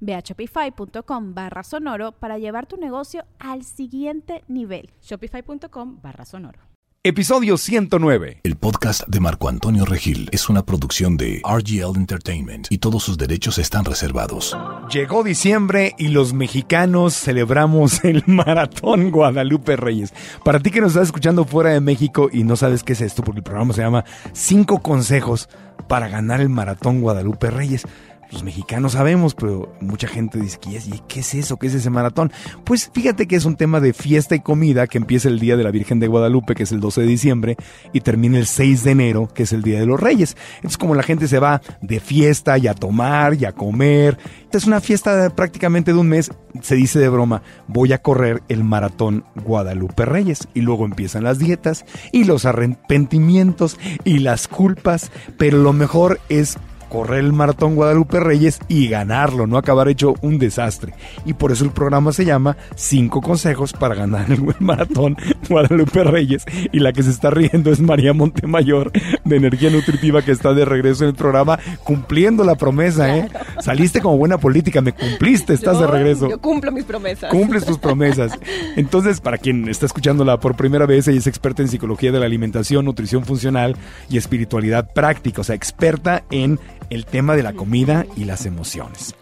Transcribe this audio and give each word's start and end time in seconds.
Ve 0.00 0.14
a 0.14 0.20
shopify.com 0.20 1.34
barra 1.34 1.62
sonoro 1.62 2.12
para 2.12 2.38
llevar 2.38 2.66
tu 2.66 2.76
negocio 2.76 3.24
al 3.38 3.64
siguiente 3.64 4.44
nivel. 4.48 4.90
Shopify.com 5.02 6.00
barra 6.02 6.24
sonoro. 6.24 6.68
Episodio 7.04 7.56
109. 7.56 8.40
El 8.42 8.56
podcast 8.56 9.06
de 9.06 9.20
Marco 9.20 9.48
Antonio 9.48 9.84
Regil 9.84 10.28
es 10.32 10.48
una 10.48 10.66
producción 10.66 11.16
de 11.16 11.40
RGL 11.42 11.96
Entertainment 11.96 12.66
y 12.70 12.78
todos 12.78 13.04
sus 13.04 13.16
derechos 13.16 13.56
están 13.58 13.84
reservados. 13.84 14.58
Llegó 14.92 15.22
diciembre 15.22 15.94
y 15.96 16.08
los 16.08 16.34
mexicanos 16.34 17.14
celebramos 17.14 18.04
el 18.04 18.24
Maratón 18.26 19.12
Guadalupe 19.12 19.76
Reyes. 19.76 20.12
Para 20.44 20.58
ti 20.58 20.72
que 20.72 20.80
nos 20.80 20.90
estás 20.90 21.06
escuchando 21.06 21.44
fuera 21.44 21.70
de 21.70 21.80
México 21.80 22.30
y 22.32 22.42
no 22.42 22.56
sabes 22.56 22.82
qué 22.82 22.94
es 22.94 23.00
esto, 23.00 23.22
porque 23.22 23.38
el 23.38 23.44
programa 23.44 23.72
se 23.72 23.82
llama 23.82 24.04
Cinco 24.32 24.82
consejos 24.82 25.48
para 25.86 26.08
ganar 26.08 26.40
el 26.40 26.48
Maratón 26.48 27.00
Guadalupe 27.00 27.50
Reyes 27.50 27.86
los 28.30 28.42
mexicanos 28.42 28.92
sabemos, 28.92 29.34
pero 29.34 29.74
mucha 29.80 30.08
gente 30.08 30.38
dice, 30.38 30.58
¿qué 30.60 30.76
es, 31.20 31.34
eso? 31.34 31.56
¿Qué 31.56 31.68
es 31.68 31.74
ese 31.74 31.90
maratón? 31.90 32.32
Pues 32.64 32.90
fíjate 32.92 33.26
que 33.26 33.36
es 33.36 33.44
un 33.44 33.56
tema 33.56 33.80
de 33.80 33.92
fiesta 33.92 34.34
y 34.34 34.40
comida 34.40 34.86
que 34.86 34.98
empieza 34.98 35.28
el 35.28 35.38
Día 35.40 35.56
de 35.56 35.64
la 35.64 35.70
Virgen 35.70 35.98
de 36.00 36.08
Guadalupe, 36.08 36.54
que 36.54 36.64
es 36.64 36.72
el 36.72 36.80
12 36.80 37.02
de 37.02 37.06
diciembre, 37.06 37.56
y 37.92 38.00
termina 38.00 38.38
el 38.38 38.46
6 38.46 38.84
de 38.84 38.90
enero, 38.90 39.28
que 39.32 39.44
es 39.44 39.52
el 39.52 39.62
Día 39.62 39.80
de 39.80 39.86
los 39.86 39.98
Reyes. 39.98 40.36
Entonces 40.56 40.78
como 40.78 40.94
la 40.94 41.02
gente 41.02 41.28
se 41.28 41.38
va 41.38 41.62
de 41.80 42.00
fiesta 42.00 42.58
y 42.58 42.66
a 42.66 42.74
tomar 42.74 43.34
y 43.34 43.44
a 43.44 43.52
comer, 43.52 44.18
es 44.52 44.66
una 44.66 44.80
fiesta 44.80 45.30
prácticamente 45.30 45.92
de 45.92 45.98
un 45.98 46.08
mes, 46.08 46.30
se 46.62 46.74
dice 46.74 46.98
de 46.98 47.08
broma, 47.08 47.42
voy 47.66 47.92
a 47.92 48.02
correr 48.02 48.42
el 48.48 48.64
maratón 48.64 49.24
Guadalupe 49.44 50.04
Reyes. 50.04 50.48
Y 50.54 50.60
luego 50.60 50.84
empiezan 50.84 51.24
las 51.24 51.38
dietas 51.38 51.84
y 52.12 52.24
los 52.24 52.44
arrepentimientos 52.44 53.78
y 54.04 54.18
las 54.18 54.48
culpas, 54.48 55.10
pero 55.36 55.58
lo 55.58 55.72
mejor 55.72 56.20
es 56.28 56.58
correr 56.88 57.20
el 57.20 57.32
maratón 57.32 57.74
Guadalupe 57.74 58.20
Reyes 58.20 58.60
y 58.68 58.88
ganarlo, 58.88 59.46
no 59.46 59.58
acabar 59.58 59.88
hecho 59.88 60.14
un 60.22 60.38
desastre. 60.38 60.94
Y 61.24 61.34
por 61.34 61.52
eso 61.52 61.64
el 61.64 61.70
programa 61.70 62.12
se 62.12 62.24
llama 62.24 62.56
Cinco 62.74 63.20
consejos 63.20 63.72
para 63.72 63.94
ganar 63.94 64.30
el 64.30 64.42
maratón 64.58 65.16
Guadalupe 65.48 66.04
Reyes. 66.04 66.44
Y 66.72 66.80
la 66.80 66.92
que 66.92 67.02
se 67.02 67.10
está 67.10 67.30
riendo 67.30 67.70
es 67.70 67.80
María 67.80 68.12
Montemayor 68.12 68.90
de 69.24 69.36
Energía 69.36 69.70
Nutritiva 69.70 70.22
que 70.22 70.32
está 70.32 70.54
de 70.54 70.64
regreso 70.64 71.04
en 71.04 71.10
el 71.10 71.16
programa 71.16 71.58
cumpliendo 71.84 72.44
la 72.44 72.56
promesa, 72.56 73.16
¿eh? 73.16 73.28
Saliste 73.60 74.00
como 74.00 74.16
buena 74.16 74.38
política, 74.38 74.80
me 74.80 74.92
cumpliste, 74.92 75.54
estás 75.54 75.78
de 75.78 75.86
regreso. 75.86 76.28
Yo 76.28 76.40
cumplo 76.40 76.72
mis 76.72 76.84
promesas. 76.84 77.30
Cumples 77.30 77.64
tus 77.64 77.78
promesas. 77.78 78.32
Entonces, 78.76 79.20
para 79.20 79.38
quien 79.38 79.68
está 79.68 79.86
escuchándola 79.86 80.40
por 80.40 80.56
primera 80.56 80.86
vez, 80.86 81.08
ella 81.08 81.18
es 81.18 81.26
experta 81.26 81.62
en 81.62 81.68
psicología 81.68 82.12
de 82.12 82.20
la 82.20 82.26
alimentación, 82.26 82.84
nutrición 82.84 83.24
funcional 83.24 83.76
y 84.08 84.16
espiritualidad 84.16 84.92
práctica, 84.92 85.40
o 85.40 85.44
sea, 85.44 85.54
experta 85.54 86.24
en 86.30 86.58
el 86.90 87.06
tema 87.06 87.36
de 87.36 87.42
la 87.42 87.52
comida 87.52 88.06
y 88.16 88.24
las 88.24 88.46
emociones. 88.46 89.14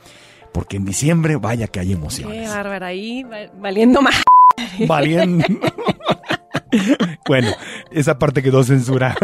Porque 0.53 0.77
en 0.77 0.85
diciembre, 0.85 1.37
vaya 1.37 1.67
que 1.67 1.81
hay 1.81 1.93
emociones. 1.93 2.49
Qué 2.49 2.49
bárbara, 2.49 2.87
ahí 2.87 3.25
valiendo 3.59 4.01
más. 4.01 4.23
Valiendo. 4.87 5.45
bueno, 7.29 7.49
esa 7.91 8.19
parte 8.19 8.43
quedó 8.43 8.65
censurada. 8.65 9.17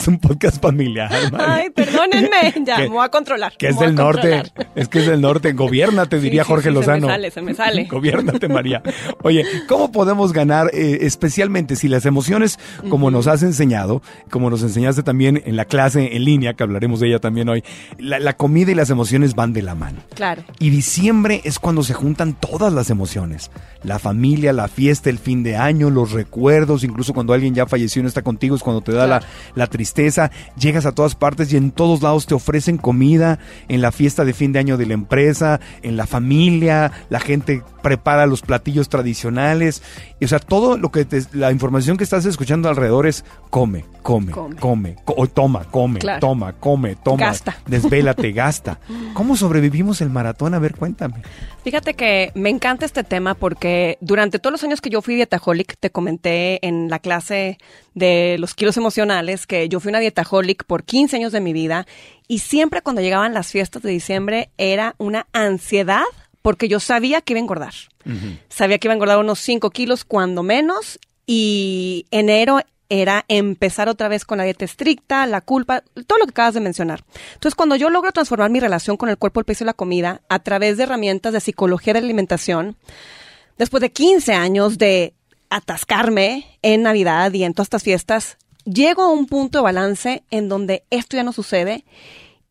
Es 0.00 0.08
un 0.08 0.18
podcast 0.18 0.62
familiar. 0.62 1.10
Ay, 1.38 1.68
perdónenme, 1.68 2.54
ya, 2.64 2.78
me 2.78 2.88
voy 2.88 3.04
a 3.04 3.10
controlar. 3.10 3.52
Que 3.58 3.68
es 3.68 3.78
del 3.78 3.94
norte, 3.94 4.44
es 4.74 4.88
que 4.88 5.00
es 5.00 5.06
del 5.06 5.20
norte. 5.20 5.52
Gobiérnate, 5.52 6.18
diría 6.20 6.42
Jorge 6.42 6.70
Lozano. 6.70 7.00
Se 7.00 7.06
me 7.06 7.12
sale, 7.12 7.30
se 7.30 7.42
me 7.42 7.54
sale. 7.54 7.84
Gobiérnate, 7.90 8.48
María. 8.48 8.82
Oye, 9.22 9.44
¿cómo 9.68 9.92
podemos 9.92 10.32
ganar, 10.32 10.70
eh, 10.72 11.00
especialmente 11.02 11.76
si 11.76 11.88
las 11.88 12.06
emociones, 12.06 12.58
como 12.88 13.10
nos 13.10 13.26
has 13.26 13.42
enseñado, 13.42 14.00
como 14.30 14.48
nos 14.48 14.62
enseñaste 14.62 15.02
también 15.02 15.42
en 15.44 15.56
la 15.56 15.66
clase 15.66 16.16
en 16.16 16.24
línea, 16.24 16.54
que 16.54 16.62
hablaremos 16.62 17.00
de 17.00 17.08
ella 17.08 17.18
también 17.18 17.50
hoy, 17.50 17.62
la, 17.98 18.32
comida 18.32 18.70
y 18.70 18.76
las 18.76 18.88
emociones 18.88 19.34
van 19.34 19.52
de 19.52 19.60
la 19.60 19.74
mano. 19.74 20.00
Claro. 20.14 20.44
Y 20.58 20.70
diciembre 20.70 21.42
es 21.44 21.58
cuando 21.58 21.82
se 21.82 21.92
juntan 21.92 22.32
todas 22.32 22.72
las 22.72 22.88
emociones. 22.88 23.50
La 23.82 23.98
familia, 23.98 24.54
la 24.54 24.68
fiesta, 24.68 25.10
el 25.10 25.18
fin 25.18 25.42
de 25.42 25.56
año, 25.56 25.90
los 25.90 26.12
recuerdos, 26.12 26.84
incluso 26.84 27.12
cuando 27.12 27.34
alguien 27.34 27.54
ya 27.54 27.66
falleció 27.66 28.00
y 28.00 28.04
no 28.04 28.08
está 28.08 28.22
contigo, 28.22 28.56
es 28.56 28.62
cuando 28.62 28.80
te 28.80 28.92
da 28.92 29.06
la, 29.06 29.22
la 29.54 29.66
tristeza 29.66 29.89
llegas 30.58 30.86
a 30.86 30.92
todas 30.92 31.14
partes 31.14 31.52
y 31.52 31.56
en 31.56 31.70
todos 31.70 32.02
lados 32.02 32.26
te 32.26 32.34
ofrecen 32.34 32.78
comida, 32.78 33.38
en 33.68 33.80
la 33.80 33.92
fiesta 33.92 34.24
de 34.24 34.32
fin 34.32 34.52
de 34.52 34.58
año 34.58 34.76
de 34.76 34.86
la 34.86 34.94
empresa, 34.94 35.60
en 35.82 35.96
la 35.96 36.06
familia, 36.06 36.92
la 37.08 37.20
gente 37.20 37.62
prepara 37.82 38.26
los 38.26 38.42
platillos 38.42 38.88
tradicionales, 38.88 39.82
y, 40.20 40.24
o 40.24 40.28
sea, 40.28 40.38
todo 40.38 40.76
lo 40.76 40.90
que 40.90 41.06
la 41.32 41.50
información 41.50 41.96
que 41.96 42.04
estás 42.04 42.26
escuchando 42.26 42.68
alrededor 42.68 43.06
es 43.06 43.24
come, 43.48 43.84
come, 44.02 44.32
come, 44.58 44.96
o 45.06 45.26
toma, 45.26 45.64
come, 45.64 46.00
toma, 46.20 46.52
come, 46.52 46.96
toma, 46.96 47.26
gasta. 47.26 47.56
desvélate, 47.66 48.32
gasta. 48.32 48.80
¿Cómo 49.14 49.36
sobrevivimos 49.36 50.00
el 50.00 50.10
maratón? 50.10 50.54
A 50.54 50.58
ver, 50.58 50.74
cuéntame. 50.74 51.22
Fíjate 51.64 51.94
que 51.94 52.32
me 52.34 52.50
encanta 52.50 52.86
este 52.86 53.04
tema 53.04 53.34
porque 53.34 53.98
durante 54.00 54.38
todos 54.38 54.52
los 54.52 54.64
años 54.64 54.80
que 54.80 54.90
yo 54.90 55.02
fui 55.02 55.14
dietaholic, 55.14 55.76
te 55.78 55.90
comenté 55.90 56.66
en 56.66 56.88
la 56.88 56.98
clase 56.98 57.58
de 57.94 58.36
los 58.38 58.54
kilos 58.54 58.76
emocionales 58.76 59.46
que 59.46 59.68
yo 59.68 59.79
fui 59.80 59.90
una 59.90 60.00
dietaholic 60.00 60.64
por 60.64 60.84
15 60.84 61.16
años 61.16 61.32
de 61.32 61.40
mi 61.40 61.52
vida 61.52 61.86
y 62.28 62.38
siempre 62.38 62.82
cuando 62.82 63.02
llegaban 63.02 63.34
las 63.34 63.50
fiestas 63.50 63.82
de 63.82 63.90
diciembre 63.90 64.50
era 64.58 64.94
una 64.98 65.26
ansiedad 65.32 66.04
porque 66.42 66.68
yo 66.68 66.80
sabía 66.80 67.20
que 67.20 67.32
iba 67.32 67.38
a 67.38 67.42
engordar. 67.42 67.74
Sabía 68.48 68.78
que 68.78 68.88
iba 68.88 68.92
a 68.92 68.96
engordar 68.96 69.18
unos 69.18 69.38
5 69.40 69.70
kilos 69.70 70.04
cuando 70.04 70.42
menos 70.42 70.98
y 71.26 72.06
enero 72.10 72.60
era 72.90 73.24
empezar 73.28 73.88
otra 73.88 74.08
vez 74.08 74.24
con 74.24 74.38
la 74.38 74.44
dieta 74.44 74.64
estricta, 74.64 75.24
la 75.26 75.40
culpa, 75.40 75.82
todo 76.06 76.18
lo 76.18 76.24
que 76.26 76.30
acabas 76.30 76.54
de 76.54 76.60
mencionar. 76.60 77.04
Entonces, 77.34 77.54
cuando 77.54 77.76
yo 77.76 77.88
logro 77.88 78.10
transformar 78.10 78.50
mi 78.50 78.58
relación 78.58 78.96
con 78.96 79.08
el 79.08 79.16
cuerpo, 79.16 79.38
el 79.38 79.46
peso 79.46 79.62
y 79.62 79.66
la 79.66 79.74
comida 79.74 80.22
a 80.28 80.40
través 80.40 80.76
de 80.76 80.82
herramientas 80.82 81.32
de 81.32 81.40
psicología 81.40 81.92
de 81.92 82.00
alimentación, 82.00 82.76
después 83.58 83.80
de 83.80 83.92
15 83.92 84.34
años 84.34 84.76
de 84.76 85.14
atascarme 85.50 86.58
en 86.62 86.82
Navidad 86.82 87.32
y 87.32 87.44
en 87.44 87.54
todas 87.54 87.66
estas 87.66 87.84
fiestas, 87.84 88.38
llego 88.64 89.02
a 89.02 89.08
un 89.10 89.26
punto 89.26 89.58
de 89.58 89.64
balance 89.64 90.24
en 90.30 90.48
donde 90.48 90.84
esto 90.90 91.16
ya 91.16 91.22
no 91.22 91.32
sucede. 91.32 91.84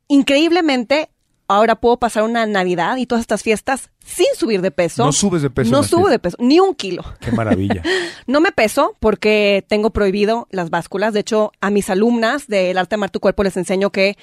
Increíblemente, 0.07 1.09
ahora 1.47 1.75
puedo 1.75 1.97
pasar 1.97 2.23
una 2.23 2.45
Navidad 2.45 2.97
y 2.97 3.05
todas 3.05 3.21
estas 3.21 3.43
fiestas 3.43 3.89
sin 4.03 4.27
subir 4.35 4.61
de 4.61 4.71
peso. 4.71 5.05
No 5.05 5.11
subes 5.11 5.41
de 5.41 5.49
peso. 5.49 5.71
No 5.71 5.83
subo 5.83 6.09
de 6.09 6.19
peso, 6.19 6.37
ni 6.39 6.59
un 6.59 6.75
kilo. 6.75 7.03
Qué 7.19 7.31
maravilla. 7.31 7.81
no 8.27 8.39
me 8.39 8.51
peso 8.51 8.95
porque 8.99 9.65
tengo 9.67 9.89
prohibido 9.89 10.47
las 10.51 10.69
básculas. 10.69 11.13
De 11.13 11.19
hecho, 11.21 11.51
a 11.59 11.69
mis 11.69 11.89
alumnas 11.89 12.47
del 12.47 12.77
arte 12.77 12.91
de 12.91 12.95
amar 12.95 13.09
tu 13.09 13.19
cuerpo 13.19 13.43
les 13.43 13.57
enseño 13.57 13.91
que 13.91 14.17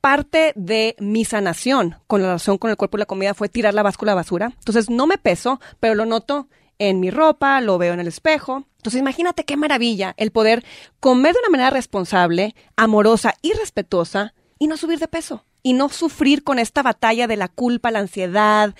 parte 0.00 0.52
de 0.56 0.96
mi 0.98 1.24
sanación 1.24 1.96
con 2.06 2.22
la 2.22 2.28
relación 2.28 2.58
con 2.58 2.70
el 2.70 2.76
cuerpo 2.76 2.96
y 2.96 3.00
la 3.00 3.06
comida 3.06 3.34
fue 3.34 3.48
tirar 3.48 3.74
la 3.74 3.82
báscula 3.82 4.12
a 4.12 4.16
basura. 4.16 4.52
Entonces 4.58 4.90
no 4.90 5.06
me 5.06 5.18
peso, 5.18 5.60
pero 5.78 5.94
lo 5.94 6.06
noto 6.06 6.48
en 6.78 7.00
mi 7.00 7.10
ropa, 7.10 7.60
lo 7.60 7.78
veo 7.78 7.94
en 7.94 8.00
el 8.00 8.08
espejo. 8.08 8.66
Entonces 8.76 9.00
imagínate 9.00 9.44
qué 9.44 9.56
maravilla 9.56 10.14
el 10.16 10.32
poder 10.32 10.64
comer 11.00 11.34
de 11.34 11.40
una 11.40 11.50
manera 11.50 11.70
responsable, 11.70 12.54
amorosa 12.76 13.34
y 13.42 13.52
respetuosa 13.52 14.34
y 14.58 14.66
no 14.66 14.76
subir 14.76 14.98
de 14.98 15.08
peso 15.08 15.44
y 15.62 15.74
no 15.74 15.88
sufrir 15.88 16.42
con 16.42 16.58
esta 16.58 16.82
batalla 16.82 17.26
de 17.26 17.36
la 17.36 17.48
culpa, 17.48 17.90
la 17.90 18.00
ansiedad, 18.00 18.74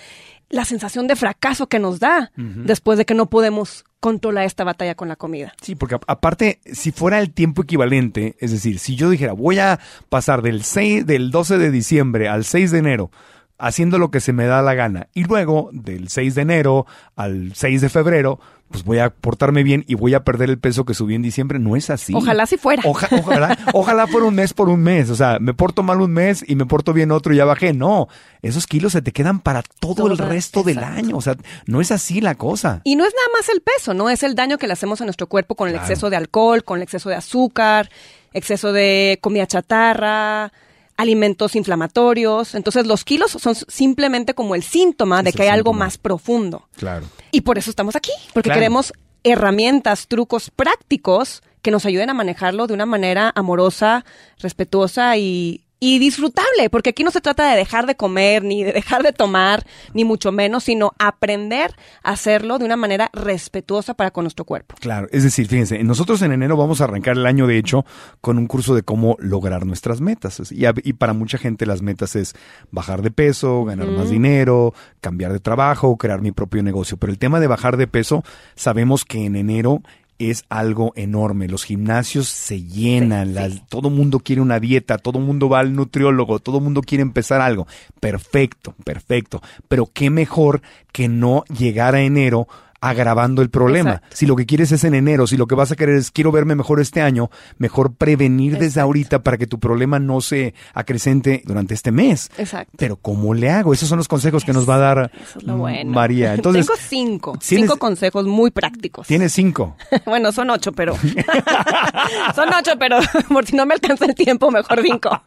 la 0.49 0.65
sensación 0.65 1.07
de 1.07 1.15
fracaso 1.15 1.67
que 1.67 1.79
nos 1.79 1.99
da 1.99 2.31
después 2.35 2.97
de 2.97 3.05
que 3.05 3.13
no 3.13 3.29
podemos 3.29 3.85
controlar 3.99 4.43
esta 4.43 4.65
batalla 4.65 4.95
con 4.95 5.07
la 5.07 5.15
comida. 5.15 5.53
Sí, 5.61 5.75
porque 5.75 5.97
aparte, 6.07 6.59
si 6.65 6.91
fuera 6.91 7.19
el 7.19 7.31
tiempo 7.31 7.63
equivalente, 7.63 8.35
es 8.39 8.51
decir, 8.51 8.79
si 8.79 8.95
yo 8.95 9.09
dijera, 9.09 9.33
voy 9.33 9.59
a 9.59 9.79
pasar 10.09 10.41
del, 10.41 10.63
6, 10.63 11.05
del 11.05 11.31
12 11.31 11.57
de 11.57 11.71
diciembre 11.71 12.27
al 12.27 12.43
6 12.43 12.71
de 12.71 12.79
enero 12.79 13.11
haciendo 13.57 13.97
lo 13.99 14.11
que 14.11 14.19
se 14.19 14.33
me 14.33 14.45
da 14.45 14.61
la 14.61 14.73
gana 14.73 15.07
y 15.13 15.23
luego 15.23 15.69
del 15.71 16.09
6 16.09 16.35
de 16.35 16.41
enero 16.41 16.85
al 17.15 17.53
6 17.55 17.81
de 17.81 17.89
febrero 17.89 18.39
pues 18.69 18.83
voy 18.85 18.97
a 18.97 19.11
portarme 19.11 19.61
bien 19.61 19.85
y 19.87 19.93
voy 19.93 20.15
a 20.15 20.23
perder 20.23 20.49
el 20.49 20.57
peso 20.57 20.83
que 20.83 20.95
subí 20.95 21.13
en 21.13 21.21
diciembre. 21.21 21.59
No 21.59 21.75
es 21.75 21.91
así. 21.91 22.11
Ojalá 22.15 22.47
si 22.47 22.57
fuera. 22.57 22.81
Oja- 22.85 23.07
ojalá, 23.11 23.55
ojalá 23.75 24.07
fuera 24.07 24.25
un 24.25 24.33
mes 24.33 24.55
por 24.55 24.67
un 24.67 24.81
mes. 24.81 25.11
O 25.11 25.15
sea, 25.15 25.37
me 25.39 25.53
porto 25.53 25.83
mal 25.83 26.01
un 26.01 26.11
mes 26.11 26.43
y 26.47 26.55
me 26.55 26.65
porto 26.65 26.91
bien 26.91 27.11
otro 27.11 27.31
y 27.35 27.37
ya 27.37 27.45
bajé. 27.45 27.73
No, 27.73 28.07
esos 28.41 28.65
kilos 28.65 28.93
se 28.93 29.03
te 29.03 29.11
quedan 29.11 29.41
para 29.41 29.61
todo 29.79 30.07
el 30.07 30.17
resto 30.17 30.63
del 30.63 30.79
año. 30.79 31.15
O 31.17 31.21
sea, 31.21 31.35
no 31.67 31.81
es 31.81 31.91
así 31.91 32.19
la 32.19 32.33
cosa. 32.33 32.81
Y 32.83 32.95
no 32.95 33.05
es 33.05 33.13
nada 33.13 33.27
más 33.37 33.47
el 33.49 33.61
peso, 33.61 33.93
¿no? 33.93 34.09
Es 34.09 34.23
el 34.23 34.33
daño 34.33 34.57
que 34.57 34.65
le 34.65 34.73
hacemos 34.73 34.99
a 35.01 35.05
nuestro 35.05 35.27
cuerpo 35.27 35.53
con 35.53 35.67
el 35.67 35.75
Claro. 35.75 35.85
exceso 35.87 36.09
de 36.09 36.15
alcohol, 36.15 36.63
con 36.63 36.77
el 36.77 36.83
exceso 36.83 37.09
de 37.09 37.15
azúcar, 37.15 37.91
exceso 38.33 38.73
de 38.73 39.19
comida 39.21 39.45
chatarra, 39.45 40.51
alimentos 40.97 41.55
inflamatorios. 41.55 42.55
Entonces, 42.55 42.85
los 42.87 43.03
kilos 43.03 43.31
son 43.31 43.55
simplemente 43.55 44.33
como 44.33 44.55
el 44.55 44.63
síntoma 44.63 45.23
de 45.23 45.33
que 45.33 45.43
hay 45.43 45.49
algo 45.49 45.73
más 45.73 45.97
profundo. 45.97 46.67
Claro. 46.77 47.05
Y 47.31 47.41
por 47.41 47.57
eso 47.57 47.69
estamos 47.69 47.95
aquí, 47.95 48.11
porque 48.33 48.47
Claro. 48.49 48.59
queremos 48.59 48.93
herramientas, 49.23 50.07
trucos 50.07 50.49
prácticos 50.51 51.43
que 51.61 51.71
nos 51.71 51.85
ayuden 51.85 52.09
a 52.09 52.13
manejarlo 52.13 52.67
de 52.67 52.73
una 52.73 52.85
manera 52.85 53.31
amorosa, 53.35 54.03
respetuosa 54.39 55.15
y, 55.17 55.63
y 55.85 55.99
disfrutable, 55.99 56.69
porque 56.71 56.91
aquí 56.91 57.03
no 57.03 57.11
se 57.11 57.19
trata 57.19 57.51
de 57.51 57.57
dejar 57.57 57.85
de 57.87 57.95
comer, 57.95 58.41
ni 58.41 58.63
de 58.63 58.71
dejar 58.71 59.03
de 59.03 59.11
tomar, 59.11 59.65
ni 59.93 60.05
mucho 60.05 60.31
menos, 60.31 60.63
sino 60.63 60.93
aprender 60.97 61.75
a 62.03 62.11
hacerlo 62.11 62.57
de 62.57 62.63
una 62.63 62.77
manera 62.77 63.09
respetuosa 63.11 63.93
para 63.93 64.11
con 64.11 64.23
nuestro 64.23 64.45
cuerpo. 64.45 64.75
Claro, 64.79 65.09
es 65.11 65.23
decir, 65.23 65.45
fíjense, 65.47 65.83
nosotros 65.83 66.21
en 66.21 66.31
enero 66.31 66.55
vamos 66.55 66.79
a 66.79 66.85
arrancar 66.85 67.17
el 67.17 67.25
año, 67.25 67.47
de 67.47 67.57
hecho, 67.57 67.85
con 68.21 68.37
un 68.37 68.47
curso 68.47 68.75
de 68.75 68.83
cómo 68.83 69.17
lograr 69.19 69.65
nuestras 69.65 69.99
metas. 69.99 70.53
Y, 70.53 70.65
a- 70.65 70.73
y 70.83 70.93
para 70.93 71.11
mucha 71.11 71.37
gente 71.37 71.65
las 71.65 71.81
metas 71.81 72.15
es 72.15 72.33
bajar 72.71 73.01
de 73.01 73.11
peso, 73.11 73.65
ganar 73.65 73.87
más 73.87 74.09
dinero, 74.09 74.73
cambiar 75.01 75.33
de 75.33 75.41
trabajo, 75.41 75.97
crear 75.97 76.21
mi 76.21 76.31
propio 76.31 76.63
negocio. 76.63 76.95
Pero 76.95 77.11
el 77.11 77.19
tema 77.19 77.41
de 77.41 77.47
bajar 77.47 77.75
de 77.75 77.87
peso, 77.87 78.23
sabemos 78.55 79.03
que 79.03 79.25
en 79.25 79.35
enero 79.35 79.81
es 80.19 80.43
algo 80.49 80.93
enorme. 80.95 81.47
Los 81.47 81.63
gimnasios 81.63 82.27
se 82.27 82.63
llenan, 82.63 83.29
Sí, 83.29 83.33
las- 83.33 83.53
sí. 83.53 83.61
todo 83.69 83.89
mundo 83.89 84.19
quiere 84.19 84.41
una 84.41 84.59
dieta, 84.59 84.97
todo 84.97 85.19
mundo 85.19 85.49
va 85.49 85.59
al 85.59 85.73
nutriólogo, 85.75 86.39
todo 86.39 86.59
mundo 86.59 86.81
quiere 86.81 87.01
empezar 87.01 87.41
algo. 87.41 87.67
Perfecto, 87.99 88.75
perfecto. 88.83 89.41
Pero 89.67 89.89
qué 89.93 90.09
mejor 90.09 90.61
que 90.91 91.07
no 91.07 91.43
llegar 91.45 91.95
a 91.95 92.01
enero 92.01 92.47
agravando 92.89 93.41
el 93.41 93.49
problema. 93.49 93.91
Exacto. 93.91 94.15
Si 94.17 94.25
lo 94.25 94.35
que 94.35 94.45
quieres 94.45 94.71
es 94.73 94.83
en 94.83 94.93
enero, 94.93 95.25
si 95.25 95.37
lo 95.37 95.47
que 95.47 95.55
vas 95.55 95.71
a 95.71 95.75
querer 95.77 95.95
es 95.95 96.11
quiero 96.11 96.31
verme 96.33 96.53
mejor 96.55 96.81
este 96.81 97.01
año, 97.01 97.29
mejor 97.57 97.95
prevenir 97.95 98.57
desde 98.57 98.81
ahorita 98.81 99.23
para 99.23 99.37
que 99.37 99.47
tu 99.47 99.57
problema 99.59 99.99
no 99.99 100.19
se 100.19 100.53
acrecente 100.73 101.41
durante 101.45 101.73
este 101.73 101.91
mes. 101.91 102.29
Exacto. 102.37 102.73
Pero 102.77 102.97
¿cómo 102.97 103.33
le 103.33 103.49
hago? 103.49 103.73
Esos 103.73 103.87
son 103.87 103.97
los 103.99 104.07
consejos 104.09 104.43
que 104.43 104.51
nos 104.51 104.69
va 104.69 104.75
a 104.75 104.79
dar 104.79 105.11
Eso 105.21 105.39
es 105.39 105.43
lo 105.45 105.57
bueno. 105.57 105.91
María. 105.91 106.33
Entonces, 106.35 106.65
Tengo 106.67 106.77
cinco, 106.79 107.31
¿tienes- 107.39 107.61
cinco 107.69 107.77
consejos 107.79 108.25
muy 108.25 108.51
prácticos. 108.51 109.07
tienes 109.07 109.31
cinco. 109.31 109.77
bueno, 110.05 110.31
son 110.33 110.49
ocho, 110.49 110.73
pero... 110.73 110.93
son 112.35 112.49
ocho, 112.53 112.71
pero 112.77 112.99
por 113.29 113.45
si 113.45 113.55
no 113.55 113.65
me 113.65 113.75
alcanza 113.75 114.05
el 114.05 114.15
tiempo, 114.15 114.51
mejor 114.51 114.81
cinco. 114.81 115.21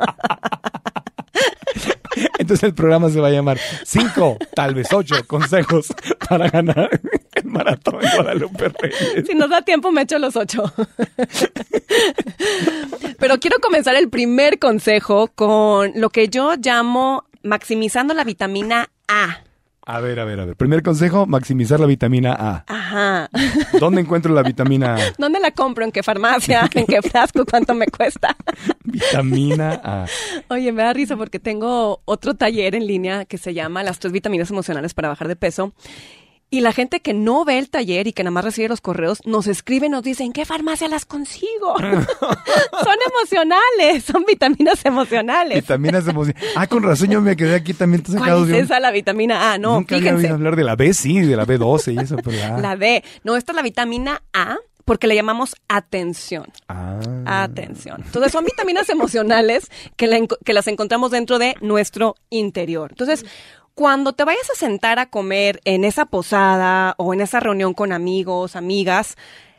Entonces 2.38 2.64
el 2.64 2.74
programa 2.74 3.10
se 3.10 3.20
va 3.20 3.28
a 3.28 3.30
llamar 3.30 3.58
cinco, 3.84 4.38
tal 4.54 4.74
vez 4.74 4.90
ocho 4.92 5.16
consejos 5.26 5.88
para 6.28 6.48
ganar 6.48 7.00
el 7.46 7.52
maratón 7.52 8.04
en 8.04 8.10
Guadalupe 8.14 8.72
Reyes. 8.80 9.26
Si 9.26 9.34
nos 9.34 9.48
da 9.50 9.62
tiempo, 9.62 9.90
me 9.92 10.02
echo 10.02 10.18
los 10.18 10.36
ocho. 10.36 10.64
Pero 13.18 13.38
quiero 13.38 13.58
comenzar 13.60 13.96
el 13.96 14.08
primer 14.08 14.58
consejo 14.58 15.28
con 15.28 15.92
lo 15.94 16.10
que 16.10 16.28
yo 16.28 16.54
llamo 16.56 17.24
maximizando 17.42 18.12
la 18.14 18.24
vitamina 18.24 18.90
A. 19.08 19.42
A 19.88 20.00
ver, 20.00 20.18
a 20.18 20.24
ver, 20.24 20.40
a 20.40 20.44
ver. 20.44 20.56
Primer 20.56 20.82
consejo, 20.82 21.26
maximizar 21.26 21.78
la 21.78 21.86
vitamina 21.86 22.34
A. 22.36 22.64
Ajá. 22.66 23.30
¿Dónde 23.78 24.00
encuentro 24.00 24.34
la 24.34 24.42
vitamina 24.42 24.96
A? 24.96 24.98
¿Dónde 25.18 25.38
la 25.38 25.52
compro? 25.52 25.84
¿En 25.84 25.92
qué 25.92 26.02
farmacia? 26.02 26.68
¿En 26.74 26.86
qué 26.86 27.00
frasco? 27.02 27.46
¿Cuánto 27.48 27.72
me 27.72 27.86
cuesta? 27.86 28.36
Vitamina 28.82 29.80
A. 29.84 30.06
Oye, 30.48 30.72
me 30.72 30.82
da 30.82 30.92
risa 30.92 31.16
porque 31.16 31.38
tengo 31.38 32.02
otro 32.04 32.34
taller 32.34 32.74
en 32.74 32.88
línea 32.88 33.26
que 33.26 33.38
se 33.38 33.54
llama 33.54 33.84
Las 33.84 34.00
tres 34.00 34.12
vitaminas 34.12 34.50
emocionales 34.50 34.92
para 34.92 35.06
bajar 35.08 35.28
de 35.28 35.36
peso. 35.36 35.72
Y 36.48 36.60
la 36.60 36.72
gente 36.72 37.00
que 37.00 37.12
no 37.12 37.44
ve 37.44 37.58
el 37.58 37.68
taller 37.68 38.06
y 38.06 38.12
que 38.12 38.22
nada 38.22 38.30
más 38.30 38.44
recibe 38.44 38.68
los 38.68 38.80
correos 38.80 39.18
nos 39.24 39.48
escribe 39.48 39.86
y 39.86 39.88
nos 39.90 40.04
dice, 40.04 40.22
¿en 40.22 40.32
qué 40.32 40.44
farmacia 40.44 40.86
las 40.88 41.04
consigo? 41.04 41.74
son 41.80 42.96
emocionales, 43.10 44.04
son 44.04 44.24
vitaminas 44.24 44.84
emocionales. 44.84 45.56
Vitaminas 45.62 46.06
emocionales. 46.06 46.50
Ah, 46.56 46.66
con 46.68 46.82
razón 46.84 47.10
yo 47.10 47.20
me 47.20 47.36
quedé 47.36 47.56
aquí 47.56 47.74
también 47.74 48.02
te 48.04 48.16
¿Cuál 48.16 48.46
de 48.46 48.52
es 48.52 48.58
un- 48.58 48.64
esa 48.64 48.78
la 48.80 48.92
vitamina 48.92 49.52
A? 49.52 49.58
No, 49.58 49.74
Nunca 49.74 49.96
había 49.96 50.10
fíjense. 50.10 50.26
oído 50.26 50.34
hablar 50.36 50.56
de 50.56 50.64
la 50.64 50.76
B, 50.76 50.94
sí, 50.94 51.18
de 51.20 51.36
la 51.36 51.44
B12 51.46 51.94
y 51.94 51.98
eso, 51.98 52.16
pero 52.24 52.36
la 52.36 52.56
A. 52.56 52.60
La 52.60 52.76
D. 52.76 53.02
No, 53.24 53.36
esta 53.36 53.50
es 53.52 53.56
la 53.56 53.62
vitamina 53.62 54.22
A 54.32 54.56
porque 54.84 55.08
le 55.08 55.16
llamamos 55.16 55.56
atención. 55.68 56.46
Ah. 56.68 57.00
Atención. 57.42 58.02
Entonces 58.06 58.30
son 58.30 58.44
vitaminas 58.44 58.88
emocionales 58.88 59.68
que, 59.96 60.06
la 60.06 60.18
que 60.44 60.52
las 60.52 60.68
encontramos 60.68 61.10
dentro 61.10 61.40
de 61.40 61.56
nuestro 61.60 62.14
interior. 62.30 62.90
Entonces, 62.92 63.24
cuando 63.76 64.14
te 64.14 64.24
vayas 64.24 64.50
a 64.50 64.54
sentar 64.54 64.98
a 64.98 65.10
comer 65.10 65.60
en 65.66 65.84
esa 65.84 66.06
posada 66.06 66.94
o 66.96 67.12
en 67.12 67.20
esa 67.20 67.40
reunión 67.40 67.74
con 67.74 67.92
amigos, 67.92 68.56
amigas, 68.56 69.16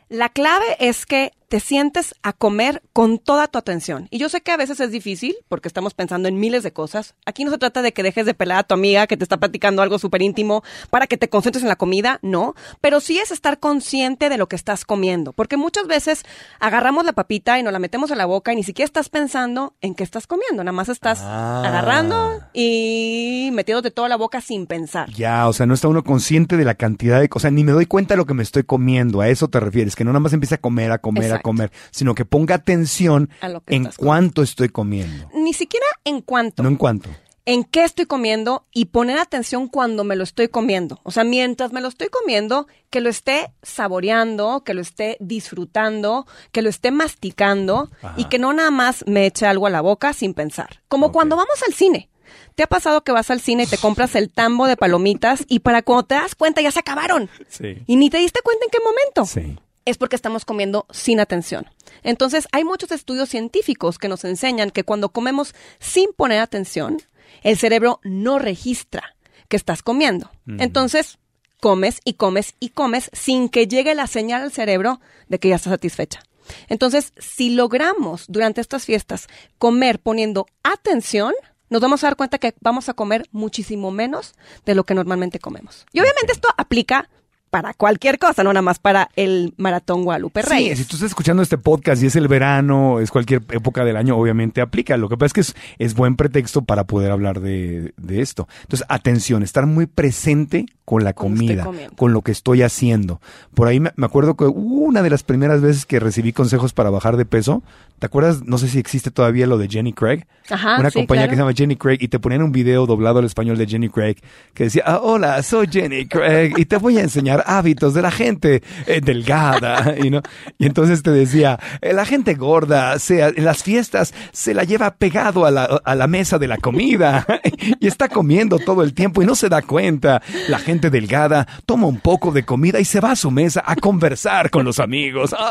la 0.08 0.28
clave 0.28 0.76
es 0.80 1.06
que 1.06 1.32
te 1.48 1.60
sientes 1.60 2.14
a 2.22 2.32
comer 2.34 2.82
con 2.92 3.18
toda 3.18 3.46
tu 3.48 3.58
atención. 3.58 4.06
Y 4.10 4.18
yo 4.18 4.28
sé 4.28 4.42
que 4.42 4.50
a 4.52 4.56
veces 4.58 4.80
es 4.80 4.90
difícil 4.90 5.34
porque 5.48 5.66
estamos 5.68 5.94
pensando 5.94 6.28
en 6.28 6.38
miles 6.38 6.62
de 6.62 6.72
cosas. 6.72 7.14
Aquí 7.24 7.44
no 7.44 7.50
se 7.50 7.58
trata 7.58 7.80
de 7.82 7.92
que 7.92 8.02
dejes 8.02 8.26
de 8.26 8.34
pelar 8.34 8.58
a 8.58 8.62
tu 8.64 8.74
amiga 8.74 9.06
que 9.06 9.16
te 9.16 9.24
está 9.24 9.38
platicando 9.38 9.80
algo 9.82 9.98
súper 9.98 10.20
íntimo 10.22 10.62
para 10.90 11.06
que 11.06 11.16
te 11.16 11.28
concentres 11.30 11.62
en 11.62 11.68
la 11.70 11.76
comida, 11.76 12.18
no. 12.22 12.54
Pero 12.82 13.00
sí 13.00 13.18
es 13.18 13.30
estar 13.30 13.58
consciente 13.58 14.28
de 14.28 14.36
lo 14.36 14.46
que 14.48 14.56
estás 14.56 14.84
comiendo. 14.84 15.32
Porque 15.32 15.56
muchas 15.56 15.86
veces 15.86 16.22
agarramos 16.60 17.04
la 17.06 17.12
papita 17.12 17.58
y 17.58 17.62
nos 17.62 17.72
la 17.72 17.78
metemos 17.78 18.10
a 18.10 18.14
la 18.14 18.26
boca 18.26 18.52
y 18.52 18.56
ni 18.56 18.62
siquiera 18.62 18.84
estás 18.86 19.08
pensando 19.08 19.74
en 19.80 19.94
qué 19.94 20.04
estás 20.04 20.26
comiendo. 20.26 20.62
Nada 20.64 20.72
más 20.72 20.88
estás 20.90 21.20
Ah. 21.22 21.62
agarrando 21.66 22.40
y 22.52 23.50
metiéndote 23.54 23.90
toda 23.90 24.08
la 24.08 24.16
boca 24.16 24.40
sin 24.40 24.66
pensar. 24.66 25.08
Ya, 25.12 25.48
o 25.48 25.52
sea, 25.52 25.64
no 25.66 25.74
está 25.74 25.88
uno 25.88 26.04
consciente 26.04 26.56
de 26.56 26.64
la 26.64 26.74
cantidad 26.74 27.20
de 27.20 27.28
cosas, 27.28 27.52
ni 27.52 27.64
me 27.64 27.72
doy 27.72 27.86
cuenta 27.86 28.14
de 28.14 28.18
lo 28.18 28.26
que 28.26 28.34
me 28.34 28.42
estoy 28.42 28.64
comiendo. 28.64 29.20
A 29.20 29.28
eso 29.28 29.48
te 29.48 29.60
refieres, 29.60 29.96
que 29.96 30.04
no 30.04 30.10
nada 30.12 30.20
más 30.20 30.32
empiece 30.34 30.56
a 30.56 30.58
comer, 30.58 30.92
a 30.92 30.98
comer, 30.98 31.37
a 31.38 31.42
comer, 31.42 31.72
sino 31.90 32.14
que 32.14 32.24
ponga 32.24 32.54
atención 32.56 33.30
A 33.40 33.48
lo 33.48 33.60
que 33.62 33.74
en 33.76 33.88
cuánto 33.96 34.42
estoy 34.42 34.68
comiendo. 34.68 35.28
Ni 35.34 35.52
siquiera 35.52 35.86
en 36.04 36.20
cuánto. 36.20 36.62
No 36.62 36.68
en 36.68 36.76
cuánto. 36.76 37.08
en 37.46 37.64
qué 37.64 37.84
estoy 37.84 38.04
comiendo 38.04 38.66
y 38.72 38.86
poner 38.86 39.18
atención 39.18 39.68
cuando 39.68 40.04
me 40.04 40.16
lo 40.16 40.22
estoy 40.24 40.48
comiendo. 40.48 41.00
O 41.02 41.10
sea, 41.10 41.24
mientras 41.24 41.72
me 41.72 41.80
lo 41.80 41.88
estoy 41.88 42.08
comiendo, 42.08 42.66
que 42.90 43.00
lo 43.00 43.08
esté 43.08 43.52
saboreando, 43.62 44.62
que 44.64 44.74
lo 44.74 44.82
esté 44.82 45.16
disfrutando, 45.18 46.26
que 46.52 46.60
lo 46.60 46.68
esté 46.68 46.90
masticando 46.90 47.90
y 48.18 48.24
que 48.26 48.38
no 48.38 48.52
nada 48.52 48.70
más 48.70 49.02
me 49.06 49.24
eche 49.24 49.46
algo 49.46 49.66
a 49.66 49.70
la 49.70 49.80
boca 49.80 50.12
sin 50.12 50.34
pensar. 50.34 50.82
Como 50.88 51.10
cuando 51.10 51.36
vamos 51.36 51.62
al 51.66 51.72
cine. 51.72 52.10
¿Te 52.54 52.64
ha 52.64 52.66
pasado 52.66 53.02
que 53.02 53.12
vas 53.12 53.30
al 53.30 53.40
cine 53.40 53.62
y 53.62 53.66
te 53.66 53.78
compras 53.78 54.14
el 54.14 54.30
tambo 54.30 54.66
de 54.66 54.76
palomitas 54.76 55.44
y 55.48 55.60
para 55.60 55.80
cuando 55.82 56.02
te 56.04 56.16
das 56.16 56.34
cuenta 56.34 56.60
ya 56.60 56.70
se 56.70 56.80
acabaron? 56.80 57.30
Sí. 57.48 57.78
Y 57.86 57.96
ni 57.96 58.10
te 58.10 58.18
diste 58.18 58.40
cuenta 58.42 58.64
en 58.66 58.70
qué 58.70 58.78
momento 58.84 59.24
Sí. 59.24 59.58
Es 59.88 59.98
porque 59.98 60.16
estamos 60.16 60.44
comiendo 60.44 60.86
sin 60.90 61.20
atención. 61.20 61.66
Entonces, 62.02 62.46
hay 62.52 62.64
muchos 62.64 62.92
estudios 62.92 63.28
científicos 63.28 63.98
que 63.98 64.08
nos 64.08 64.24
enseñan 64.24 64.70
que 64.70 64.84
cuando 64.84 65.08
comemos 65.10 65.54
sin 65.80 66.12
poner 66.12 66.40
atención, 66.40 66.98
el 67.42 67.56
cerebro 67.56 68.00
no 68.02 68.38
registra 68.38 69.16
que 69.48 69.56
estás 69.56 69.82
comiendo. 69.82 70.30
Entonces, 70.58 71.18
comes 71.60 72.00
y 72.04 72.14
comes 72.14 72.54
y 72.60 72.70
comes 72.70 73.10
sin 73.12 73.48
que 73.48 73.66
llegue 73.66 73.94
la 73.94 74.06
señal 74.06 74.42
al 74.42 74.52
cerebro 74.52 75.00
de 75.28 75.38
que 75.38 75.48
ya 75.48 75.56
estás 75.56 75.72
satisfecha. 75.72 76.22
Entonces, 76.68 77.12
si 77.18 77.50
logramos 77.50 78.26
durante 78.28 78.60
estas 78.60 78.84
fiestas 78.84 79.26
comer 79.58 80.00
poniendo 80.00 80.46
atención, 80.62 81.32
nos 81.70 81.80
vamos 81.80 82.02
a 82.02 82.08
dar 82.08 82.16
cuenta 82.16 82.38
que 82.38 82.54
vamos 82.60 82.88
a 82.88 82.94
comer 82.94 83.26
muchísimo 83.32 83.90
menos 83.90 84.34
de 84.64 84.74
lo 84.74 84.84
que 84.84 84.94
normalmente 84.94 85.38
comemos. 85.38 85.86
Y 85.92 86.00
obviamente 86.00 86.32
esto 86.32 86.48
aplica 86.56 87.10
para 87.50 87.74
cualquier 87.74 88.18
cosa, 88.18 88.42
no 88.44 88.52
nada 88.52 88.62
más 88.62 88.78
para 88.78 89.08
el 89.16 89.54
maratón 89.56 90.04
Guadalupe 90.04 90.42
Sí, 90.42 90.48
Reyes. 90.48 90.78
si 90.78 90.84
tú 90.84 90.96
estás 90.96 91.08
escuchando 91.10 91.42
este 91.42 91.58
podcast 91.58 92.02
y 92.02 92.06
es 92.06 92.16
el 92.16 92.28
verano, 92.28 93.00
es 93.00 93.10
cualquier 93.10 93.42
época 93.50 93.84
del 93.84 93.96
año, 93.96 94.16
obviamente 94.16 94.60
aplica. 94.60 94.96
Lo 94.96 95.08
que 95.08 95.16
pasa 95.16 95.26
es 95.26 95.32
que 95.32 95.40
es, 95.40 95.56
es 95.78 95.94
buen 95.94 96.16
pretexto 96.16 96.62
para 96.62 96.84
poder 96.84 97.10
hablar 97.10 97.40
de, 97.40 97.92
de 97.96 98.20
esto. 98.20 98.48
Entonces, 98.62 98.86
atención, 98.88 99.42
estar 99.42 99.66
muy 99.66 99.86
presente 99.86 100.66
con 100.84 101.04
la 101.04 101.12
comida, 101.12 101.68
con 101.96 102.12
lo 102.14 102.22
que 102.22 102.32
estoy 102.32 102.62
haciendo. 102.62 103.20
Por 103.54 103.68
ahí 103.68 103.78
me, 103.78 103.92
me 103.96 104.06
acuerdo 104.06 104.36
que 104.36 104.44
una 104.44 105.02
de 105.02 105.10
las 105.10 105.22
primeras 105.22 105.60
veces 105.60 105.84
que 105.84 106.00
recibí 106.00 106.32
consejos 106.32 106.72
para 106.72 106.88
bajar 106.88 107.18
de 107.18 107.26
peso, 107.26 107.62
¿te 107.98 108.06
acuerdas? 108.06 108.42
No 108.46 108.56
sé 108.56 108.68
si 108.68 108.78
existe 108.78 109.10
todavía 109.10 109.46
lo 109.46 109.58
de 109.58 109.68
Jenny 109.68 109.92
Craig. 109.92 110.24
Ajá, 110.48 110.78
Una 110.80 110.90
sí, 110.90 110.98
compañía 110.98 111.24
claro. 111.24 111.30
que 111.30 111.36
se 111.36 111.40
llama 111.42 111.52
Jenny 111.54 111.76
Craig 111.76 111.98
y 112.00 112.08
te 112.08 112.18
ponían 112.18 112.42
un 112.42 112.52
video 112.52 112.86
doblado 112.86 113.18
al 113.18 113.26
español 113.26 113.58
de 113.58 113.66
Jenny 113.66 113.90
Craig 113.90 114.16
que 114.54 114.64
decía, 114.64 114.82
ah, 114.86 115.00
hola, 115.02 115.42
soy 115.42 115.68
Jenny 115.70 116.06
Craig 116.08 116.54
y 116.56 116.64
te 116.64 116.78
voy 116.78 116.96
a 116.96 117.02
enseñar 117.02 117.37
hábitos 117.46 117.94
de 117.94 118.02
la 118.02 118.10
gente 118.10 118.62
eh, 118.86 119.00
delgada. 119.02 119.94
Y, 119.98 120.10
¿no? 120.10 120.22
y 120.58 120.66
entonces 120.66 121.02
te 121.02 121.10
decía, 121.10 121.58
eh, 121.80 121.92
la 121.92 122.04
gente 122.04 122.34
gorda 122.34 122.98
se, 122.98 123.20
en 123.20 123.44
las 123.44 123.64
fiestas 123.64 124.14
se 124.32 124.54
la 124.54 124.62
lleva 124.62 124.94
pegado 124.94 125.44
a 125.44 125.50
la, 125.50 125.64
a 125.64 125.94
la 125.94 126.06
mesa 126.06 126.38
de 126.38 126.46
la 126.46 126.56
comida 126.56 127.26
y 127.80 127.86
está 127.86 128.08
comiendo 128.08 128.58
todo 128.58 128.82
el 128.82 128.94
tiempo 128.94 129.22
y 129.22 129.26
no 129.26 129.34
se 129.34 129.48
da 129.48 129.62
cuenta. 129.62 130.22
La 130.48 130.58
gente 130.58 130.90
delgada 130.90 131.48
toma 131.66 131.86
un 131.88 131.98
poco 131.98 132.30
de 132.30 132.44
comida 132.44 132.78
y 132.78 132.84
se 132.84 133.00
va 133.00 133.12
a 133.12 133.16
su 133.16 133.30
mesa 133.30 133.62
a 133.66 133.74
conversar 133.76 134.50
con 134.50 134.64
los 134.64 134.78
amigos. 134.78 135.34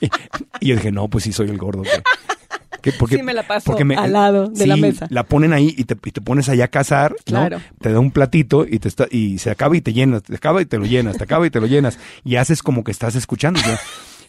Y, 0.00 0.08
y 0.60 0.72
dije, 0.72 0.92
no, 0.92 1.08
pues 1.08 1.24
sí 1.24 1.32
soy 1.32 1.48
el 1.48 1.58
gordo. 1.58 1.82
¿Qué? 2.84 2.92
Porque- 2.92 3.16
Sí, 3.16 3.22
me 3.22 3.32
la 3.32 3.42
paso 3.46 3.64
porque 3.64 3.84
me- 3.84 3.96
al 3.96 4.12
lado 4.12 4.48
de 4.48 4.66
la 4.66 4.76
mesa. 4.76 5.06
La 5.08 5.24
ponen 5.24 5.54
ahí 5.54 5.74
y 5.76 5.84
te, 5.84 5.96
y 6.04 6.10
te 6.12 6.20
pones 6.20 6.50
allá 6.50 6.66
a 6.66 6.68
cazar, 6.68 7.12
¿no? 7.12 7.16
Claro. 7.24 7.60
Te 7.80 7.90
da 7.90 7.98
un 7.98 8.10
platito 8.10 8.66
y 8.68 8.78
te 8.78 8.88
está, 8.88 9.06
y 9.10 9.38
se 9.38 9.50
acaba 9.50 9.74
y 9.74 9.80
te 9.80 9.94
llenas, 9.94 10.22
te 10.22 10.34
acaba 10.36 10.60
y 10.60 10.66
te 10.66 10.76
lo 10.78 10.84
llenas, 10.84 11.16
te 11.16 11.24
acaba 11.24 11.46
y 11.46 11.50
te 11.50 11.60
lo 11.60 11.66
llenas. 11.66 11.98
Y 12.24 12.36
haces 12.36 12.62
como 12.62 12.84
que 12.84 12.90
estás 12.92 13.14
escuchando. 13.14 13.58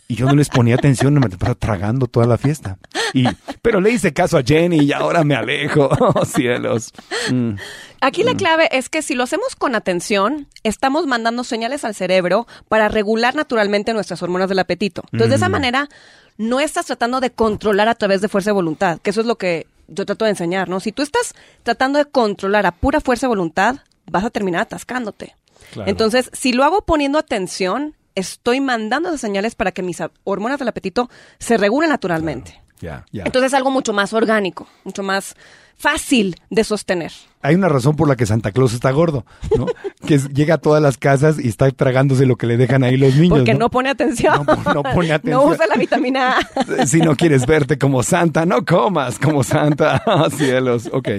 Y 0.07 0.15
yo 0.15 0.27
no 0.27 0.35
les 0.35 0.49
ponía 0.49 0.75
atención, 0.75 1.13
me 1.15 1.27
estaba 1.27 1.55
tragando 1.55 2.07
toda 2.07 2.27
la 2.27 2.37
fiesta. 2.37 2.77
Y, 3.13 3.25
pero 3.61 3.81
le 3.81 3.91
hice 3.91 4.13
caso 4.13 4.37
a 4.37 4.43
Jenny 4.43 4.83
y 4.83 4.93
ahora 4.93 5.23
me 5.23 5.35
alejo. 5.35 5.89
Oh, 5.99 6.23
cielos. 6.23 6.93
Mm. 7.31 7.55
Aquí 7.99 8.23
la 8.23 8.35
clave 8.35 8.69
es 8.71 8.89
que 8.89 9.01
si 9.01 9.15
lo 9.15 9.23
hacemos 9.23 9.55
con 9.55 9.73
atención, 9.73 10.47
estamos 10.63 11.07
mandando 11.07 11.43
señales 11.43 11.83
al 11.83 11.95
cerebro 11.95 12.45
para 12.69 12.89
regular 12.89 13.35
naturalmente 13.35 13.93
nuestras 13.93 14.21
hormonas 14.21 14.49
del 14.49 14.59
apetito. 14.59 15.03
Entonces, 15.05 15.29
de 15.29 15.35
esa 15.37 15.49
manera, 15.49 15.89
no 16.37 16.59
estás 16.59 16.85
tratando 16.85 17.21
de 17.21 17.31
controlar 17.31 17.87
a 17.87 17.95
través 17.95 18.21
de 18.21 18.27
fuerza 18.27 18.51
de 18.51 18.55
voluntad, 18.55 18.99
que 19.01 19.09
eso 19.09 19.21
es 19.21 19.27
lo 19.27 19.37
que 19.37 19.65
yo 19.87 20.05
trato 20.05 20.25
de 20.25 20.31
enseñar, 20.31 20.69
¿no? 20.69 20.79
Si 20.79 20.91
tú 20.91 21.01
estás 21.01 21.33
tratando 21.63 21.97
de 21.97 22.05
controlar 22.05 22.65
a 22.65 22.71
pura 22.71 23.01
fuerza 23.01 23.25
de 23.25 23.29
voluntad, 23.29 23.77
vas 24.05 24.23
a 24.23 24.29
terminar 24.29 24.61
atascándote. 24.61 25.35
Claro. 25.73 25.89
Entonces, 25.89 26.29
si 26.33 26.53
lo 26.53 26.63
hago 26.63 26.83
poniendo 26.83 27.17
atención, 27.17 27.95
estoy 28.15 28.61
mandando 28.61 29.09
esas 29.09 29.21
señales 29.21 29.55
para 29.55 29.71
que 29.71 29.83
mis 29.83 30.01
hormonas 30.23 30.59
del 30.59 30.67
apetito 30.67 31.09
se 31.39 31.57
regulen 31.57 31.89
naturalmente. 31.89 32.61
Ya, 32.79 33.05
ya. 33.11 33.23
Entonces, 33.25 33.51
es 33.51 33.53
algo 33.53 33.71
mucho 33.71 33.93
más 33.93 34.13
orgánico, 34.13 34.67
mucho 34.83 35.03
más 35.03 35.35
fácil 35.77 36.35
de 36.49 36.63
sostener. 36.63 37.11
Hay 37.41 37.53
una 37.53 37.69
razón 37.69 37.95
por 37.95 38.07
la 38.07 38.15
que 38.15 38.25
Santa 38.25 38.51
Claus 38.51 38.73
está 38.73 38.89
gordo, 38.89 39.23
¿no? 39.55 39.67
que 40.07 40.17
llega 40.17 40.55
a 40.55 40.57
todas 40.57 40.81
las 40.81 40.97
casas 40.97 41.37
y 41.39 41.47
está 41.47 41.69
tragándose 41.69 42.25
lo 42.25 42.37
que 42.37 42.47
le 42.47 42.57
dejan 42.57 42.83
ahí 42.83 42.97
los 42.97 43.15
niños. 43.15 43.37
Porque 43.37 43.53
no, 43.53 43.59
¿no? 43.59 43.69
pone 43.69 43.89
atención. 43.89 44.45
No, 44.47 44.73
no 44.73 44.83
pone 44.83 45.11
atención. 45.11 45.25
No 45.35 45.43
usa 45.45 45.67
la 45.67 45.75
vitamina 45.75 46.37
A. 46.37 46.85
Si 46.87 46.99
no 46.99 47.15
quieres 47.15 47.45
verte 47.45 47.77
como 47.77 48.03
santa, 48.03 48.45
no 48.45 48.65
comas 48.65 49.19
como 49.19 49.43
santa. 49.43 50.01
Ah, 50.15 50.29
cielos. 50.29 50.89
Ok, 50.91 51.09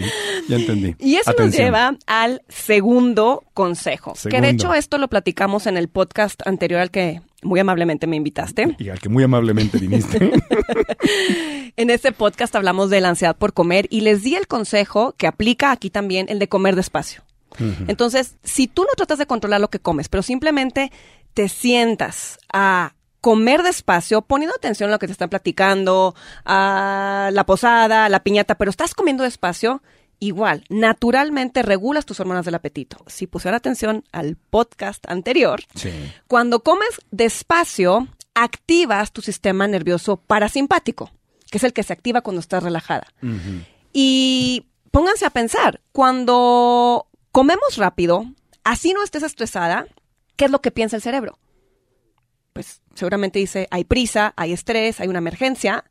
ya 0.49 0.57
entendí. 0.57 0.97
Y 0.99 1.17
eso 1.17 1.33
nos 1.39 1.55
lleva 1.55 1.97
al 2.07 2.43
segundo 2.49 3.43
consejo. 3.53 4.15
Que 4.29 4.41
de 4.41 4.51
hecho 4.51 4.75
esto 4.75 4.99
lo 4.99 5.09
platicamos 5.09 5.67
en 5.67 5.77
el 5.77 5.89
podcast 5.89 6.41
anterior 6.47 6.81
al 6.81 6.91
que 6.91 7.21
muy 7.47 7.61
amablemente 7.61 8.07
me 8.07 8.17
invitaste. 8.17 8.76
Y 8.79 8.91
al 8.91 9.00
que 9.00 9.09
muy 9.09 9.25
amablemente 9.25 9.79
viniste. 9.79 10.33
En 11.79 11.91
ese 11.91 12.11
podcast 12.11 12.57
hablamos 12.57 12.88
de 12.88 13.03
la 13.03 13.11
ansiedad 13.11 13.37
por 13.37 13.53
comer 13.53 13.87
y 13.91 14.00
les 14.00 14.23
di 14.23 14.35
el 14.35 14.47
consejo 14.47 15.15
que 15.19 15.26
aplica 15.26 15.73
aquí 15.73 15.91
también, 15.91 16.26
el 16.31 16.38
de 16.38 16.49
comer 16.49 16.75
despacio. 16.75 17.23
Entonces, 17.87 18.37
si 18.43 18.67
tú 18.67 18.83
no 18.83 18.91
tratas 18.97 19.19
de 19.19 19.26
controlar 19.26 19.61
lo 19.61 19.69
que 19.69 19.79
comes, 19.79 20.09
pero 20.09 20.23
simplemente 20.23 20.91
te 21.33 21.49
sientas 21.49 22.38
a 22.53 22.95
comer 23.21 23.62
despacio, 23.62 24.23
poniendo 24.23 24.55
atención 24.55 24.88
a 24.88 24.93
lo 24.93 24.99
que 24.99 25.07
te 25.07 25.12
están 25.12 25.31
platicando, 25.31 26.15
a 26.45 27.31
la 27.33 27.45
posada, 27.45 28.05
a 28.05 28.09
la 28.09 28.23
piñata, 28.23 28.57
pero 28.57 28.71
estás 28.71 28.95
comiendo 28.95 29.25
despacio, 29.25 29.83
igual, 30.19 30.65
naturalmente 30.69 31.63
regulas 31.63 32.07
tus 32.07 32.21
hormonas 32.21 32.45
del 32.45 32.55
apetito. 32.55 32.99
Si 33.07 33.27
pusieron 33.27 33.57
atención 33.57 34.05
al 34.13 34.37
podcast 34.37 35.05
anterior, 35.11 35.63
Sí. 35.75 35.91
cuando 36.27 36.61
comes 36.63 36.89
despacio, 37.11 38.09
activas 38.35 39.13
tu 39.13 39.23
sistema 39.23 39.67
nervioso 39.69 40.17
parasimpático, 40.17 41.11
que 41.51 41.59
es 41.59 41.65
el 41.65 41.73
que 41.73 41.83
se 41.83 41.93
activa 41.93 42.23
cuando 42.23 42.41
estás 42.41 42.63
relajada. 42.63 43.07
Y 43.93 44.67
pónganse 44.91 45.27
a 45.27 45.31
pensar, 45.31 45.81
cuando 45.93 47.07
comemos 47.33 47.77
rápido, 47.77 48.27
así 48.65 48.93
no 48.93 49.03
estés 49.03 49.23
estresada, 49.23 49.87
¿qué 50.37 50.47
es 50.47 50.51
lo 50.51 50.61
que 50.61 50.71
piensa 50.71 50.97
el 50.97 51.03
cerebro? 51.03 51.39
Pues 52.53 52.81
seguramente 52.95 53.39
dice, 53.39 53.69
hay 53.71 53.85
prisa, 53.85 54.33
hay 54.37 54.53
estrés, 54.53 55.01
hay 55.01 55.09
una 55.09 55.19
emergencia, 55.19 55.85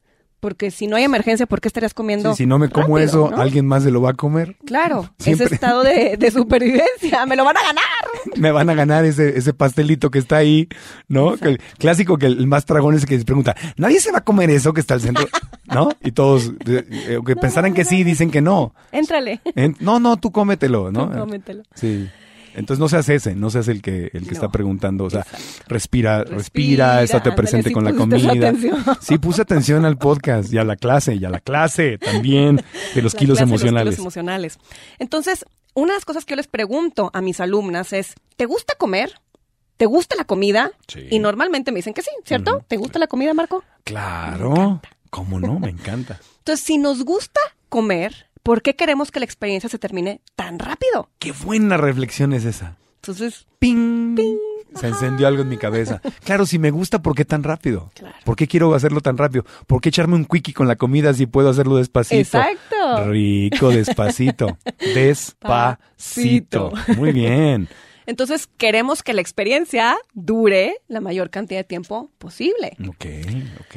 porque 0.45 0.69
si 0.69 0.85
no 0.85 0.95
hay 0.95 1.03
emergencia, 1.03 1.47
¿por 1.47 1.59
qué 1.59 1.67
estarías 1.67 1.95
comiendo? 1.95 2.29
Sí, 2.35 2.43
si 2.43 2.45
no 2.45 2.59
me 2.59 2.69
como 2.69 2.99
rápido, 2.99 2.99
eso, 2.99 3.31
no? 3.35 3.41
alguien 3.41 3.65
más 3.65 3.81
se 3.81 3.89
lo 3.89 3.99
va 3.99 4.11
a 4.11 4.13
comer. 4.13 4.55
Claro, 4.63 5.09
Siempre. 5.17 5.47
ese 5.47 5.55
estado 5.55 5.81
de, 5.81 6.17
de 6.17 6.29
supervivencia, 6.29 7.25
me 7.25 7.35
lo 7.35 7.43
van 7.43 7.57
a 7.57 7.63
ganar. 7.63 7.83
Me 8.35 8.51
van 8.51 8.69
a 8.69 8.75
ganar 8.75 9.05
ese, 9.05 9.37
ese 9.39 9.53
pastelito 9.53 10.11
que 10.11 10.19
está 10.19 10.37
ahí, 10.37 10.67
¿no? 11.07 11.35
Que 11.37 11.47
el 11.49 11.57
clásico 11.79 12.17
que 12.17 12.27
el 12.27 12.45
más 12.45 12.65
dragón 12.67 12.93
es 12.93 13.01
el 13.03 13.07
que 13.09 13.17
se 13.17 13.25
pregunta, 13.25 13.55
¿nadie 13.77 13.99
se 13.99 14.11
va 14.11 14.19
a 14.19 14.23
comer 14.23 14.51
eso 14.51 14.71
que 14.73 14.81
está 14.81 14.93
al 14.93 15.01
centro? 15.01 15.25
¿No? 15.73 15.89
Y 16.03 16.11
todos, 16.11 16.51
eh, 16.67 16.85
eh, 16.91 17.19
que 17.25 17.35
pensaran 17.35 17.73
que 17.73 17.85
sí, 17.85 18.03
dicen 18.03 18.29
que 18.29 18.41
no. 18.41 18.75
Éntrale. 18.91 19.41
En- 19.55 19.75
no, 19.79 19.99
no, 19.99 20.17
tú 20.17 20.31
cómetelo, 20.31 20.91
¿no? 20.91 21.09
Tú 21.09 21.17
cómetelo. 21.17 21.63
Sí. 21.73 22.07
Entonces 22.55 22.79
no 22.79 22.87
seas 22.89 23.07
ese, 23.09 23.35
no 23.35 23.49
seas 23.49 23.67
el 23.67 23.81
que 23.81 24.09
el 24.13 24.25
que 24.27 24.33
está 24.33 24.49
preguntando, 24.49 25.03
o 25.05 25.09
sea, 25.09 25.25
respira, 25.67 26.19
respira, 26.23 26.35
Respira, 26.37 27.03
estate 27.03 27.31
presente 27.33 27.71
con 27.71 27.83
la 27.83 27.93
comida. 27.93 28.53
Sí, 29.01 29.17
puse 29.17 29.41
atención 29.41 29.85
al 29.85 29.97
podcast 29.97 30.51
y 30.53 30.57
a 30.57 30.63
la 30.63 30.75
clase, 30.75 31.15
y 31.15 31.25
a 31.25 31.29
la 31.29 31.39
clase 31.39 31.97
también 31.97 32.61
de 32.95 33.01
los 33.01 33.13
La 33.13 33.19
kilos 33.19 33.37
clase 33.37 33.45
de 33.45 33.51
los 33.51 33.61
emocionales. 33.61 33.93
kilos 33.95 33.99
emocionales. 33.99 34.59
Entonces, 34.99 35.45
una 35.73 35.93
de 35.93 35.97
las 35.97 36.05
cosas 36.05 36.23
que 36.25 36.31
yo 36.31 36.37
les 36.37 36.47
pregunto 36.47 37.11
a 37.13 37.21
mis 37.21 37.39
alumnas 37.39 37.91
es, 37.93 38.15
¿te 38.37 38.45
gusta 38.45 38.73
comer? 38.77 39.19
¿Te 39.77 39.85
gusta 39.85 40.15
la 40.15 40.23
comida? 40.23 40.71
Sí. 40.87 41.05
Y 41.11 41.19
normalmente 41.19 41.71
me 41.73 41.79
dicen 41.79 41.93
que 41.93 42.01
sí, 42.01 42.09
¿cierto? 42.23 42.63
¿Te 42.67 42.77
gusta 42.77 42.97
la 42.97 43.07
comida, 43.07 43.33
Marco? 43.33 43.63
Claro, 43.83 44.81
¿cómo 45.09 45.39
no? 45.39 45.59
Me 45.59 45.69
encanta. 45.69 46.19
Entonces, 46.39 46.65
si 46.65 46.77
nos 46.77 47.03
gusta 47.03 47.41
comer, 47.67 48.27
¿por 48.45 48.61
qué 48.61 48.75
queremos 48.75 49.09
que 49.09 49.19
la 49.19 49.25
experiencia 49.25 49.67
se 49.69 49.79
termine 49.79 50.21
tan 50.35 50.59
rápido? 50.59 51.09
Qué 51.17 51.31
buena 51.31 51.77
reflexión 51.77 52.31
es 52.31 52.45
esa. 52.45 52.77
Entonces, 52.97 53.47
Ping. 53.57 54.15
Se 54.79 54.87
encendió 54.87 55.27
algo 55.27 55.41
en 55.41 55.49
mi 55.49 55.57
cabeza. 55.57 55.99
Claro, 56.23 56.45
si 56.45 56.59
me 56.59 56.69
gusta, 56.69 57.01
¿por 57.01 57.15
qué 57.15 57.25
tan 57.25 57.43
rápido? 57.43 57.91
Claro. 57.95 58.15
¿Por 58.23 58.35
qué 58.35 58.47
quiero 58.47 58.75
hacerlo 58.75 59.01
tan 59.01 59.17
rápido? 59.17 59.45
¿Por 59.65 59.81
qué 59.81 59.89
echarme 59.89 60.15
un 60.15 60.25
quickie 60.25 60.53
con 60.53 60.67
la 60.67 60.75
comida 60.75 61.13
si 61.13 61.25
puedo 61.25 61.49
hacerlo 61.49 61.77
despacito? 61.77 62.37
Exacto. 62.37 63.05
Rico, 63.09 63.69
despacito. 63.69 64.57
Despacito. 64.93 66.71
Muy 66.97 67.13
bien. 67.13 67.67
entonces 68.05 68.47
queremos 68.57 69.01
que 69.01 69.13
la 69.13 69.21
experiencia 69.21 69.97
dure 70.13 70.77
la 70.87 71.01
mayor 71.01 71.31
cantidad 71.31 71.61
de 71.61 71.63
tiempo 71.63 72.11
posible. 72.19 72.77
Ok, 72.87 73.05
ok. 73.61 73.75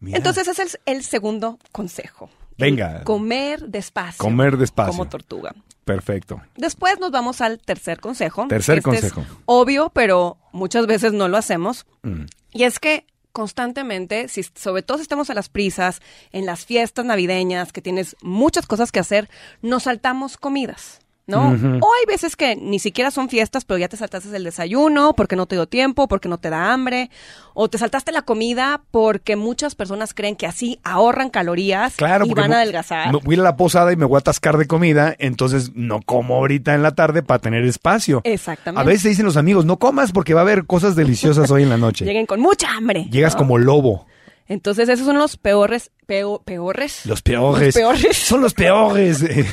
Mira. 0.00 0.16
Entonces, 0.16 0.48
ese 0.48 0.62
es 0.62 0.80
el 0.86 1.04
segundo 1.04 1.58
consejo. 1.70 2.30
Venga. 2.60 3.04
Comer 3.04 3.68
despacio. 3.68 4.18
Comer 4.18 4.56
despacio. 4.56 4.92
Como 4.92 5.08
tortuga. 5.08 5.54
Perfecto. 5.84 6.40
Después 6.56 7.00
nos 7.00 7.10
vamos 7.10 7.40
al 7.40 7.58
tercer 7.58 8.00
consejo. 8.00 8.46
Tercer 8.48 8.78
Este 8.78 8.90
es 8.90 9.12
consejo. 9.12 9.24
obvio, 9.46 9.90
pero 9.90 10.38
muchas 10.52 10.86
veces 10.86 11.12
no 11.12 11.28
lo 11.28 11.36
hacemos. 11.36 11.86
Mm. 12.02 12.24
Y 12.52 12.62
es 12.64 12.78
que 12.78 13.06
constantemente, 13.32 14.28
si, 14.28 14.42
sobre 14.42 14.82
todo 14.82 14.98
si 14.98 15.02
estamos 15.02 15.30
a 15.30 15.34
las 15.34 15.48
prisas, 15.48 16.00
en 16.32 16.46
las 16.46 16.64
fiestas 16.66 17.04
navideñas, 17.04 17.72
que 17.72 17.82
tienes 17.82 18.16
muchas 18.22 18.66
cosas 18.66 18.92
que 18.92 19.00
hacer, 19.00 19.28
nos 19.62 19.84
saltamos 19.84 20.36
comidas. 20.36 21.00
¿No? 21.30 21.48
O 21.80 21.88
hay 21.94 22.06
veces 22.06 22.36
que 22.36 22.56
ni 22.56 22.78
siquiera 22.78 23.10
son 23.10 23.28
fiestas, 23.28 23.64
pero 23.64 23.78
ya 23.78 23.88
te 23.88 23.96
saltaste 23.96 24.34
el 24.36 24.44
desayuno 24.44 25.14
porque 25.14 25.36
no 25.36 25.46
te 25.46 25.56
dio 25.56 25.66
tiempo, 25.66 26.08
porque 26.08 26.28
no 26.28 26.38
te 26.38 26.50
da 26.50 26.72
hambre, 26.72 27.10
o 27.54 27.68
te 27.68 27.78
saltaste 27.78 28.12
la 28.12 28.22
comida 28.22 28.82
porque 28.90 29.36
muchas 29.36 29.74
personas 29.74 30.14
creen 30.14 30.36
que 30.36 30.46
así 30.46 30.80
ahorran 30.82 31.30
calorías 31.30 31.94
Claro, 31.96 32.26
y 32.26 32.34
van 32.34 32.52
a 32.52 32.56
adelgazar. 32.56 33.12
voy 33.22 33.36
a 33.36 33.42
la 33.42 33.56
posada 33.56 33.92
y 33.92 33.96
me 33.96 34.04
voy 34.04 34.16
a 34.16 34.20
atascar 34.20 34.56
de 34.58 34.66
comida, 34.66 35.14
entonces 35.18 35.72
no 35.74 36.00
como 36.02 36.34
ahorita 36.36 36.74
en 36.74 36.82
la 36.82 36.92
tarde 36.94 37.22
para 37.22 37.38
tener 37.40 37.64
espacio. 37.64 38.20
Exactamente. 38.24 38.80
A 38.80 38.84
veces 38.84 39.04
dicen 39.10 39.24
los 39.26 39.36
amigos, 39.36 39.64
no 39.64 39.78
comas 39.78 40.12
porque 40.12 40.34
va 40.34 40.40
a 40.40 40.42
haber 40.42 40.66
cosas 40.66 40.96
deliciosas 40.96 41.50
hoy 41.50 41.62
en 41.62 41.68
la 41.68 41.76
noche. 41.78 42.04
Lleguen 42.04 42.26
con 42.26 42.40
mucha 42.40 42.70
hambre. 42.76 43.06
Llegas 43.10 43.34
¿no? 43.34 43.38
como 43.38 43.58
lobo. 43.58 44.06
Entonces, 44.50 44.88
esos 44.88 45.06
son 45.06 45.16
los 45.16 45.36
peores, 45.36 45.92
peo- 46.08 46.42
peores. 46.44 47.06
Los 47.06 47.22
peores. 47.22 47.66
Los 47.66 47.74
peores. 47.74 48.16
Son 48.26 48.40
los 48.40 48.52
peores. 48.52 49.22
eh, 49.22 49.46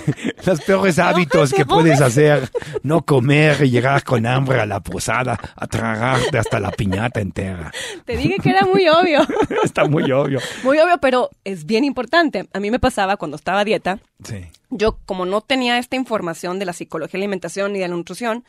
los 0.43 0.59
peores 0.61 0.97
hábitos 0.97 1.53
que 1.53 1.65
puedes 1.67 2.01
hacer. 2.01 2.49
No 2.81 3.05
comer 3.05 3.63
y 3.63 3.69
llegar 3.69 4.03
con 4.03 4.25
hambre 4.25 4.59
a 4.59 4.65
la 4.65 4.79
posada, 4.79 5.39
a 5.55 5.67
tragarte 5.67 6.39
hasta 6.39 6.59
la 6.59 6.71
piñata 6.71 7.21
entera. 7.21 7.71
Te 8.05 8.17
dije 8.17 8.37
que 8.41 8.49
era 8.49 8.65
muy 8.65 8.87
obvio. 8.89 9.21
Está 9.63 9.85
muy 9.85 10.11
obvio. 10.11 10.39
Muy 10.63 10.79
obvio, 10.79 10.97
pero 10.99 11.29
es 11.43 11.65
bien 11.67 11.83
importante. 11.83 12.49
A 12.51 12.59
mí 12.59 12.71
me 12.71 12.79
pasaba 12.79 13.17
cuando 13.17 13.37
estaba 13.37 13.59
a 13.59 13.65
dieta. 13.65 13.99
Sí. 14.23 14.47
Yo, 14.71 14.97
como 15.05 15.27
no 15.27 15.41
tenía 15.41 15.77
esta 15.77 15.95
información 15.95 16.57
de 16.57 16.65
la 16.65 16.73
psicología 16.73 17.19
de 17.19 17.23
alimentación 17.25 17.75
y 17.75 17.79
de 17.79 17.87
la 17.87 17.95
nutrición, 17.95 18.45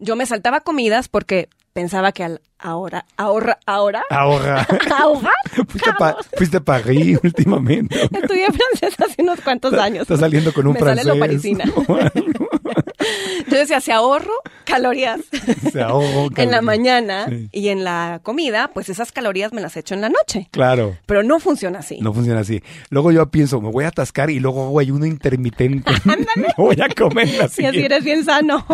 yo 0.00 0.16
me 0.16 0.26
saltaba 0.26 0.62
comidas 0.62 1.06
porque 1.06 1.48
pensaba 1.76 2.10
que 2.10 2.24
al 2.24 2.40
ahora, 2.58 3.04
ahora, 3.18 3.58
ahora, 3.66 4.02
Ahora. 4.10 4.66
ahora, 4.98 5.30
Fuiste 5.68 5.92
Pa- 5.98 6.16
fuiste 6.38 6.56
a 6.56 6.60
París 6.60 7.18
últimamente. 7.22 8.00
estudié 8.12 8.46
francés 8.46 8.94
hace 8.98 9.22
unos 9.22 9.40
cuantos 9.42 9.74
años. 9.74 10.02
Estás 10.02 10.20
saliendo 10.20 10.54
con 10.54 10.66
un 10.66 10.72
me 10.72 10.80
francés. 10.80 11.04
sale 11.04 11.14
lo 11.14 11.20
parisina. 11.20 11.64
Entonces, 13.56 13.84
si 13.84 13.90
ahorro 13.90 14.32
calorías 14.64 15.20
Se 15.72 15.80
ahogó, 15.82 16.28
en 16.36 16.50
la 16.50 16.60
mañana 16.62 17.26
Sí. 17.28 17.48
y 17.52 17.68
en 17.68 17.84
la 17.84 18.20
comida, 18.22 18.70
pues 18.74 18.88
esas 18.88 19.12
calorías 19.12 19.52
me 19.52 19.60
las 19.60 19.76
echo 19.76 19.94
en 19.94 20.00
la 20.00 20.08
noche. 20.08 20.48
Claro. 20.50 20.96
Pero 21.06 21.22
no 21.22 21.38
funciona 21.40 21.78
así. 21.80 21.98
No 22.00 22.12
funciona 22.12 22.40
así. 22.40 22.62
Luego 22.90 23.12
yo 23.12 23.26
pienso, 23.30 23.60
me 23.60 23.70
voy 23.70 23.84
a 23.84 23.88
atascar 23.88 24.30
y 24.30 24.40
luego 24.40 24.64
hago 24.66 24.78
ayuno 24.80 25.06
intermitente. 25.06 25.90
no 26.04 26.64
voy 26.64 26.76
a 26.80 26.88
comer 26.94 27.28
la 27.28 27.44
Y 27.56 27.64
así 27.64 27.78
eres 27.84 28.04
bien 28.04 28.24
sano. 28.24 28.64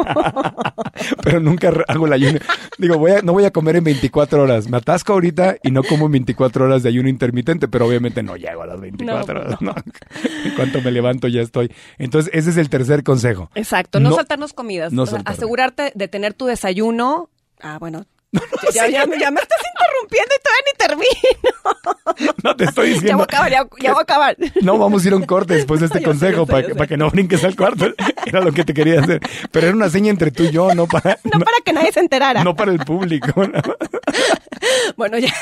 Pero 1.22 1.40
nunca 1.40 1.72
hago 1.88 2.06
el 2.06 2.12
ayuno. 2.12 2.38
Digo, 2.78 2.98
voy 2.98 3.12
a- 3.12 3.22
no 3.22 3.32
voy 3.32 3.44
a 3.44 3.50
comer 3.50 3.76
en 3.76 3.84
24 3.84 4.42
horas. 4.42 4.68
Me 4.68 4.76
atasco 4.78 5.12
ahorita 5.12 5.56
y 5.62 5.70
no 5.70 5.82
como 5.82 6.06
en 6.06 6.12
24 6.12 6.64
horas 6.64 6.82
de 6.82 6.88
ayuno 6.88 7.08
intermitente, 7.08 7.68
pero 7.68 7.86
obviamente 7.86 8.22
no 8.22 8.36
llego 8.36 8.62
a 8.62 8.66
las 8.66 8.80
24 8.80 9.34
No, 9.34 9.40
horas. 9.40 9.60
No. 9.60 9.74
En 10.44 10.54
cuanto 10.54 10.80
me 10.82 10.90
levanto 10.90 11.28
ya 11.28 11.40
estoy. 11.42 11.72
Entonces, 11.98 12.30
ese 12.34 12.50
es 12.50 12.56
el 12.56 12.68
tercer 12.68 13.02
consejo. 13.02 13.50
Exacto, 13.54 14.00
no, 14.00 14.10
No- 14.10 14.16
saltarnos 14.16 14.52
comidas. 14.72 14.92
no 14.92 15.02
O 15.02 15.06
sea, 15.06 15.18
saltarnos. 15.18 15.38
asegurarte 15.38 15.92
de 15.94 16.08
tener 16.08 16.34
tu 16.34 16.46
desayuno. 16.46 17.28
Ah, 17.60 17.78
bueno. 17.78 18.06
Ya, 18.74 18.88
ya- 18.88 19.04
ya 19.04 19.30
me 19.30 19.40
estás 19.40 19.60
interrumpiendo 19.72 20.34
y 20.34 20.42
todavía 20.42 20.64
ni 20.66 20.72
termino. 20.78 22.32
No 22.42 22.56
te 22.56 22.64
estoy 22.64 22.86
Ya 22.86 22.92
voy 22.92 23.00
diciendo. 23.00 23.22
a 23.22 23.24
acabar, 23.24 23.50
ya, 23.50 23.66
ya 23.80 23.92
voy 23.92 24.00
a 24.00 24.02
acabar. 24.02 24.36
No, 24.62 24.78
vamos 24.78 25.04
a 25.04 25.08
ir 25.08 25.12
a 25.12 25.16
un 25.16 25.24
corte 25.26 25.54
después 25.54 25.80
de 25.80 25.86
este 25.86 26.02
consejo 26.04 26.46
para, 26.46 26.86
que- 26.86 26.96
no 26.96 27.10
brinques 27.10 27.44
al 27.44 27.56
cuarto. 27.56 27.86
Era 28.26 28.40
lo 28.40 28.52
que 28.52 28.64
te 28.64 28.72
quería 28.72 29.00
hacer. 29.00 29.20
Pero 29.50 29.66
era 29.66 29.76
una 29.76 29.90
seña 29.90 30.10
entre 30.10 30.30
tú 30.30 30.44
y 30.44 30.50
yo, 30.50 30.74
no 30.74 30.86
para, 30.86 31.18
No 31.24 31.40
para 31.40 31.56
que 31.64 31.72
nadie 31.72 31.92
se 31.92 32.00
enterara. 32.00 32.42
no 32.44 32.54
para 32.54 32.70
el 32.72 32.78
público. 32.78 33.28
Bueno, 34.96 35.18
ya, 35.18 35.32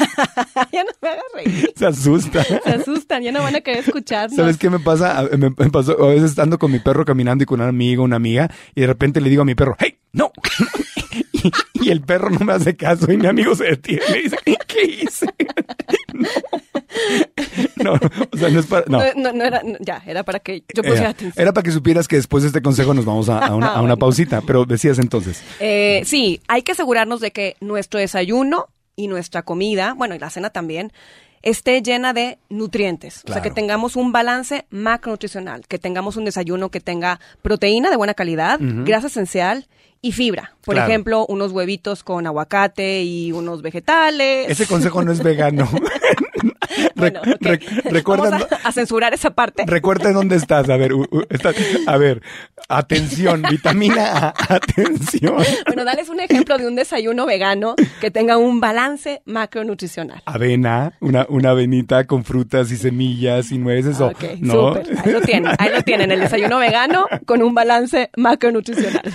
ya 0.73 0.83
no 0.85 0.91
me 1.03 1.09
hagas 1.09 1.25
reír. 1.35 1.73
Se 1.77 1.87
asusta. 1.87 2.43
Se 2.43 2.71
asustan, 2.71 3.23
ya 3.23 3.33
no 3.33 3.43
van 3.43 3.55
a 3.57 3.61
querer 3.61 3.81
escucharnos. 3.87 4.35
¿Sabes 4.37 4.57
qué 4.57 4.71
me 4.71 4.79
pasa? 4.79 5.29
Me 5.37 5.51
pasó, 5.71 6.03
a 6.03 6.09
veces 6.09 6.31
estando 6.31 6.59
con 6.59 6.73
mi 6.73 6.79
perro 6.79 7.05
caminando 7.05 7.43
y 7.45 7.47
con 7.47 7.61
un 7.61 7.69
amigo, 7.69 8.03
una 8.03 8.17
amiga, 8.17 8.51
y 8.75 8.81
de 8.81 8.87
repente 8.87 9.21
le 9.21 9.29
digo 9.31 9.43
a 9.43 9.45
mi 9.45 9.55
perro, 9.55 9.77
¡Hey! 9.79 9.99
¡No! 10.13 10.33
Y, 11.45 11.51
y 11.87 11.91
el 11.91 12.01
perro 12.03 12.31
no 12.31 12.41
me 12.45 12.53
hace 12.53 12.77
caso 12.77 13.11
y 13.11 13.17
mi 13.17 13.27
amigo 13.27 13.55
se 13.55 13.65
detiene 13.65 14.03
y 14.19 14.23
dice, 14.25 14.37
¿qué 14.67 14.85
hice? 14.85 15.27
no. 17.77 17.93
no, 17.93 18.01
o 18.33 18.37
sea, 18.37 18.49
no 18.51 18.61
es 18.61 18.67
para... 18.67 18.85
No. 18.89 18.99
No, 18.99 19.05
no, 19.17 19.33
no 19.33 19.45
era, 19.45 19.63
ya, 19.81 20.03
era 20.07 20.23
para 20.25 20.41
que 20.41 20.65
yo 20.75 20.83
pusiera 20.83 21.01
Era, 21.01 21.11
atención. 21.11 21.43
era 21.43 21.53
para 21.53 21.63
que 21.65 21.71
supieras 21.73 22.09
que 22.09 22.17
después 22.17 22.43
de 22.43 22.49
este 22.49 22.63
consejo 22.63 22.95
nos 22.95 23.05
vamos 23.05 23.29
a, 23.29 23.39
a 23.47 23.55
una, 23.55 23.67
a 23.69 23.73
una 23.75 23.81
Bueno. 23.81 23.97
pausita, 23.99 24.41
pero 24.43 24.65
decías 24.65 24.99
entonces. 24.99 25.43
Eh, 25.61 26.03
sí, 26.05 26.41
hay 26.49 26.63
que 26.63 26.73
asegurarnos 26.73 27.21
de 27.21 27.31
que 27.31 27.57
nuestro 27.61 28.01
desayuno 28.01 28.67
y 28.97 29.09
nuestra 29.09 29.43
comida, 29.43 29.95
bueno, 29.97 30.15
y 30.15 30.19
la 30.19 30.31
cena 30.31 30.51
también, 30.51 30.93
esté 31.43 31.81
llena 31.81 32.13
de 32.13 32.39
nutrientes. 32.51 33.23
O 33.27 33.33
sea, 33.33 33.41
que 33.41 33.51
tengamos 33.51 33.97
un 33.97 34.13
balance 34.13 34.67
macronutricional, 34.69 35.67
que 35.67 35.79
tengamos 35.79 36.17
un 36.17 36.27
desayuno 36.27 36.71
que 36.71 36.81
tenga 36.81 37.19
proteína 37.41 37.89
de 37.91 37.97
buena 37.97 38.13
calidad, 38.13 38.59
grasa 38.61 39.07
esencial 39.07 39.67
y 40.03 40.13
fibra. 40.13 40.55
Por 40.65 40.75
Claro. 40.77 40.89
ejemplo, 40.91 41.27
unos 41.27 41.53
huevitos 41.53 42.05
con 42.05 42.27
aguacate 42.27 43.03
y 43.03 43.33
unos 43.33 43.63
vegetales. 43.63 44.49
Ese 44.51 44.67
consejo 44.67 45.03
no 45.03 45.13
es 45.13 45.23
vegano. 45.23 45.69
Bueno, 46.95 47.21
recuerda, 47.85 48.31
Vamos 48.31 48.47
a, 48.53 48.69
a 48.69 48.73
censurar 48.73 49.13
esa 49.13 49.31
parte. 49.31 49.65
recuerda 49.67 50.13
dónde 50.13 50.37
estás. 50.37 50.69
A 50.69 50.77
ver, 50.77 50.93
u- 50.93 51.07
u- 51.11 51.25
estás- 51.29 51.57
a 51.87 51.97
ver, 51.97 52.23
atención, 52.69 53.43
vitamina 53.51 54.29
A, 54.29 54.35
atención. 54.55 55.37
Bueno, 55.67 55.85
dales 55.85 56.09
un 56.09 56.21
ejemplo 56.21 56.59
de 56.59 56.69
un 56.69 56.77
desayuno 56.77 57.27
vegano 57.27 57.75
que 58.01 58.11
tenga 58.11 58.37
un 58.37 58.61
balance 58.61 59.23
macronutricional. 59.25 60.23
avena, 60.27 60.93
una, 61.01 61.27
una 61.29 61.51
avenita 61.51 62.07
con 62.07 62.25
frutas 62.25 62.71
y 62.71 62.77
semillas 62.77 63.51
y 63.51 63.59
nueces. 63.59 63.99
o- 64.01 64.07
Ok, 64.09 64.23
¿no? 64.41 64.75
súper. 64.75 64.99
Ahí 65.05 65.13
lo 65.13 65.21
tienen, 65.23 65.53
ahí 65.59 65.71
lo 65.71 65.83
tienen, 65.83 66.13
el 66.13 66.21
desayuno 66.21 66.59
vegano 66.59 67.07
con 67.27 67.43
un 67.43 67.55
balance 67.55 68.11
macronutricional. 68.17 69.03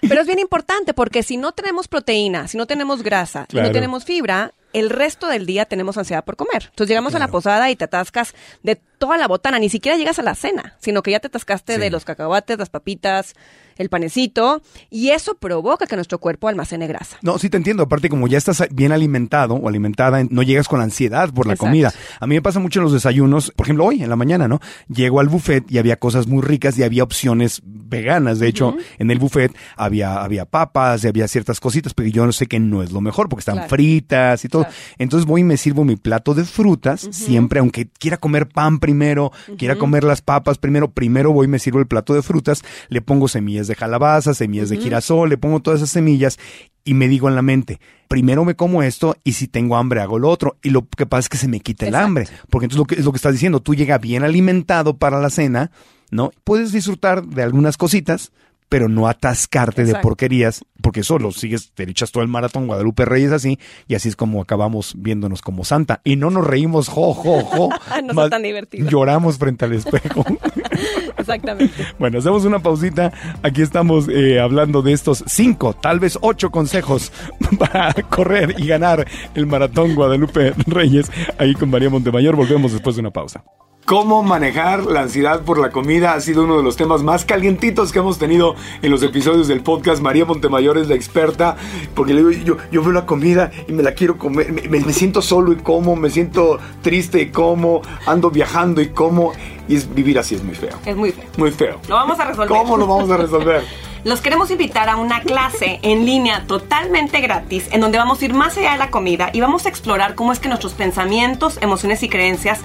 Pero 0.00 0.20
es 0.20 0.26
bien 0.26 0.38
importante 0.38 0.94
porque 0.94 1.22
si 1.22 1.36
no 1.36 1.52
tenemos 1.52 1.88
proteína, 1.88 2.48
si 2.48 2.56
no 2.56 2.66
tenemos 2.66 3.02
grasa, 3.02 3.46
Claro. 3.48 3.68
no 3.68 3.72
tenemos 3.72 4.04
fibra, 4.04 4.52
el 4.72 4.90
resto 4.90 5.26
del 5.28 5.46
día 5.46 5.64
tenemos 5.64 5.96
ansiedad 5.96 6.24
por 6.24 6.36
comer. 6.36 6.64
Entonces 6.70 6.88
llegamos 6.88 7.14
a 7.14 7.18
la 7.18 7.28
posada 7.28 7.70
y 7.70 7.76
te 7.76 7.84
atascas 7.84 8.34
de 8.62 8.76
toda 8.76 9.16
la 9.16 9.26
botana, 9.28 9.58
ni 9.58 9.68
siquiera 9.70 9.96
llegas 9.96 10.18
a 10.18 10.22
la 10.22 10.34
cena, 10.34 10.76
sino 10.80 11.02
que 11.02 11.12
ya 11.12 11.20
te 11.20 11.28
atascaste 11.28 11.74
Sí. 11.74 11.80
de 11.80 11.90
los 11.90 12.04
cacahuates, 12.04 12.58
las 12.58 12.68
papitas, 12.70 13.34
el 13.76 13.88
panecito, 13.88 14.62
y 14.90 15.10
eso 15.10 15.34
provoca 15.36 15.86
que 15.86 15.96
nuestro 15.96 16.18
cuerpo 16.18 16.48
almacene 16.48 16.86
grasa. 16.86 17.18
No, 17.22 17.38
sí 17.38 17.50
te 17.50 17.56
entiendo. 17.56 17.82
Aparte, 17.84 18.08
como 18.08 18.26
ya 18.28 18.38
estás 18.38 18.62
bien 18.70 18.92
alimentado 18.92 19.54
o 19.54 19.68
alimentada, 19.68 20.22
no 20.28 20.42
llegas 20.42 20.68
con 20.68 20.80
ansiedad 20.80 21.32
por 21.32 21.46
la 21.46 21.54
Exacto. 21.54 21.66
comida. 21.70 21.92
A 22.20 22.26
mí 22.26 22.34
me 22.34 22.42
pasa 22.42 22.58
mucho 22.60 22.80
en 22.80 22.84
los 22.84 22.92
desayunos, 22.92 23.52
por 23.56 23.66
ejemplo, 23.66 23.84
hoy 23.84 24.02
en 24.02 24.08
la 24.08 24.16
mañana, 24.16 24.48
¿no? 24.48 24.60
Llego 24.88 25.20
al 25.20 25.28
buffet 25.28 25.70
y 25.70 25.78
había 25.78 25.96
cosas 25.96 26.26
muy 26.26 26.42
ricas 26.42 26.78
y 26.78 26.82
había 26.82 27.02
opciones 27.02 27.60
veganas. 27.64 28.38
De 28.38 28.48
hecho, 28.48 28.74
en 28.98 29.10
el 29.10 29.18
buffet 29.18 29.54
había, 29.76 30.22
había 30.22 30.44
papas 30.44 31.04
y 31.04 31.08
había 31.08 31.28
ciertas 31.28 31.60
cositas, 31.60 31.94
pero 31.94 32.08
yo 32.08 32.24
no 32.26 32.32
sé 32.32 32.46
que 32.46 32.58
no 32.58 32.82
es 32.82 32.92
lo 32.92 33.00
mejor 33.00 33.28
porque 33.28 33.40
están 33.40 33.56
Claro. 33.56 33.68
fritas 33.70 34.44
y 34.44 34.48
todo. 34.48 34.62
Claro. 34.62 34.76
Entonces 34.98 35.26
voy 35.26 35.40
y 35.42 35.44
me 35.44 35.56
sirvo 35.56 35.84
mi 35.84 35.96
plato 35.96 36.34
de 36.34 36.44
frutas, 36.44 37.08
siempre, 37.10 37.60
aunque 37.60 37.86
quiera 37.88 38.16
comer 38.16 38.48
pan 38.48 38.78
primero, 38.78 39.32
quiera 39.58 39.76
comer 39.76 40.04
las 40.04 40.20
papas 40.22 40.58
primero, 40.58 40.90
primero 40.90 41.32
voy 41.32 41.46
y 41.46 41.48
me 41.48 41.58
sirvo 41.58 41.78
el 41.78 41.86
plato 41.86 42.14
de 42.14 42.22
frutas, 42.22 42.62
le 42.88 43.00
pongo 43.02 43.28
semillas 43.28 43.65
de 43.66 43.76
calabaza, 43.76 44.34
semillas 44.34 44.68
de 44.68 44.76
girasol, 44.78 45.28
le 45.28 45.38
pongo 45.38 45.60
todas 45.60 45.80
esas 45.80 45.90
semillas 45.90 46.38
y 46.84 46.94
me 46.94 47.08
digo 47.08 47.28
en 47.28 47.34
la 47.34 47.42
mente, 47.42 47.80
primero 48.08 48.44
me 48.44 48.54
como 48.54 48.82
esto 48.82 49.16
y 49.24 49.32
si 49.32 49.48
tengo 49.48 49.76
hambre 49.76 50.00
hago 50.00 50.18
lo 50.18 50.30
otro. 50.30 50.56
Y 50.62 50.70
lo 50.70 50.86
que 50.86 51.04
pasa 51.04 51.20
es 51.20 51.28
que 51.28 51.36
se 51.36 51.48
me 51.48 51.60
quita 51.60 51.84
el 51.84 51.90
Exacto. 51.90 52.06
hambre, 52.06 52.28
porque 52.48 52.66
entonces 52.66 52.78
lo 52.78 52.84
que 52.86 52.94
es 52.94 53.04
lo 53.04 53.12
que 53.12 53.16
estás 53.16 53.32
diciendo, 53.32 53.60
tú 53.60 53.74
llegas 53.74 54.00
bien 54.00 54.22
alimentado 54.22 54.96
para 54.96 55.20
la 55.20 55.30
cena, 55.30 55.70
¿no? 56.10 56.30
Puedes 56.44 56.72
disfrutar 56.72 57.26
de 57.26 57.42
algunas 57.42 57.76
cositas, 57.76 58.32
pero 58.68 58.88
no 58.88 59.08
atascarte 59.08 59.84
de 59.84 59.94
porquerías, 59.96 60.64
porque 60.82 61.02
solo 61.02 61.32
sigues, 61.32 61.72
te 61.72 61.84
echas 61.84 62.10
todo 62.10 62.22
el 62.22 62.28
maratón 62.28 62.66
Guadalupe 62.66 63.04
Reyes 63.04 63.32
así, 63.32 63.58
y 63.86 63.94
así 63.94 64.08
es 64.08 64.16
como 64.16 64.42
acabamos 64.42 64.94
viéndonos 64.96 65.42
como 65.42 65.64
santa. 65.64 66.00
Y 66.04 66.16
no 66.16 66.30
nos 66.30 66.46
reímos, 66.46 66.88
jo, 66.88 67.14
jo, 67.14 67.42
jo. 67.42 67.68
No 68.04 68.14
más 68.14 68.30
tan 68.30 68.42
divertido. 68.42 68.88
Lloramos 68.88 69.38
frente 69.38 69.64
al 69.64 69.72
espejo. 69.72 70.24
Exactamente. 71.18 71.86
Bueno, 71.98 72.18
hacemos 72.18 72.44
una 72.44 72.60
pausita. 72.60 73.12
Aquí 73.42 73.62
estamos 73.62 74.08
eh, 74.08 74.40
hablando 74.40 74.82
de 74.82 74.92
estos 74.92 75.24
cinco, 75.26 75.74
tal 75.74 75.98
vez 75.98 76.18
ocho 76.20 76.50
consejos 76.50 77.12
para 77.58 77.92
correr 77.94 78.54
y 78.58 78.66
ganar 78.66 79.06
el 79.34 79.46
maratón 79.46 79.94
Guadalupe 79.94 80.54
Reyes. 80.66 81.10
Ahí 81.38 81.54
con 81.54 81.70
María 81.70 81.90
Montemayor. 81.90 82.36
Volvemos 82.36 82.72
después 82.72 82.96
de 82.96 83.00
una 83.00 83.10
pausa. 83.10 83.44
Cómo 83.86 84.24
manejar 84.24 84.84
la 84.86 85.02
ansiedad 85.02 85.42
por 85.42 85.58
la 85.58 85.70
comida 85.70 86.14
ha 86.14 86.20
sido 86.20 86.42
uno 86.42 86.56
de 86.56 86.64
los 86.64 86.74
temas 86.74 87.04
más 87.04 87.24
calientitos 87.24 87.92
que 87.92 88.00
hemos 88.00 88.18
tenido 88.18 88.56
en 88.82 88.90
los 88.90 89.00
episodios 89.04 89.46
del 89.46 89.62
podcast. 89.62 90.02
María 90.02 90.24
Montemayor 90.24 90.76
es 90.76 90.88
la 90.88 90.96
experta, 90.96 91.56
porque 91.94 92.12
le 92.12 92.24
digo, 92.24 92.56
yo, 92.72 92.82
veo 92.82 92.90
la 92.90 93.06
comida 93.06 93.52
y 93.68 93.72
me 93.72 93.84
la 93.84 93.92
quiero 93.94 94.18
comer, 94.18 94.52
me, 94.52 94.62
me- 94.62 94.80
me 94.80 94.92
siento 94.92 95.22
solo 95.22 95.52
y 95.52 95.56
como, 95.58 95.94
me 95.94 96.10
siento 96.10 96.58
triste 96.82 97.22
y 97.22 97.30
como, 97.30 97.80
ando 98.06 98.32
viajando 98.32 98.80
y 98.82 98.88
como, 98.88 99.32
y 99.68 99.76
es, 99.76 99.92
vivir 99.92 100.18
así 100.18 100.34
es 100.34 100.42
muy 100.42 100.54
feo. 100.54 100.78
Es 100.84 100.96
muy 100.96 101.12
feo. 101.12 101.24
Muy 101.36 101.50
feo. 101.50 101.80
Lo 101.88 101.94
vamos 101.94 102.18
a 102.18 102.24
resolver. 102.24 102.48
¿Cómo 102.48 102.76
lo 102.76 102.86
vamos 102.86 103.10
a 103.10 103.16
resolver? 103.16 103.64
Los 104.06 104.20
queremos 104.20 104.52
invitar 104.52 104.88
a 104.88 104.94
una 104.94 105.20
clase 105.20 105.80
en 105.82 106.06
línea 106.06 106.44
totalmente 106.46 107.20
gratis 107.20 107.68
en 107.72 107.80
donde 107.80 107.98
vamos 107.98 108.22
a 108.22 108.24
ir 108.24 108.34
más 108.34 108.56
allá 108.56 108.70
de 108.70 108.78
la 108.78 108.92
comida 108.92 109.30
y 109.32 109.40
vamos 109.40 109.66
a 109.66 109.68
explorar 109.68 110.14
cómo 110.14 110.32
es 110.32 110.38
que 110.38 110.48
nuestros 110.48 110.74
pensamientos, 110.74 111.58
emociones 111.60 112.04
y 112.04 112.08
creencias 112.08 112.60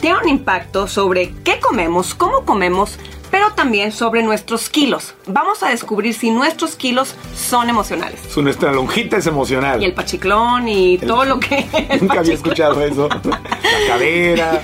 tienen 0.00 0.20
un 0.22 0.28
impacto 0.30 0.88
sobre 0.88 1.34
qué 1.44 1.60
comemos, 1.60 2.14
cómo 2.14 2.46
comemos, 2.46 2.98
pero 3.30 3.52
también 3.52 3.92
sobre 3.92 4.22
nuestros 4.22 4.68
kilos. 4.70 5.14
Vamos 5.26 5.62
a 5.62 5.68
descubrir 5.70 6.14
si 6.14 6.30
nuestros 6.30 6.76
kilos 6.76 7.14
son 7.34 7.68
emocionales. 7.68 8.20
Su 8.28 8.42
nuestra 8.42 8.72
lonjita 8.72 9.16
es 9.16 9.26
emocional. 9.26 9.82
Y 9.82 9.84
el 9.84 9.94
pachiclón 9.94 10.68
y 10.68 10.98
todo 10.98 11.24
lo 11.24 11.38
que... 11.40 11.66
Nunca 12.00 12.20
había 12.20 12.34
escuchado 12.34 12.80
eso. 12.82 13.08
La 13.18 13.86
cadera, 13.88 14.62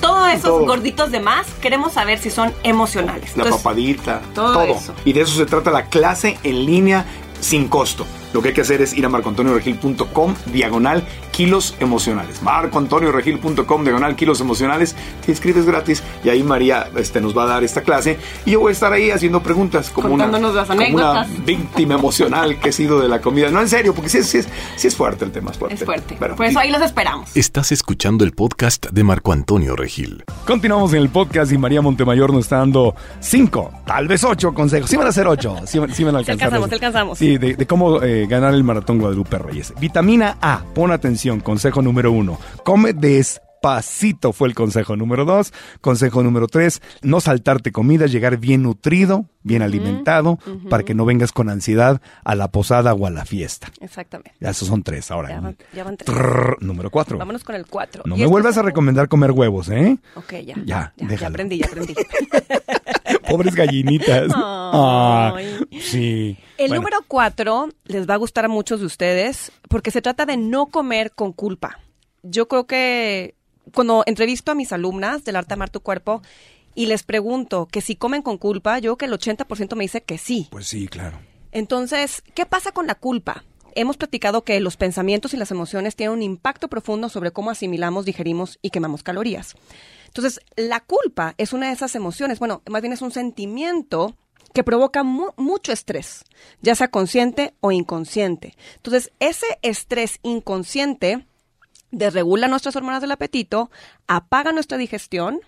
Todos 0.00 0.28
esos 0.30 0.42
Todo. 0.44 0.66
gorditos 0.66 1.10
de 1.10 1.20
más 1.20 1.46
queremos 1.60 1.92
saber 1.92 2.18
si 2.18 2.30
son 2.30 2.52
emocionales. 2.62 3.36
la 3.36 3.42
Entonces, 3.44 3.62
papadita, 3.62 4.20
todo 4.34 4.52
todo. 4.54 4.64
eso. 4.64 4.94
Y 5.04 5.12
de 5.12 5.20
eso 5.22 5.36
se 5.36 5.46
trata 5.46 5.70
la 5.70 5.86
clase 5.86 6.38
en 6.42 6.64
línea 6.66 7.04
sin 7.40 7.68
costo. 7.68 8.06
Lo 8.32 8.40
que 8.42 8.48
hay 8.48 8.54
que 8.54 8.60
hacer 8.60 8.80
es 8.80 8.94
ir 8.94 9.04
a 9.04 9.08
marcoantonioregil.com 9.08 10.34
diagonal 10.46 11.04
kilos 11.40 11.74
emocionales. 11.80 12.42
marcoantonioregil.com 12.42 13.82
diagonal 13.82 14.14
kilos 14.14 14.42
emocionales. 14.42 14.94
Te 15.24 15.32
inscribes 15.32 15.64
gratis 15.64 16.02
y 16.22 16.28
ahí 16.28 16.42
María 16.42 16.88
este, 16.96 17.20
nos 17.22 17.34
va 17.36 17.44
a 17.44 17.46
dar 17.46 17.64
esta 17.64 17.80
clase. 17.80 18.18
Y 18.44 18.50
yo 18.50 18.60
voy 18.60 18.70
a 18.70 18.72
estar 18.72 18.92
ahí 18.92 19.10
haciendo 19.10 19.42
preguntas 19.42 19.88
como 19.88 20.08
una, 20.12 20.24
Contándonos 20.24 20.54
las 20.54 20.66
como 20.68 20.80
una 20.80 20.86
anécdotas. 21.20 21.44
víctima 21.46 21.94
emocional 21.94 22.60
que 22.60 22.68
he 22.68 22.72
sido 22.72 23.00
de 23.00 23.08
la 23.08 23.22
comida. 23.22 23.50
No, 23.50 23.58
en 23.62 23.70
serio, 23.70 23.94
porque 23.94 24.10
sí, 24.10 24.18
es- 24.18 24.26
sí 24.28 24.36
es, 24.36 24.48
sí 24.76 24.88
es 24.88 24.94
fuerte 24.94 25.24
el 25.24 25.32
tema. 25.32 25.50
Es 25.50 25.56
fuerte. 25.58 25.74
es 25.76 25.84
fuerte. 25.84 26.16
Pero- 26.20 26.36
Por 26.36 26.44
eso 26.44 26.58
ahí 26.58 26.70
los 26.70 26.82
esperamos. 26.82 27.34
Estás 27.34 27.72
escuchando 27.72 28.22
el 28.24 28.32
podcast 28.32 28.88
de 28.90 29.02
Marco 29.02 29.32
Antonio 29.32 29.76
Regil. 29.76 30.22
Continuamos 30.46 30.92
en 30.92 30.98
el 31.00 31.08
podcast 31.08 31.50
y 31.52 31.56
María 31.56 31.80
Montemayor 31.80 32.34
nos 32.34 32.44
está 32.44 32.58
dando 32.58 32.94
cinco, 33.20 33.70
tal 33.86 34.08
vez 34.08 34.24
ocho 34.24 34.52
consejos. 34.52 34.90
Sí 34.90 34.96
van 34.96 35.06
a 35.06 35.12
ser 35.12 35.26
ocho, 35.26 35.56
sí, 35.66 35.78
sí 35.94 36.04
van 36.04 36.16
a 36.16 36.18
alcanzar. 36.18 36.48
alcanzamos, 36.48 36.72
alcanzamos. 36.72 37.18
Sí, 37.18 37.38
de, 37.38 37.54
de 37.54 37.66
cómo 37.66 38.02
eh, 38.02 38.26
ganar 38.28 38.52
el 38.52 38.62
maratón 38.62 38.98
Guadalupe 38.98 39.38
Reyes. 39.38 39.72
Vitamina 39.80 40.36
A, 40.42 40.62
pon 40.74 40.90
atención, 40.92 41.29
consejo 41.38 41.82
número 41.82 42.10
uno. 42.10 42.40
Come 42.64 42.92
despacito 42.92 44.32
fue 44.32 44.48
el 44.48 44.54
consejo 44.54 44.96
número 44.96 45.24
dos. 45.24 45.52
Consejo 45.80 46.22
número 46.22 46.48
tres, 46.48 46.80
no 47.02 47.20
saltarte 47.20 47.72
comida, 47.72 48.06
llegar 48.06 48.38
bien 48.38 48.62
nutrido, 48.62 49.26
bien 49.42 49.62
alimentado, 49.62 50.38
para 50.68 50.82
que 50.82 50.94
no 50.94 51.04
vengas 51.04 51.30
con 51.30 51.48
ansiedad 51.48 52.00
a 52.24 52.34
la 52.34 52.48
posada 52.50 52.94
o 52.94 53.06
a 53.06 53.10
la 53.10 53.24
fiesta. 53.24 53.68
Exactamente. 53.80 54.32
Ya 54.40 54.50
esos 54.50 54.66
son 54.66 54.82
tres 54.82 55.10
ahora. 55.10 55.28
Ya 55.28 55.40
van, 55.40 55.56
ya 55.74 55.84
van 55.84 55.96
tres. 55.96 56.06
Trrr, 56.06 56.56
número 56.62 56.90
cuatro. 56.90 57.18
Vámonos 57.18 57.44
con 57.44 57.54
el 57.54 57.66
cuatro. 57.66 58.02
No 58.06 58.16
me 58.16 58.22
este 58.22 58.30
vuelvas 58.30 58.56
a 58.58 58.62
recomendar 58.62 59.08
comer 59.08 59.32
huevos, 59.32 59.68
¿eh? 59.68 59.98
Ok, 60.16 60.32
ya. 60.44 60.54
Ya, 60.64 60.92
Ya, 60.96 61.16
ya, 61.16 61.26
aprendí, 61.28 61.58
ya 61.58 61.66
aprendí. 61.66 61.94
Pobres 63.28 63.54
gallinitas. 63.54 64.32
Ay. 64.34 64.34
Ah, 64.34 65.34
sí. 65.80 66.36
El 66.60 66.68
Bueno, 66.68 66.82
número 66.82 66.98
cuatro 67.08 67.70
les 67.86 68.06
va 68.06 68.12
a 68.12 68.18
gustar 68.18 68.44
a 68.44 68.48
muchos 68.48 68.80
de 68.80 68.86
ustedes 68.86 69.50
porque 69.70 69.90
se 69.90 70.02
trata 70.02 70.26
de 70.26 70.36
no 70.36 70.66
comer 70.66 71.10
con 71.10 71.32
culpa. 71.32 71.80
Yo 72.22 72.48
creo 72.48 72.66
que 72.66 73.34
cuando 73.72 74.02
entrevisto 74.04 74.52
a 74.52 74.54
mis 74.54 74.70
alumnas 74.70 75.24
del 75.24 75.36
arte 75.36 75.48
de 75.48 75.54
amar 75.54 75.70
tu 75.70 75.80
cuerpo 75.80 76.20
y 76.74 76.84
les 76.84 77.02
pregunto 77.02 77.64
que 77.64 77.80
si 77.80 77.96
comen 77.96 78.20
con 78.20 78.36
culpa, 78.36 78.78
yo 78.78 78.94
creo 78.94 78.96
que 78.98 79.26
el 79.26 79.36
80% 79.38 79.74
me 79.74 79.84
dice 79.84 80.02
que 80.02 80.18
sí. 80.18 80.48
Pues 80.50 80.68
sí, 80.68 80.86
claro. 80.86 81.18
Entonces, 81.50 82.22
¿qué 82.34 82.44
pasa 82.44 82.72
con 82.72 82.86
la 82.86 82.94
culpa? 82.94 83.42
Hemos 83.74 83.96
platicado 83.96 84.44
que 84.44 84.60
los 84.60 84.76
pensamientos 84.76 85.32
y 85.32 85.38
las 85.38 85.50
emociones 85.50 85.96
tienen 85.96 86.14
un 86.14 86.22
impacto 86.22 86.68
profundo 86.68 87.08
sobre 87.08 87.30
cómo 87.30 87.50
asimilamos, 87.50 88.04
digerimos 88.04 88.58
y 88.60 88.68
quemamos 88.68 89.02
calorías. 89.02 89.54
Entonces, 90.08 90.40
la 90.56 90.80
culpa 90.80 91.34
es 91.38 91.54
una 91.54 91.68
de 91.68 91.72
esas 91.72 91.94
emociones, 91.94 92.38
bueno, 92.38 92.60
más 92.68 92.82
bien 92.82 92.92
es 92.92 93.00
un 93.00 93.12
sentimiento 93.12 94.14
que 94.52 94.64
provoca 94.64 95.02
mu- 95.04 95.32
mucho 95.36 95.72
estrés, 95.72 96.24
ya 96.60 96.74
sea 96.74 96.88
consciente 96.88 97.54
o 97.60 97.72
inconsciente. 97.72 98.56
Entonces, 98.76 99.12
ese 99.20 99.46
estrés 99.62 100.18
inconsciente 100.22 101.26
desregula 101.90 102.48
nuestras 102.48 102.76
hormonas 102.76 103.00
del 103.00 103.12
apetito, 103.12 103.70
apaga 104.06 104.52
nuestra 104.52 104.78
digestión 104.78 105.40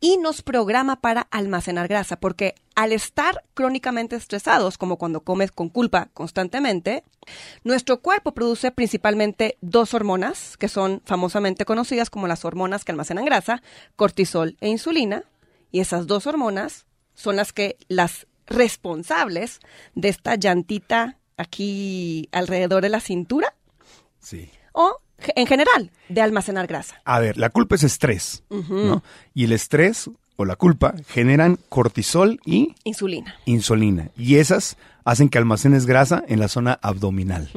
y 0.00 0.18
nos 0.18 0.42
programa 0.42 1.00
para 1.00 1.22
almacenar 1.32 1.88
grasa, 1.88 2.16
porque 2.16 2.54
al 2.76 2.92
estar 2.92 3.42
crónicamente 3.54 4.14
estresados, 4.14 4.78
como 4.78 4.98
cuando 4.98 5.22
comes 5.22 5.50
con 5.50 5.68
culpa 5.68 6.10
constantemente, 6.14 7.02
nuestro 7.64 8.00
cuerpo 8.00 8.32
produce 8.32 8.70
principalmente 8.70 9.56
dos 9.60 9.92
hormonas, 9.94 10.56
que 10.56 10.68
son 10.68 11.02
famosamente 11.04 11.64
conocidas 11.64 12.08
como 12.10 12.28
las 12.28 12.44
hormonas 12.44 12.84
que 12.84 12.92
almacenan 12.92 13.24
grasa, 13.24 13.62
cortisol 13.96 14.56
e 14.60 14.68
insulina, 14.68 15.24
y 15.72 15.80
esas 15.80 16.06
dos 16.06 16.28
hormonas 16.28 16.86
son 17.14 17.34
las 17.36 17.52
que 17.52 17.76
las 17.88 18.28
responsables 18.46 19.60
de 19.94 20.08
esta 20.08 20.34
llantita 20.36 21.18
aquí 21.36 22.28
alrededor 22.32 22.82
de 22.82 22.88
la 22.88 23.00
cintura 23.00 23.54
Sí. 24.20 24.50
o 24.72 25.00
en 25.36 25.46
general 25.46 25.90
de 26.08 26.20
almacenar 26.20 26.66
grasa. 26.66 27.00
A 27.04 27.20
ver, 27.20 27.36
la 27.36 27.50
culpa 27.50 27.74
es 27.76 27.82
estrés, 27.82 28.42
¿no? 28.50 29.02
Y 29.34 29.44
el 29.44 29.52
estrés 29.52 30.10
o 30.36 30.44
la 30.44 30.56
culpa 30.56 30.94
generan 31.08 31.58
cortisol 31.68 32.40
y 32.44 32.74
Insulina. 32.84 33.36
insulina. 33.44 34.10
Y 34.16 34.36
esas 34.36 34.76
hacen 35.04 35.28
que 35.28 35.38
almacenes 35.38 35.86
grasa 35.86 36.22
en 36.26 36.40
la 36.40 36.48
zona 36.48 36.78
abdominal. 36.82 37.50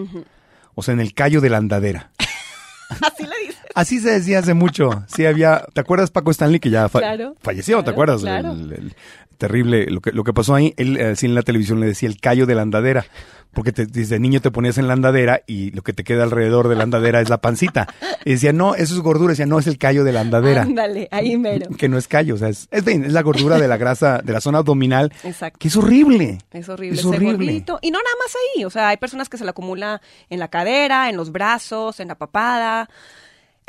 O 0.76 0.84
sea, 0.84 0.94
en 0.94 1.00
el 1.00 1.14
callo 1.14 1.42
de 1.42 1.50
la 1.50 1.58
andadera. 1.58 2.12
Así 3.02 3.24
le 3.24 3.40
dices. 3.48 3.58
Así 3.76 4.00
se 4.00 4.12
decía 4.12 4.40
hace 4.40 4.54
mucho. 4.54 5.04
Sí 5.08 5.26
había, 5.26 5.66
¿te 5.74 5.82
acuerdas 5.82 6.10
Paco 6.12 6.32
Stanley 6.32 6.60
que 6.60 6.70
ya 6.70 6.88
fa- 6.90 7.00
Claro, 7.00 7.36
falleció? 7.42 7.84
¿Te 7.84 7.92
acuerdas? 7.92 8.22
claro. 8.22 8.52
El- 8.54 8.72
el 8.74 8.96
terrible 9.38 9.86
lo 9.88 10.02
que 10.02 10.12
lo 10.12 10.24
que 10.24 10.34
pasó 10.34 10.56
ahí. 10.56 10.74
Él 10.78 10.98
eh, 10.98 11.16
sí 11.16 11.26
en 11.28 11.36
la 11.36 11.42
televisión 11.44 11.80
le 11.80 11.86
decía 11.88 12.10
el 12.10 12.20
callo 12.20 12.46
de 12.46 12.56
la 12.56 12.62
andadera, 12.64 13.06
porque 13.54 13.72
te- 13.72 13.86
desde 13.86 14.20
niño 14.20 14.42
te 14.42 14.52
ponías 14.52 14.78
en 14.78 14.88
la 14.88 14.94
andadera 14.94 15.42
y 15.48 15.72
lo 15.72 15.82
que 15.84 15.94
te 15.94 16.04
queda 16.04 16.24
alrededor 16.24 16.68
de 16.68 16.76
la 16.76 16.84
andadera 16.84 17.22
es 17.22 17.30
la 17.30 17.40
pancita. 17.40 17.88
Y 18.26 18.32
decía, 18.32 18.52
"No, 18.54 18.76
eso 18.76 18.94
es 18.96 19.00
gordura." 19.02 19.32
Decía, 19.32 19.46
"No, 19.46 19.60
es 19.60 19.68
el 19.68 19.78
callo 19.78 20.04
de 20.04 20.12
la 20.12 20.22
andadera." 20.22 20.64
Ándale, 20.64 21.08
ahí 21.12 21.38
mero. 21.38 21.70
Que 21.78 21.88
no 21.90 21.98
es 21.98 22.08
callo, 22.08 22.36
o 22.36 22.38
sea, 22.38 22.50
es, 22.50 22.68
es, 22.72 22.86
es 22.88 23.14
la 23.14 23.22
gordura 23.22 23.58
de 23.60 23.68
la 23.68 23.78
grasa 23.78 24.20
de 24.24 24.34
la 24.34 24.42
zona 24.42 24.58
abdominal, 24.60 25.12
Exacto. 25.24 25.60
que 25.60 25.68
es 25.70 25.76
horrible. 25.78 26.40
Es 26.52 26.68
horrible 26.70 27.00
Es 27.00 27.06
horrible. 27.06 27.54
Y 27.82 27.92
no 27.92 28.00
nada 28.00 28.16
más 28.20 28.36
ahí. 28.56 28.66
O 28.66 28.70
sea, 28.70 28.90
hay 28.90 28.98
personas 28.98 29.30
que 29.30 29.38
se 29.38 29.46
la 29.46 29.52
acumula 29.52 30.02
en 30.30 30.40
la 30.40 30.48
cadera, 30.50 31.10
en 31.10 31.18
los 31.18 31.32
brazos, 31.32 32.00
en 32.00 32.08
la 32.10 32.16
papada. 32.16 32.90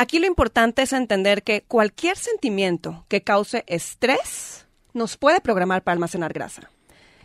Aquí 0.00 0.20
lo 0.20 0.26
importante 0.26 0.82
es 0.82 0.92
entender 0.92 1.42
que 1.42 1.64
cualquier 1.66 2.16
sentimiento 2.16 3.04
que 3.08 3.22
cause 3.22 3.64
estrés 3.66 4.66
nos 4.94 5.16
puede 5.16 5.40
programar 5.40 5.82
para 5.82 5.94
almacenar 5.94 6.32
grasa. 6.32 6.70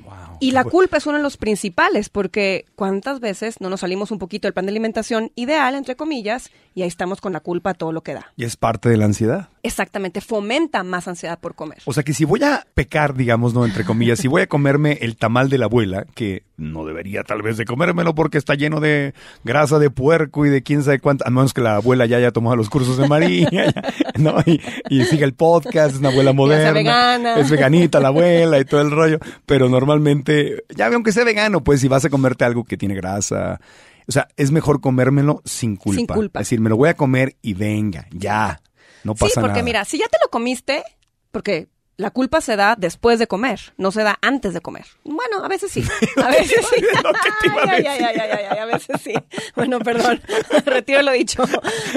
Wow, 0.03 0.37
Y 0.39 0.51
la 0.51 0.63
fu- 0.63 0.69
culpa 0.69 0.97
es 0.97 1.05
uno 1.07 1.17
de 1.17 1.23
los 1.23 1.37
principales, 1.37 2.09
porque 2.09 2.65
¿cuántas 2.75 3.19
veces 3.19 3.61
no 3.61 3.69
nos 3.69 3.79
salimos 3.81 4.11
un 4.11 4.19
poquito 4.19 4.47
del 4.47 4.53
plan 4.53 4.65
de 4.65 4.71
alimentación 4.71 5.31
ideal, 5.35 5.75
entre 5.75 5.95
comillas, 5.95 6.49
y 6.75 6.81
ahí 6.81 6.87
estamos 6.87 7.21
con 7.21 7.33
la 7.33 7.39
culpa 7.39 7.71
a 7.71 7.73
todo 7.73 7.91
lo 7.91 8.01
que 8.01 8.13
da? 8.13 8.31
Y 8.35 8.43
es 8.45 8.57
parte 8.57 8.89
de 8.89 8.97
la 8.97 9.05
ansiedad. 9.05 9.49
Exactamente, 9.63 10.19
fomenta 10.19 10.83
más 10.83 11.07
ansiedad 11.07 11.39
por 11.39 11.55
comer. 11.55 11.77
O 11.85 11.93
sea 11.93 12.03
que 12.03 12.13
si 12.13 12.25
voy 12.25 12.43
a 12.43 12.65
pecar, 12.73 13.13
digamos, 13.15 13.53
no 13.53 13.65
entre 13.65 13.85
comillas, 13.85 14.19
si 14.19 14.27
voy 14.27 14.41
a 14.41 14.47
comerme 14.47 14.97
el 15.01 15.15
tamal 15.15 15.49
de 15.49 15.57
la 15.57 15.65
abuela, 15.65 16.05
que 16.15 16.43
no 16.57 16.85
debería 16.85 17.23
tal 17.23 17.41
vez 17.41 17.57
de 17.57 17.65
comérmelo 17.65 18.13
porque 18.13 18.37
está 18.37 18.55
lleno 18.55 18.79
de 18.81 19.13
grasa 19.43 19.79
de 19.79 19.89
puerco 19.89 20.45
y 20.45 20.49
de 20.49 20.63
quién 20.63 20.83
sabe 20.83 20.99
cuánto, 20.99 21.25
a 21.25 21.29
menos 21.29 21.53
que 21.53 21.61
la 21.61 21.77
abuela 21.77 22.05
ya 22.05 22.17
haya 22.17 22.31
tomado 22.31 22.55
los 22.57 22.69
cursos 22.69 22.97
de 22.97 23.07
María, 23.07 23.49
¿no? 24.17 24.35
Y, 24.45 24.61
y 24.89 25.05
siga 25.05 25.25
el 25.25 25.33
podcast, 25.33 25.93
es 25.93 25.99
una 25.99 26.09
abuela 26.09 26.33
moderna. 26.33 26.73
vegana. 26.73 27.35
Es 27.39 27.49
veganita 27.49 27.99
la 28.01 28.09
abuela 28.09 28.59
y 28.59 28.65
todo 28.65 28.81
el 28.81 28.91
rollo. 28.91 29.19
Pero 29.45 29.69
normalmente, 29.93 30.63
ya 30.75 30.87
aunque 30.87 31.11
sea 31.11 31.23
vegano, 31.23 31.63
pues 31.63 31.81
si 31.81 31.87
vas 31.87 32.05
a 32.05 32.09
comerte 32.09 32.45
algo 32.45 32.63
que 32.63 32.77
tiene 32.77 32.95
grasa. 32.95 33.59
O 34.07 34.11
sea, 34.11 34.27
es 34.35 34.51
mejor 34.51 34.81
comérmelo 34.81 35.41
sin 35.45 35.75
culpa. 35.77 35.97
Sin 35.97 36.07
culpa. 36.07 36.39
Es 36.41 36.47
decir, 36.47 36.59
me 36.59 36.69
lo 36.69 36.77
voy 36.77 36.89
a 36.89 36.95
comer 36.95 37.37
y 37.41 37.53
venga, 37.53 38.07
ya. 38.11 38.61
No 39.03 39.15
pasa 39.15 39.33
Sí, 39.35 39.39
porque 39.39 39.53
nada. 39.53 39.63
mira, 39.63 39.85
si 39.85 39.97
ya 39.97 40.07
te 40.07 40.17
lo 40.23 40.29
comiste, 40.29 40.83
porque 41.31 41.67
la 41.95 42.09
culpa 42.09 42.41
se 42.41 42.55
da 42.55 42.75
después 42.77 43.19
de 43.19 43.27
comer, 43.27 43.59
no 43.77 43.91
se 43.91 44.03
da 44.03 44.17
antes 44.21 44.53
de 44.53 44.61
comer. 44.61 44.85
Bueno, 45.03 45.43
a 45.43 45.47
veces 45.47 45.71
sí. 45.71 45.83
A 46.17 46.29
veces 46.29 46.65
sí. 46.73 46.83
Ay, 47.67 47.85
a 47.85 48.65
veces 48.65 49.01
sí. 49.01 49.13
Bueno, 49.55 49.79
perdón, 49.79 50.21
retiro 50.65 51.01
lo 51.03 51.11
dicho. 51.11 51.43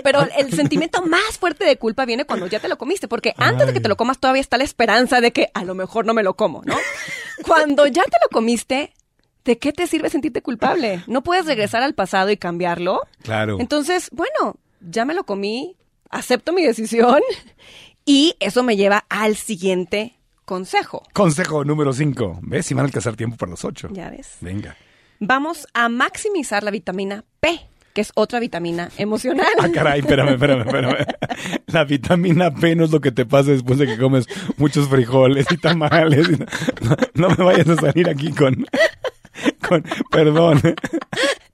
Pero 0.05 0.27
el 0.37 0.53
sentimiento 0.53 1.03
más 1.03 1.39
fuerte 1.39 1.65
de 1.65 1.77
culpa 1.77 2.05
viene 2.05 2.25
cuando 2.27 2.47
ya 2.47 2.61
te 2.61 2.69
lo 2.69 2.77
comiste, 2.77 3.09
porque 3.09 3.35
antes 3.39 3.67
de 3.67 3.73
que 3.73 3.81
te 3.81 3.89
lo 3.89 3.97
comas 3.97 4.19
todavía 4.19 4.43
está 4.43 4.59
la 4.59 4.65
esperanza 4.65 5.21
de 5.21 5.33
que 5.33 5.51
a 5.55 5.65
lo 5.65 5.75
mejor 5.75 6.05
no 6.05 6.13
me 6.13 6.23
lo 6.23 6.35
como, 6.35 6.63
¿no? 6.65 6.77
Cuando 7.43 7.87
ya 7.87 8.05
te 8.05 8.19
lo 8.23 8.29
comiste, 8.31 8.93
¿de 9.45 9.59
qué 9.59 9.73
te 9.73 9.87
sirve 9.87 10.11
sentirte 10.11 10.43
culpable? 10.43 11.03
No 11.07 11.23
puedes 11.23 11.47
regresar 11.47 11.83
al 11.83 11.95
pasado 11.95 12.31
y 12.31 12.37
cambiarlo. 12.37 13.01
Claro. 13.23 13.57
Entonces, 13.61 14.11
bueno, 14.13 14.57
ya 14.81 15.07
me 15.07 15.15
lo 15.15 15.25
comí, 15.25 15.77
acepto 16.11 16.53
mi 16.53 16.65
decisión 16.65 17.21
y 18.07 18.37
eso 18.41 18.63
me 18.63 18.77
lleva 18.77 19.05
al 19.11 19.37
siguiente 19.37 20.15
consejo. 20.47 21.03
Consejo 21.13 21.65
número 21.65 21.93
5. 21.93 22.39
¿Ves? 22.43 22.65
Si 22.65 22.73
van 22.73 22.85
a 22.85 22.87
alcanzar 22.87 23.17
tiempo 23.17 23.37
para 23.37 23.51
los 23.51 23.65
ocho. 23.65 23.89
Ya 23.93 24.09
ves. 24.09 24.37
Venga. 24.41 24.77
Vamos 25.19 25.67
a 25.75 25.89
maximizar 25.89 26.63
la 26.63 26.71
vitamina 26.71 27.25
P, 27.41 27.59
que 27.93 28.01
es 28.01 28.13
otra 28.15 28.39
vitamina 28.39 28.91
emocional. 28.97 29.47
Ah, 29.59 29.69
caray, 29.73 30.01
espérame, 30.01 30.35
espérame, 30.35 30.61
espérame. 30.61 31.07
La 31.67 31.85
vitamina 31.85 32.55
P 32.55 32.77
no 32.77 32.85
es 32.85 32.93
lo 32.93 33.01
que 33.01 33.11
te 33.11 33.27
pasa 33.27 33.51
después 33.51 33.79
de 33.79 33.87
que 33.87 33.99
comes 33.99 34.27
muchos 34.57 34.89
frijoles 34.89 35.47
y 35.51 35.57
tamales. 35.57 36.29
No, 37.15 37.29
no 37.29 37.35
me 37.37 37.45
vayas 37.45 37.69
a 37.69 37.77
salir 37.77 38.09
aquí 38.09 38.31
con... 38.31 38.67
con 39.67 39.85
perdón. 40.11 40.61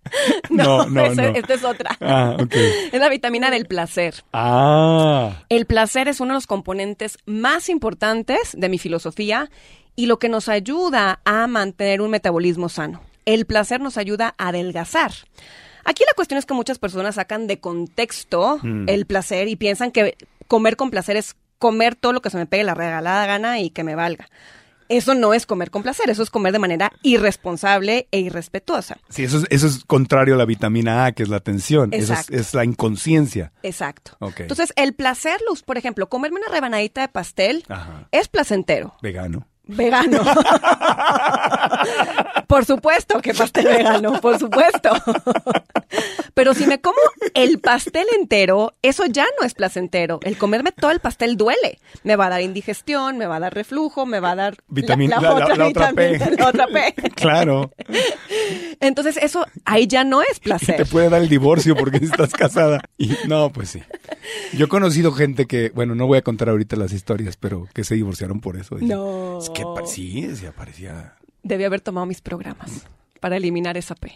No, 0.51 0.87
no, 0.87 1.07
esa- 1.07 1.23
no. 1.31 1.37
Esta 1.37 1.55
es 1.55 1.65
otra. 1.65 1.97
Ah. 2.01 2.37
Es 2.93 3.01
la 3.01 3.09
vitamina 3.09 3.51
del 3.51 3.67
placer. 3.67 4.25
Ah. 4.33 5.43
El 5.49 5.67
placer 5.67 6.09
es 6.09 6.21
uno 6.21 6.33
de 6.35 6.37
los 6.39 6.47
componentes 6.47 7.19
más 7.27 7.69
importantes 7.69 8.51
de 8.57 8.69
mi 8.69 8.79
filosofía 8.79 9.51
y 9.97 10.07
lo 10.07 10.19
que 10.19 10.29
nos 10.29 10.49
ayuda 10.49 11.21
a 11.25 11.47
mantener 11.47 12.01
un 12.01 12.11
metabolismo 12.11 12.69
sano. 12.69 13.01
El 13.25 13.47
placer 13.47 13.81
nos 13.81 13.97
ayuda 13.99 14.35
a 14.39 14.49
adelgazar. 14.49 15.13
Aquí 15.85 16.05
la 16.07 16.15
cuestión 16.15 16.39
es 16.39 16.47
que 16.47 16.55
muchas 16.55 16.79
personas 16.79 17.17
sacan 17.17 17.47
de 17.47 17.59
contexto 17.61 18.59
Mm. 18.63 18.89
el 18.89 19.07
placer 19.07 19.49
y 19.49 19.57
piensan 19.57 19.91
que 19.91 20.17
comer 20.49 20.77
con 20.77 20.91
placer 20.91 21.17
es 21.17 21.37
comer 21.59 21.95
todo 21.95 22.13
lo 22.13 22.21
que 22.23 22.31
se 22.31 22.37
me 22.37 22.47
pegue 22.47 22.65
la 22.65 22.75
regalada 22.75 23.25
gana 23.27 23.61
y 23.61 23.71
que 23.71 23.85
me 23.85 23.95
valga. 23.95 24.29
Eso 24.89 25.15
no 25.15 25.35
es 25.35 25.47
comer 25.47 25.71
con 25.71 25.83
placer, 25.83 26.11
eso 26.11 26.23
es 26.23 26.31
comer 26.31 26.53
de 26.53 26.59
manera 26.59 26.93
irresponsable 27.03 28.09
e 28.11 28.21
irrespetuosa. 28.21 28.99
Sí, 29.09 29.25
eso 29.25 29.39
es, 29.39 29.45
eso 29.51 29.67
es 29.67 29.85
contrario 29.85 30.35
a 30.35 30.39
la 30.39 30.45
vitamina 30.45 31.07
A, 31.07 31.13
que 31.13 31.23
es 31.23 31.29
la 31.29 31.37
atención. 31.37 31.91
Eso 31.93 32.15
es, 32.31 32.55
la 32.55 32.65
inconsciencia. 32.65 33.53
Exacto. 33.63 34.17
Entonces, 34.39 34.73
el 34.77 34.95
placer, 34.95 35.41
Luz, 35.49 35.63
por 35.63 35.79
ejemplo, 35.79 36.09
comerme 36.09 36.41
una 36.41 36.49
rebanadita 36.49 37.01
de 37.01 37.09
pastel 37.09 37.65
Ajá. 37.69 38.09
es 38.11 38.29
placentero. 38.29 38.95
Vegano. 39.03 39.47
Vegano. 39.67 40.23
por 42.47 42.65
supuesto 42.65 43.21
que 43.21 43.35
pastel 43.35 43.67
vegano, 43.67 44.21
por 44.21 44.39
supuesto. 44.39 44.91
Pero 46.35 46.55
si 46.55 46.67
me 46.67 46.81
como 46.81 46.97
el 47.35 47.59
pastel 47.61 48.07
entero, 48.19 48.73
eso 48.83 49.05
ya 49.07 49.25
no 49.41 49.47
es 49.47 49.55
placentero. 49.55 50.21
El 50.23 50.37
comerme 50.39 50.73
todo 50.73 50.91
el 50.91 51.01
pastel 51.01 51.37
duele. 51.37 51.79
Me 52.05 52.17
va 52.17 52.27
a 52.27 52.31
dar 52.31 52.41
indigestión, 52.43 53.19
me 53.19 53.27
va 53.27 53.37
a 53.37 53.41
dar 53.41 53.55
reflujo, 53.55 54.07
me 54.07 54.21
va 54.21 54.33
a 54.33 54.37
dar 54.37 54.57
Vitamina- 54.69 55.21
la, 55.21 55.35
la- 55.35 55.49
la- 55.49 55.55
la 55.57 55.67
otra 55.69 55.93
P. 55.93 56.13
vitamina, 56.13 56.37
la 56.43 56.49
otra 56.49 56.67
P. 56.67 56.95
Claro. 57.15 57.71
Entonces 58.81 59.17
eso 59.17 59.47
ahí 59.65 59.87
ya 59.87 60.05
no 60.05 60.23
es 60.23 60.39
Y 60.39 60.41
placer. 60.41 60.77
te 60.77 60.87
puede 60.87 61.09
dar 61.09 61.23
el 61.23 61.29
divorcio 61.29 61.77
porque 61.77 61.99
estás 61.99 62.33
casada. 62.33 62.81
Y 62.99 63.13
no, 63.29 63.51
pues 63.53 63.71
sí. 63.71 63.83
Yo 64.55 64.67
he 64.67 64.69
conocido 64.69 65.13
gente 65.13 65.47
que, 65.47 65.71
bueno, 65.75 65.95
no 65.95 66.07
voy 66.07 66.19
a 66.19 66.23
contar 66.23 66.49
ahorita 66.49 66.77
las 66.77 66.93
historias, 66.93 67.37
pero 67.37 67.69
que 67.75 67.85
se 67.85 67.95
divorciaron 67.95 68.41
por 68.41 68.57
eso. 68.57 68.77
No. 68.81 69.39
Es 69.39 69.51
que 69.53 69.65
sí, 69.87 70.35
sí, 70.37 70.47
parecía. 70.57 71.15
Debí 71.43 71.65
haber 71.65 71.81
tomado 71.81 72.07
mis 72.07 72.21
programas 72.21 72.87
para 73.21 73.37
eliminar 73.37 73.77
esa 73.77 73.95
P. 73.95 74.13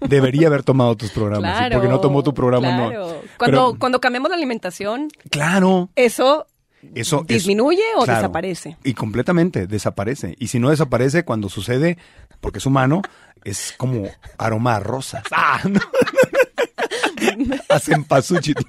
Debería 0.00 0.48
haber 0.48 0.62
tomado 0.62 0.96
tus 0.96 1.10
programas. 1.10 1.70
porque 1.72 1.88
no 1.88 2.00
tomó 2.00 2.22
tu 2.22 2.34
programa, 2.34 2.68
claro. 2.68 2.90
no. 2.90 3.06
Cuando, 3.36 3.68
Pero- 3.70 3.78
cuando 3.78 4.00
cambiamos 4.00 4.30
la 4.30 4.36
alimentación, 4.36 5.08
claro. 5.30 5.88
eso 5.96 6.46
Eso 6.94 7.20
es- 7.22 7.26
disminuye 7.26 7.82
o 7.96 8.04
claro. 8.04 8.20
desaparece. 8.20 8.76
Y 8.84 8.94
completamente 8.94 9.66
desaparece. 9.66 10.36
Y 10.38 10.48
si 10.48 10.58
no 10.58 10.70
desaparece, 10.70 11.24
cuando 11.24 11.48
sucede, 11.48 11.98
porque 12.40 12.58
es 12.58 12.66
humano, 12.66 13.02
es 13.44 13.74
como 13.76 14.08
aroma 14.36 14.76
a 14.76 14.80
rosas. 14.80 15.22
¡Ah! 15.32 15.60
Hacen 17.68 18.04
pasuchi. 18.04 18.54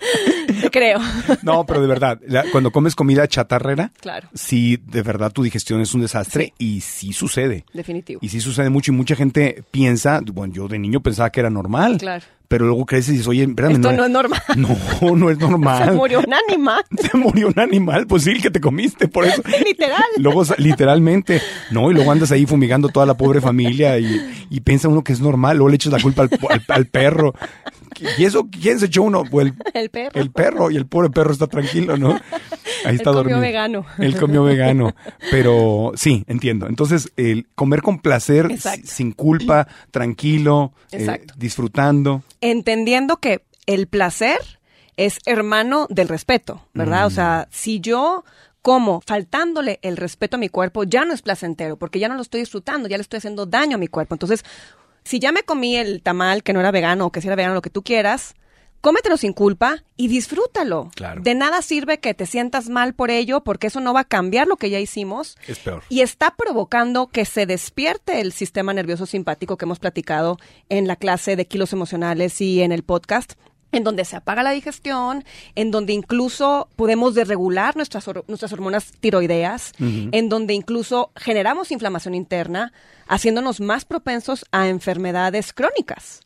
Creo. 0.72 0.98
No, 1.42 1.64
pero 1.66 1.80
de 1.80 1.86
verdad, 1.86 2.18
la- 2.26 2.44
cuando 2.50 2.70
comes 2.70 2.94
comida 2.94 3.26
chatarrera, 3.28 3.92
Claro. 4.00 4.28
sí, 4.34 4.78
de 4.86 5.02
verdad 5.02 5.32
tu 5.32 5.42
digestión 5.42 5.80
es 5.80 5.94
un 5.94 6.00
desastre 6.02 6.52
y 6.58 6.80
sí 6.80 7.12
sucede. 7.12 7.64
Definitivo. 7.72 8.20
Y 8.22 8.28
sí 8.28 8.40
sucede 8.40 8.70
mucho 8.70 8.92
y 8.92 8.94
mucha 8.94 9.16
gente 9.16 9.64
piensa, 9.70 10.20
bueno, 10.32 10.52
yo 10.54 10.68
de 10.68 10.78
niño 10.78 11.00
pensaba 11.02 11.30
que 11.30 11.40
era 11.40 11.50
normal. 11.50 11.98
Claro. 11.98 12.24
Pero 12.48 12.66
luego 12.66 12.84
creces 12.84 13.08
y 13.08 13.12
dices, 13.12 13.28
oye, 13.28 13.44
espérame, 13.44 13.72
Esto 13.76 13.92
no 13.92 14.04
es 14.04 14.10
normal. 14.10 14.42
No, 14.56 15.16
no 15.16 15.30
es 15.30 15.38
normal. 15.38 15.86
Se 15.88 15.92
murió 15.92 16.20
un 16.20 16.34
animal. 16.34 16.84
Se 17.10 17.16
murió 17.16 17.48
un 17.48 17.58
animal, 17.58 18.06
pues 18.06 18.24
sí, 18.24 18.30
el 18.32 18.42
que 18.42 18.50
te 18.50 18.60
comiste, 18.60 19.08
por 19.08 19.24
eso. 19.24 19.42
Literal. 19.64 20.02
Luego, 20.18 20.42
literalmente, 20.58 21.40
no, 21.70 21.90
y 21.90 21.94
luego 21.94 22.12
andas 22.12 22.30
ahí 22.30 22.44
fumigando 22.44 22.88
toda 22.90 23.06
la 23.06 23.14
pobre 23.14 23.40
familia 23.40 23.98
y, 23.98 24.20
y 24.50 24.60
piensa 24.60 24.88
uno 24.88 25.02
que 25.02 25.14
es 25.14 25.20
normal, 25.20 25.56
luego 25.56 25.70
le 25.70 25.76
echas 25.76 25.92
la 25.94 26.00
culpa 26.00 26.22
al, 26.24 26.30
al- 26.50 26.64
al 26.68 26.86
perro. 26.86 27.34
¿Y 28.18 28.24
eso 28.24 28.48
quién 28.50 28.78
se 28.78 28.86
echó 28.86 29.02
uno? 29.02 29.24
Pues 29.30 29.48
el, 29.48 29.54
El 29.74 29.90
perro. 29.90 30.20
el 30.20 30.30
perro, 30.30 30.70
y 30.70 30.76
el 30.76 30.86
pobre 30.86 31.10
perro 31.10 31.32
está 31.32 31.46
tranquilo, 31.46 31.96
¿no? 31.96 32.10
Ahí 32.84 32.96
está 32.96 33.10
Él 33.10 33.14
comió 33.14 33.14
dormido. 33.14 33.40
vegano. 33.40 33.86
Él 33.98 34.16
comió 34.18 34.42
vegano. 34.44 34.94
Pero 35.30 35.92
sí, 35.94 36.24
entiendo. 36.26 36.66
Entonces, 36.66 37.12
el 37.16 37.46
comer 37.54 37.82
con 37.82 38.00
placer, 38.00 38.46
Exacto. 38.50 38.82
sin 38.86 39.12
culpa, 39.12 39.68
tranquilo, 39.90 40.72
eh, 40.90 41.24
disfrutando. 41.36 42.22
Entendiendo 42.40 43.18
que 43.18 43.44
el 43.66 43.86
placer 43.86 44.38
es 44.96 45.18
hermano 45.26 45.86
del 45.90 46.08
respeto, 46.08 46.66
¿verdad? 46.74 47.06
O 47.06 47.10
Mm. 47.10 47.14
sea, 47.14 47.48
si 47.50 47.80
yo 47.80 48.24
como 48.62 49.00
faltándole 49.04 49.78
el 49.82 49.96
respeto 49.96 50.36
a 50.36 50.38
mi 50.38 50.48
cuerpo, 50.48 50.84
ya 50.84 51.04
no 51.04 51.12
es 51.14 51.22
placentero, 51.22 51.76
porque 51.76 51.98
ya 51.98 52.08
no 52.08 52.14
lo 52.14 52.22
estoy 52.22 52.40
disfrutando, 52.40 52.88
ya 52.88 52.96
le 52.96 53.02
estoy 53.02 53.18
haciendo 53.18 53.44
daño 53.46 53.74
a 53.76 53.78
mi 53.78 53.88
cuerpo. 53.88 54.14
Entonces, 54.14 54.44
si 55.04 55.18
ya 55.18 55.32
me 55.32 55.42
comí 55.42 55.76
el 55.76 56.02
tamal 56.02 56.42
que 56.42 56.52
no 56.52 56.60
era 56.60 56.70
vegano 56.70 57.06
o 57.06 57.12
que 57.12 57.20
si 57.20 57.28
era 57.28 57.36
vegano, 57.36 57.54
lo 57.54 57.62
que 57.62 57.70
tú 57.70 57.82
quieras, 57.82 58.34
cómetelo 58.82 59.16
sin 59.16 59.32
culpa 59.32 59.84
y 59.96 60.08
disfrútalo. 60.08 60.90
Claro. 60.94 61.22
De 61.22 61.34
nada 61.34 61.62
sirve 61.62 62.00
que 62.00 62.14
te 62.14 62.26
sientas 62.26 62.68
mal 62.68 62.94
por 62.94 63.10
ello, 63.10 63.42
porque 63.42 63.68
eso 63.68 63.80
no 63.80 63.94
va 63.94 64.00
a 64.00 64.04
cambiar 64.04 64.48
lo 64.48 64.56
que 64.56 64.70
ya 64.70 64.80
hicimos. 64.80 65.38
Es 65.46 65.60
peor. 65.60 65.82
Y 65.88 66.00
está 66.00 66.34
provocando 66.34 67.06
que 67.06 67.24
se 67.24 67.46
despierte 67.46 68.20
el 68.20 68.32
sistema 68.32 68.74
nervioso 68.74 69.06
simpático 69.06 69.56
que 69.56 69.64
hemos 69.64 69.78
platicado 69.78 70.36
en 70.68 70.86
la 70.86 70.96
clase 70.96 71.36
de 71.36 71.46
kilos 71.46 71.72
emocionales 71.72 72.40
y 72.40 72.60
en 72.62 72.72
el 72.72 72.82
podcast 72.82 73.34
en 73.72 73.84
donde 73.84 74.04
se 74.04 74.16
apaga 74.16 74.42
la 74.42 74.50
digestión, 74.50 75.24
en 75.54 75.70
donde 75.70 75.92
incluso 75.92 76.68
podemos 76.76 77.14
desregular 77.14 77.74
nuestras, 77.76 78.06
nuestras 78.28 78.52
hormonas 78.52 78.92
tiroideas, 79.00 79.72
en 79.78 80.28
donde 80.28 80.54
incluso 80.54 81.10
generamos 81.16 81.72
inflamación 81.72 82.14
interna, 82.14 82.72
haciéndonos 83.08 83.60
más 83.60 83.84
propensos 83.84 84.44
a 84.52 84.68
enfermedades 84.68 85.52
crónicas. 85.52 86.20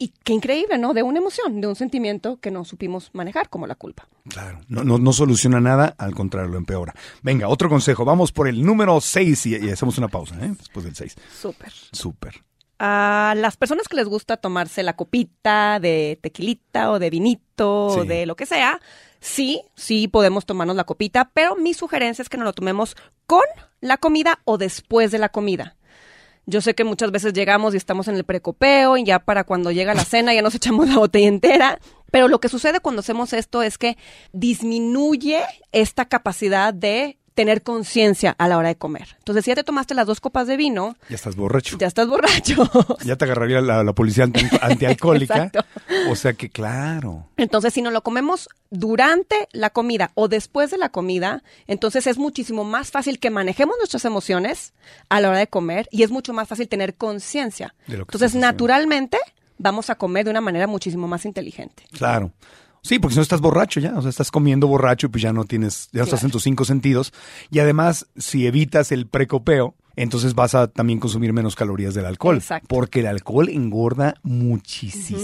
Y 0.00 0.12
qué 0.22 0.32
increíble, 0.32 0.78
¿no? 0.78 0.94
De 0.94 1.02
una 1.02 1.18
emoción, 1.18 1.60
de 1.60 1.66
un 1.66 1.74
sentimiento 1.74 2.38
que 2.38 2.52
no 2.52 2.64
supimos 2.64 3.10
manejar, 3.14 3.48
como 3.48 3.66
la 3.66 3.74
culpa. 3.74 4.06
Claro, 4.28 4.60
no, 4.68 4.84
no, 4.84 4.98
no 4.98 5.12
soluciona 5.12 5.60
nada, 5.60 5.96
al 5.98 6.14
contrario, 6.14 6.50
lo 6.50 6.56
empeora. 6.56 6.94
Venga, 7.22 7.48
otro 7.48 7.68
consejo. 7.68 8.04
Vamos 8.04 8.30
por 8.30 8.46
el 8.46 8.64
número 8.64 9.00
6 9.00 9.46
y, 9.46 9.56
y 9.56 9.70
hacemos 9.70 9.98
una 9.98 10.06
pausa, 10.06 10.36
¿eh? 10.36 10.54
Después 10.56 10.84
del 10.84 10.94
6. 10.94 11.16
Súper. 11.40 11.72
Súper. 11.90 12.44
A 12.78 13.34
las 13.36 13.56
personas 13.56 13.88
que 13.88 13.96
les 13.96 14.06
gusta 14.06 14.36
tomarse 14.36 14.82
la 14.82 14.94
copita 14.94 15.80
de 15.80 16.18
tequilita 16.22 16.92
o 16.92 16.98
de 16.98 17.10
vinito 17.10 17.86
o 17.86 18.04
de 18.04 18.24
lo 18.24 18.36
que 18.36 18.46
sea, 18.46 18.80
sí, 19.20 19.62
sí 19.74 20.06
podemos 20.06 20.46
tomarnos 20.46 20.76
la 20.76 20.84
copita, 20.84 21.30
pero 21.34 21.56
mi 21.56 21.74
sugerencia 21.74 22.22
es 22.22 22.28
que 22.28 22.36
nos 22.36 22.44
lo 22.44 22.52
tomemos 22.52 22.96
con 23.26 23.42
la 23.80 23.96
comida 23.96 24.40
o 24.44 24.58
después 24.58 25.10
de 25.10 25.18
la 25.18 25.28
comida. 25.28 25.76
Yo 26.46 26.62
sé 26.62 26.74
que 26.74 26.84
muchas 26.84 27.10
veces 27.10 27.34
llegamos 27.34 27.74
y 27.74 27.76
estamos 27.76 28.08
en 28.08 28.14
el 28.14 28.24
precopeo 28.24 28.96
y 28.96 29.04
ya 29.04 29.18
para 29.18 29.44
cuando 29.44 29.70
llega 29.70 29.92
la 29.92 30.04
cena 30.04 30.32
ya 30.32 30.40
nos 30.40 30.54
echamos 30.54 30.88
la 30.88 30.98
botella 30.98 31.28
entera, 31.28 31.78
pero 32.10 32.28
lo 32.28 32.40
que 32.40 32.48
sucede 32.48 32.80
cuando 32.80 33.00
hacemos 33.00 33.32
esto 33.32 33.62
es 33.62 33.76
que 33.76 33.98
disminuye 34.32 35.40
esta 35.72 36.06
capacidad 36.06 36.72
de 36.72 37.18
tener 37.38 37.62
conciencia 37.62 38.34
a 38.36 38.48
la 38.48 38.58
hora 38.58 38.66
de 38.66 38.74
comer. 38.74 39.14
Entonces, 39.18 39.44
si 39.44 39.52
ya 39.52 39.54
te 39.54 39.62
tomaste 39.62 39.94
las 39.94 40.08
dos 40.08 40.18
copas 40.18 40.48
de 40.48 40.56
vino, 40.56 40.96
Ya 41.08 41.14
estás 41.14 41.36
borracho. 41.36 41.78
ya 41.78 41.86
estás 41.86 42.08
borracho. 42.08 42.68
Ya 43.04 43.14
te 43.14 43.26
agarraría 43.26 43.60
la, 43.60 43.84
la 43.84 43.92
policía 43.92 44.24
anti- 44.24 44.44
antialcohólica. 44.60 45.52
O 46.10 46.16
sea 46.16 46.32
que, 46.32 46.50
claro. 46.50 47.28
Entonces, 47.36 47.72
si 47.72 47.80
no 47.80 47.92
lo 47.92 48.02
comemos 48.02 48.48
durante 48.70 49.48
la 49.52 49.70
comida 49.70 50.10
o 50.14 50.26
después 50.26 50.72
de 50.72 50.78
la 50.78 50.88
comida, 50.88 51.44
entonces 51.68 52.08
es 52.08 52.18
muchísimo 52.18 52.64
más 52.64 52.90
fácil 52.90 53.20
que 53.20 53.30
manejemos 53.30 53.76
nuestras 53.78 54.04
emociones 54.04 54.72
a 55.08 55.20
la 55.20 55.28
hora 55.28 55.38
de 55.38 55.46
comer 55.46 55.86
y 55.92 56.02
es 56.02 56.10
mucho 56.10 56.32
más 56.32 56.48
fácil 56.48 56.68
tener 56.68 56.96
conciencia. 56.96 57.72
De 57.86 57.98
lo 57.98 58.04
que 58.04 58.16
Entonces, 58.16 58.34
naturalmente, 58.34 59.18
vamos 59.58 59.90
a 59.90 59.94
comer 59.94 60.24
de 60.24 60.32
una 60.32 60.40
manera 60.40 60.66
muchísimo 60.66 61.06
más 61.06 61.24
inteligente. 61.24 61.84
Claro. 61.92 62.32
Sí, 62.88 62.98
porque 62.98 63.12
si 63.12 63.18
no 63.18 63.22
estás 63.22 63.42
borracho 63.42 63.80
ya, 63.80 63.98
o 63.98 64.00
sea, 64.00 64.08
estás 64.08 64.30
comiendo 64.30 64.66
borracho 64.66 65.08
y 65.08 65.10
pues 65.10 65.20
ya 65.20 65.30
no 65.30 65.44
tienes, 65.44 65.90
ya 65.92 65.98
no 65.98 66.04
estás 66.04 66.24
en 66.24 66.30
tus 66.30 66.42
cinco 66.42 66.64
sentidos. 66.64 67.12
Y 67.50 67.58
además, 67.58 68.06
si 68.16 68.46
evitas 68.46 68.92
el 68.92 69.06
precopeo, 69.06 69.74
entonces 69.94 70.34
vas 70.34 70.54
a 70.54 70.68
también 70.68 70.98
consumir 70.98 71.34
menos 71.34 71.54
calorías 71.54 71.92
del 71.92 72.06
alcohol. 72.06 72.36
Exacto. 72.36 72.66
Porque 72.66 73.00
el 73.00 73.06
alcohol 73.08 73.50
engorda 73.50 74.14
muchísimo, 74.22 75.20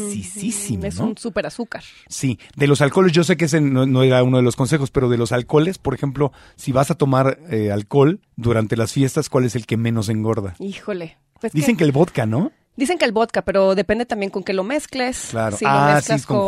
Es 0.84 0.98
¿no? 0.98 1.06
un 1.06 1.16
súper 1.16 1.46
azúcar. 1.46 1.82
Sí, 2.06 2.38
de 2.54 2.66
los 2.66 2.82
alcoholes, 2.82 3.12
yo 3.12 3.24
sé 3.24 3.38
que 3.38 3.46
ese 3.46 3.62
no, 3.62 3.86
no 3.86 4.02
era 4.02 4.22
uno 4.22 4.36
de 4.36 4.42
los 4.42 4.56
consejos, 4.56 4.90
pero 4.90 5.08
de 5.08 5.16
los 5.16 5.32
alcoholes, 5.32 5.78
por 5.78 5.94
ejemplo, 5.94 6.32
si 6.56 6.70
vas 6.72 6.90
a 6.90 6.96
tomar 6.96 7.38
eh, 7.48 7.72
alcohol 7.72 8.20
durante 8.36 8.76
las 8.76 8.92
fiestas, 8.92 9.30
¿cuál 9.30 9.44
es 9.44 9.56
el 9.56 9.64
que 9.64 9.78
menos 9.78 10.10
engorda? 10.10 10.54
Híjole. 10.58 11.16
Pues 11.40 11.54
Dicen 11.54 11.78
que 11.78 11.84
el 11.84 11.92
vodka, 11.92 12.26
¿no? 12.26 12.52
Dicen 12.76 12.98
que 12.98 13.04
el 13.04 13.12
vodka, 13.12 13.42
pero 13.42 13.74
depende 13.74 14.04
también 14.04 14.30
con 14.30 14.42
qué 14.42 14.52
lo 14.52 14.64
mezcles. 14.64 15.28
Claro. 15.30 15.56
Si 15.56 15.64
Ah, 15.66 15.88
lo 15.90 15.94
mezclas 15.94 16.20
sí, 16.22 16.26
con 16.26 16.38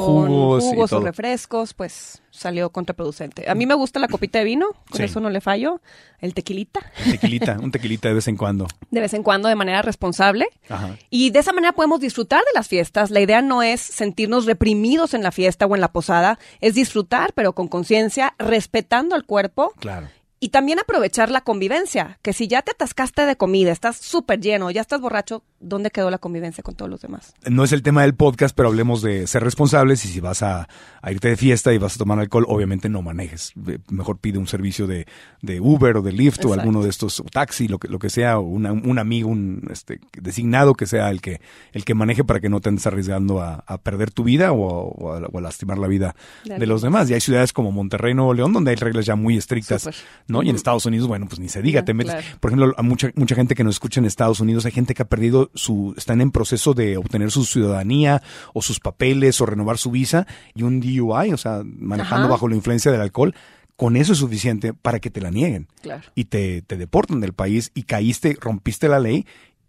jugos 0.61 0.93
o 0.93 1.01
refrescos, 1.01 1.73
pues 1.73 2.21
salió 2.31 2.71
contraproducente. 2.71 3.49
A 3.49 3.55
mí 3.55 3.65
me 3.65 3.75
gusta 3.75 4.01
la 4.01 4.09
copita 4.09 4.41
de 4.41 4.45
vino, 4.45 4.67
con 4.91 4.97
Sí. 4.99 5.05
eso 5.05 5.21
no 5.21 5.31
le 5.31 5.41
fallo. 5.41 5.81
El 6.21 6.35
tequilita, 6.35 6.81
Tequilita, 7.11 7.59
un 7.61 7.71
tequilita 7.71 8.09
de 8.09 8.15
vez 8.15 8.27
en 8.29 8.37
cuando. 8.37 8.67
de 8.91 9.01
vez 9.01 9.15
en 9.15 9.23
cuando 9.23 9.49
de 9.49 9.55
manera 9.55 9.83
responsable. 9.83 10.47
Ajá. 10.69 10.97
Y 11.11 11.31
de 11.31 11.39
esa 11.39 11.53
manera 11.53 11.73
podemos 11.73 12.01
disfrutar 12.01 12.41
de 12.41 12.51
las 12.55 12.67
fiestas. 12.69 13.11
La 13.11 13.21
idea 13.21 13.41
no 13.41 13.63
es 13.63 13.81
sentirnos 13.81 14.47
reprimidos 14.47 15.15
en 15.15 15.23
la 15.23 15.31
fiesta 15.33 15.67
o 15.67 15.75
en 15.75 15.81
la 15.81 15.93
posada, 15.93 16.39
es 16.61 16.75
disfrutar, 16.75 17.33
pero 17.35 17.53
con 17.55 17.69
conciencia, 17.69 18.35
respetando 18.39 19.15
al 19.15 19.25
cuerpo 19.25 19.73
Claro. 19.79 20.09
y 20.41 20.49
también 20.51 20.79
aprovechar 20.79 21.31
la 21.31 21.41
convivencia. 21.43 22.19
Que 22.23 22.33
si 22.33 22.49
ya 22.49 22.63
te 22.63 22.73
atascaste 22.73 23.25
de 23.27 23.37
comida, 23.37 23.71
estás 23.73 23.97
súper 23.97 24.41
lleno, 24.41 24.71
ya 24.71 24.81
estás 24.81 25.01
borracho, 25.01 25.43
¿dónde 25.61 25.91
quedó 25.91 26.11
la 26.11 26.19
convivencia 26.19 26.63
con 26.63 26.75
todos 26.75 26.91
los 26.91 27.01
demás? 27.01 27.35
No 27.49 27.65
es 27.65 27.73
el 27.73 27.83
tema 27.83 28.03
del 28.03 28.15
podcast, 28.15 28.55
pero 28.57 28.69
hablemos 28.69 29.03
de 29.03 29.27
ser 29.27 29.43
responsables 29.43 30.05
y 30.05 30.09
si 30.09 30.21
vas 30.21 30.43
a, 30.43 30.69
a 31.03 31.13
irte 31.13 31.29
de 31.29 31.37
fiesta 31.37 31.73
y 31.73 31.79
vas 31.79 31.95
a 31.97 31.99
tomar 31.99 32.19
alcohol, 32.19 32.45
obviamente 32.49 32.89
no 32.89 33.03
manejes. 33.03 33.53
Mejor 33.91 34.19
pide 34.19 34.39
un 34.39 34.47
servicio 34.47 34.87
de, 34.87 35.07
de 35.43 35.61
Uber 35.61 35.97
o 35.99 36.03
de 36.03 36.13
Lyft 36.13 36.45
o 36.45 36.53
alguno 36.53 36.83
de 36.83 36.91
estos, 36.91 37.21
o 37.21 37.25
taxi, 37.25 37.69
lo 37.69 37.79
que, 37.79 37.89
lo 37.89 37.99
que 37.99 38.11
sea, 38.11 38.39
o 38.39 38.43
una- 38.43 38.73
un 38.73 38.99
amigo, 38.99 39.29
un 39.31 39.67
este, 39.71 40.01
designado 40.21 40.75
que 40.75 40.87
sea 40.87 41.11
el 41.11 41.21
que, 41.21 41.41
el 41.73 41.85
que 41.85 41.95
maneje 41.95 42.23
para 42.25 42.41
que 42.41 42.49
no 42.49 42.61
te 42.61 42.69
andes 42.69 42.87
arriesgando 42.87 43.41
a, 43.41 43.65
a 43.67 43.79
perder 43.79 44.11
tu 44.11 44.25
vida 44.25 44.53
o, 44.53 44.69
a- 44.69 44.83
o 44.83 45.13
a, 45.15 45.27
o 45.33 45.39
a 45.39 45.41
lastimar 45.41 45.79
la 45.79 45.89
vida 45.89 46.15
De 46.45 46.67
los 46.67 46.83
demás. 46.83 47.09
Y 47.11 47.15
hay 47.15 47.21
ciudades 47.21 47.53
como 47.53 47.73
Monterrey, 47.73 48.15
Nuevo 48.15 48.35
León, 48.35 48.53
donde 48.53 48.71
hay 48.71 48.77
reglas 48.77 49.07
ya 49.07 49.17
muy 49.17 49.37
estrictas. 49.37 49.89
¿no? 50.29 50.43
Y 50.43 50.51
en 50.51 50.57
Estados 50.57 50.87
Unidos, 50.87 51.09
bueno, 51.09 51.27
pues 51.27 51.41
ni 51.41 51.49
se 51.49 51.63
diga, 51.63 51.85
te 51.85 51.95
metes. 51.95 52.15
claro. 52.15 52.27
Por 52.41 52.51
ejemplo, 52.51 52.75
a 52.77 52.83
mucha, 52.83 53.11
mucha 53.15 53.35
gente 53.35 53.55
que 53.55 53.65
nos 53.65 53.77
escucha 53.77 54.01
en 54.01 54.07
Estados 54.07 54.41
Unidos, 54.41 54.65
hay 54.67 54.73
gente 54.73 54.95
que 54.95 55.03
ha 55.03 55.09
perdido 55.09 55.51
su, 55.57 55.95
están 55.97 56.21
en 56.21 56.31
proceso 56.31 56.75
de 56.75 56.97
obtener 56.97 57.31
su 57.31 57.45
ciudadanía 57.45 58.23
o 58.55 58.63
sus 58.63 58.81
papeles 58.81 59.41
o 59.41 59.47
renovar 59.47 59.79
su 59.79 59.91
visa 59.91 60.27
y 60.55 60.63
un 60.63 60.81
DUI, 60.81 61.33
o 61.33 61.37
sea, 61.37 61.63
manejando 61.65 62.27
Ajá. 62.27 62.33
bajo 62.35 62.49
la 62.49 62.57
influencia 62.57 62.93
del 62.93 63.01
alcohol, 63.01 63.35
con 63.77 63.97
eso 63.97 64.13
es 64.13 64.19
suficiente 64.19 64.73
para 64.73 65.01
que 65.01 65.11
te 65.11 65.21
la 65.21 65.31
nieguen. 65.31 65.69
Claro. 65.83 66.03
Y 66.15 66.25
te, 66.25 66.63
te 66.63 66.77
deportan 66.77 67.21
del 67.21 67.35
país 67.35 67.73
y 67.75 67.83
caíste, 67.83 68.37
rompiste 68.41 68.89
la 68.89 69.01
ley 69.01 69.27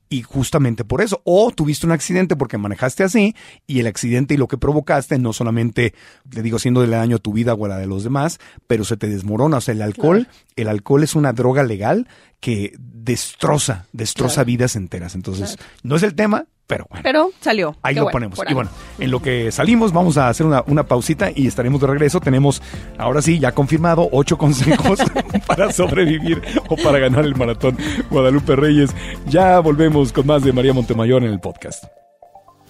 y 0.10 0.22
justamente 0.22 0.84
por 0.86 1.02
eso. 1.02 1.22
O 1.26 1.52
tuviste 1.52 1.86
un 1.86 1.92
accidente 1.92 2.36
porque 2.36 2.58
manejaste 2.58 3.04
así 3.04 3.36
y 3.66 3.80
el 3.80 3.88
accidente 3.88 4.34
y 4.34 4.38
lo 4.38 4.48
que 4.48 4.58
provocaste 4.58 5.20
no 5.20 5.34
solamente, 5.34 5.94
le 6.32 6.42
digo, 6.42 6.58
haciéndole 6.58 6.88
daño 6.96 7.18
a 7.18 7.20
tu 7.20 7.34
vida 7.34 7.54
o 7.54 7.66
a 7.66 7.70
la 7.70 7.78
de 7.78 7.88
los 7.88 8.04
demás, 8.04 8.40
pero 8.68 8.84
se 8.86 8.98
te 8.98 9.08
desmorona. 9.08 9.58
O 9.58 9.62
sea, 9.62 9.74
el 9.74 9.82
alcohol, 9.82 10.28
el 10.56 10.68
alcohol 10.70 11.04
es 11.04 11.16
una 11.16 11.34
droga 11.34 11.64
legal 11.64 12.08
que 12.40 12.74
destroza, 12.80 13.88
destroza 13.94 14.36
Claro. 14.36 14.46
vidas 14.48 14.76
enteras. 14.76 15.16
Entonces, 15.16 15.58
no 15.84 15.96
es 15.96 16.04
el 16.04 16.14
tema, 16.16 16.46
pero 16.68 16.86
bueno. 16.90 17.02
Pero 17.04 17.32
salió. 17.40 17.76
Ahí 17.82 17.96
Qué 17.96 18.02
lo 18.02 18.06
bueno, 18.06 18.30
ponemos. 18.30 18.40
Y 18.48 18.54
bueno, 18.54 18.70
en 19.00 19.12
lo 19.12 19.22
que 19.22 19.52
salimos, 19.52 19.94
vamos 19.94 20.18
a 20.18 20.28
hacer 20.28 20.46
una, 20.46 20.64
una 20.68 20.84
pausita 20.86 21.32
y 21.34 21.48
estaremos 21.48 21.82
de 21.82 21.88
regreso. 21.88 22.20
Tenemos, 22.20 22.62
ahora 22.98 23.22
sí, 23.22 23.40
ya 23.40 23.54
confirmado, 23.54 24.10
ocho 24.12 24.38
consejos 24.38 25.00
para 25.48 25.72
sobrevivir 25.72 26.42
o 26.70 26.76
para 26.76 27.00
ganar 27.00 27.26
el 27.26 27.36
maratón 27.36 27.78
Guadalupe 28.10 28.56
Reyes. 28.56 28.94
Ya 29.28 29.60
volvemos 29.60 30.12
con 30.12 30.28
más 30.28 30.44
de 30.44 30.52
María 30.52 30.74
Montemayor 30.74 31.24
en 31.24 31.32
el 31.32 31.40
podcast. 31.40 31.86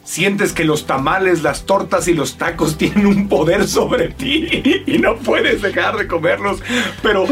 Sientes 0.07 0.53
que 0.53 0.63
los 0.63 0.85
tamales, 0.87 1.43
las 1.43 1.65
tortas 1.65 2.07
y 2.07 2.13
los 2.13 2.37
tacos 2.37 2.77
tienen 2.77 3.05
un 3.07 3.27
poder 3.27 3.67
sobre 3.67 4.07
ti 4.07 4.81
y 4.87 4.99
no 4.99 5.17
puedes 5.17 5.61
dejar 5.61 5.97
de 5.97 6.07
comerlos, 6.07 6.61
pero 7.03 7.25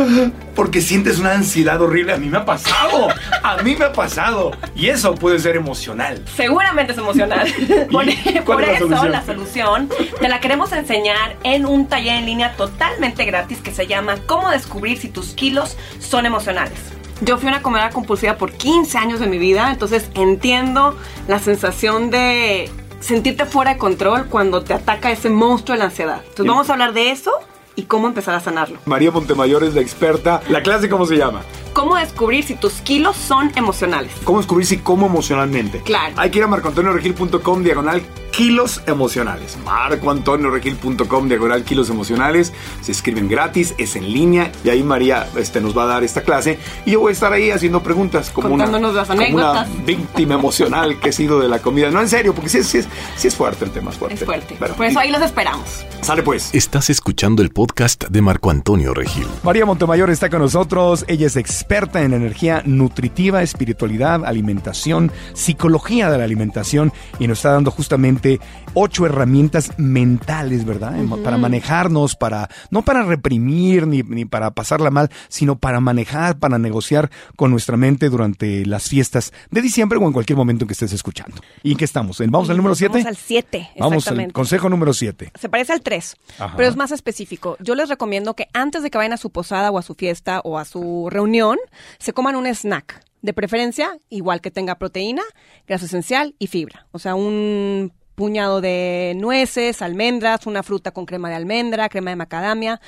porque 0.57 0.81
sientes 0.81 1.17
una 1.17 1.31
ansiedad 1.31 1.81
horrible. 1.81 2.11
A 2.11 2.17
mí 2.17 2.27
me 2.27 2.37
ha 2.37 2.43
pasado, 2.43 3.07
a 3.41 3.63
mí 3.63 3.77
me 3.79 3.85
ha 3.85 3.93
pasado. 3.93 4.51
Y 4.75 4.87
eso 4.87 5.15
puede 5.15 5.39
ser 5.39 5.55
emocional. 5.55 6.21
Seguramente 6.35 6.91
es 6.91 6.97
emocional. 6.97 7.47
por 7.93 8.09
¿Y 8.09 8.15
cuál 8.43 8.57
por 8.57 8.63
es 8.63 8.67
la 8.67 8.75
eso 8.75 8.87
solución? 8.87 9.11
la 9.13 9.25
solución 9.25 9.89
te 10.19 10.27
la 10.27 10.41
queremos 10.41 10.73
enseñar 10.73 11.37
en 11.43 11.65
un 11.65 11.87
taller 11.87 12.17
en 12.17 12.25
línea 12.25 12.57
totalmente 12.57 13.23
gratis 13.23 13.59
que 13.59 13.71
se 13.71 13.87
llama 13.87 14.17
Cómo 14.25 14.51
descubrir 14.51 14.97
si 14.97 15.07
tus 15.07 15.27
kilos 15.27 15.77
son 15.99 16.25
emocionales. 16.25 16.77
Yo 17.21 17.37
fui 17.37 17.47
una 17.47 17.61
comedora 17.61 17.91
compulsiva 17.91 18.35
por 18.35 18.51
15 18.51 18.97
años 18.97 19.19
de 19.19 19.27
mi 19.27 19.37
vida, 19.37 19.71
entonces 19.71 20.09
entiendo 20.15 20.95
la 21.27 21.39
sensación 21.39 22.11
de 22.11 22.69
sentirte 22.99 23.45
fuera 23.45 23.73
de 23.73 23.77
control 23.77 24.25
cuando 24.25 24.63
te 24.63 24.73
ataca 24.73 25.11
ese 25.11 25.29
monstruo 25.29 25.75
de 25.75 25.79
la 25.79 25.85
ansiedad. 25.85 26.21
Entonces 26.23 26.45
vamos 26.47 26.69
a 26.69 26.73
hablar 26.73 26.93
de 26.93 27.11
eso 27.11 27.31
y 27.75 27.83
cómo 27.83 28.07
empezar 28.07 28.35
a 28.35 28.39
sanarlo. 28.39 28.79
María 28.85 29.11
Montemayor 29.11 29.63
es 29.63 29.73
la 29.75 29.81
experta. 29.81 30.41
¿La 30.49 30.61
clase 30.61 30.89
cómo 30.89 31.05
se 31.05 31.15
llama? 31.15 31.41
Cómo 31.75 31.97
descubrir 31.97 32.45
si 32.45 32.55
tus 32.55 32.75
kilos 32.75 33.17
son 33.17 33.51
emocionales. 33.57 34.09
¿Cómo 34.23 34.37
descubrir 34.39 34.65
si 34.65 34.77
como 34.77 35.07
emocionalmente? 35.07 35.81
Claro. 35.81 36.13
Hay 36.17 36.31
que 36.31 36.37
ir 36.37 36.45
a 36.45 36.47
marcoantonioregil.com 36.47 37.63
diagonal 37.63 38.01
kilos 38.31 38.81
emocionales. 38.87 39.57
marcoantonioregil.com 39.65 41.27
diagonal 41.27 41.65
kilos 41.65 41.89
emocionales. 41.89 42.53
Se 42.81 42.93
escriben 42.93 43.27
gratis, 43.27 43.75
es 43.77 43.97
en 43.97 44.09
línea 44.13 44.53
y 44.63 44.69
ahí 44.69 44.83
María 44.83 45.27
este, 45.35 45.59
nos 45.59 45.77
va 45.77 45.83
a 45.83 45.87
dar 45.87 46.03
esta 46.05 46.21
clase 46.21 46.59
y 46.85 46.91
yo 46.91 47.01
voy 47.01 47.09
a 47.09 47.13
estar 47.13 47.33
ahí 47.33 47.51
haciendo 47.51 47.83
preguntas 47.83 48.29
como 48.29 48.47
una, 48.53 48.63
Contándonos 48.63 48.95
las 48.95 49.07
como 49.09 49.19
una 49.19 49.25
anécdotas. 49.61 49.85
víctima 49.85 50.35
emocional 50.35 50.97
que 51.01 51.09
he 51.09 51.13
sido 51.13 51.41
de 51.41 51.49
la 51.49 51.59
comida. 51.59 51.91
No, 51.91 51.99
en 51.99 52.07
serio, 52.07 52.33
porque 52.33 52.47
sí, 52.49 52.59
es- 52.59 52.67
sí 52.67 52.77
es, 52.77 52.87
sí 53.17 53.27
es 53.27 53.35
fuerte 53.35 53.65
el 53.65 53.71
tema, 53.71 53.91
es 53.91 53.97
fuerte. 53.97 54.15
Es 54.15 54.23
fuerte. 54.25 54.55
Pero- 54.57 54.75
Por 54.75 54.85
eso 54.85 54.99
ahí 54.99 55.11
los 55.11 55.21
esperamos. 55.21 55.85
Sale 56.01 56.23
pues. 56.23 56.55
Estás 56.55 56.89
escuchando 56.89 57.41
el 57.41 57.49
podcast 57.49 58.05
de 58.05 58.21
Marco 58.21 58.49
Antonio 58.49 58.93
Regil. 58.93 59.27
María 59.43 59.65
Montemayor 59.65 60.09
está 60.09 60.29
con 60.29 60.39
nosotros. 60.39 61.03
Ella 61.09 61.27
es 61.27 61.35
experta 61.35 61.64
en 62.03 62.13
energía 62.13 62.61
nutritiva, 62.65 63.41
espiritualidad, 63.41 64.25
alimentación, 64.25 65.11
psicología 65.33 66.09
de 66.09 66.17
la 66.17 66.23
alimentación 66.23 66.91
y 67.19 67.27
nos 67.27 67.39
está 67.39 67.51
dando 67.51 67.71
justamente 67.71 68.39
ocho 68.75 69.05
herramientas 69.07 69.71
mentales, 69.77 70.65
¿verdad? 70.65 70.93
Para 71.23 71.37
manejarnos, 71.37 72.15
para 72.15 72.49
no 72.69 72.83
para 72.83 73.03
reprimir 73.03 73.87
ni, 73.87 74.03
ni 74.03 74.25
para 74.25 74.51
pasarla 74.51 74.91
mal, 74.91 75.09
sino 75.29 75.57
para 75.57 75.79
manejar, 75.79 76.37
para 76.37 76.59
negociar 76.59 77.09
con 77.35 77.49
nuestra 77.51 77.77
mente 77.77 78.09
durante 78.09 78.65
las 78.65 78.87
fiestas 78.89 79.33
de 79.49 79.61
diciembre 79.61 79.97
o 79.99 80.05
en 80.05 80.13
cualquier 80.13 80.37
momento 80.37 80.63
en 80.65 80.67
que 80.67 80.73
estés 80.73 80.93
escuchando. 80.93 81.37
¿Y 81.63 81.71
en 81.71 81.77
qué 81.77 81.85
estamos? 81.85 82.19
¿En- 82.21 82.29
¿Vamos 82.29 82.49
al 82.49 82.57
número 82.57 82.75
7? 82.75 82.91
Vamos 82.93 83.07
al 83.07 83.15
7, 83.17 83.69
Vamos 83.79 84.07
al 84.07 84.31
consejo 84.33 84.69
número 84.69 84.93
7. 84.93 85.31
Se 85.39 85.49
parece 85.49 85.73
al 85.73 85.81
3, 85.81 86.15
Ajá. 86.39 86.53
pero 86.57 86.69
es 86.69 86.75
más 86.75 86.91
específico. 86.91 87.57
Yo 87.59 87.75
les 87.75 87.89
recomiendo 87.89 88.35
que 88.35 88.47
antes 88.53 88.83
de 88.83 88.91
que 88.91 88.97
vayan 88.97 89.13
a 89.13 89.17
su 89.17 89.29
posada 89.31 89.71
o 89.71 89.77
a 89.77 89.81
su 89.81 89.95
fiesta 89.95 90.41
o 90.43 90.59
a 90.59 90.65
su 90.65 91.07
reunión, 91.09 91.57
se 91.97 92.13
coman 92.13 92.35
un 92.35 92.45
snack. 92.47 93.01
De 93.21 93.33
preferencia, 93.33 93.97
igual 94.09 94.39
que 94.39 94.51
tenga 94.51 94.75
proteína, 94.75 95.23
grasa 95.67 95.85
esencial 95.85 96.35
y 96.37 96.45
fibra. 96.45 96.85
O 96.91 96.99
sea, 96.99 97.15
un 97.15 97.91
puñado 98.15 98.61
de 98.61 99.13
nueces, 99.17 99.81
almendras, 99.81 100.47
una 100.47 100.63
fruta 100.63 100.91
con 100.91 101.05
crema 101.05 101.29
de 101.29 101.35
almendra, 101.35 101.89
crema 101.89 102.09
de 102.11 102.15
macadamia, 102.15 102.79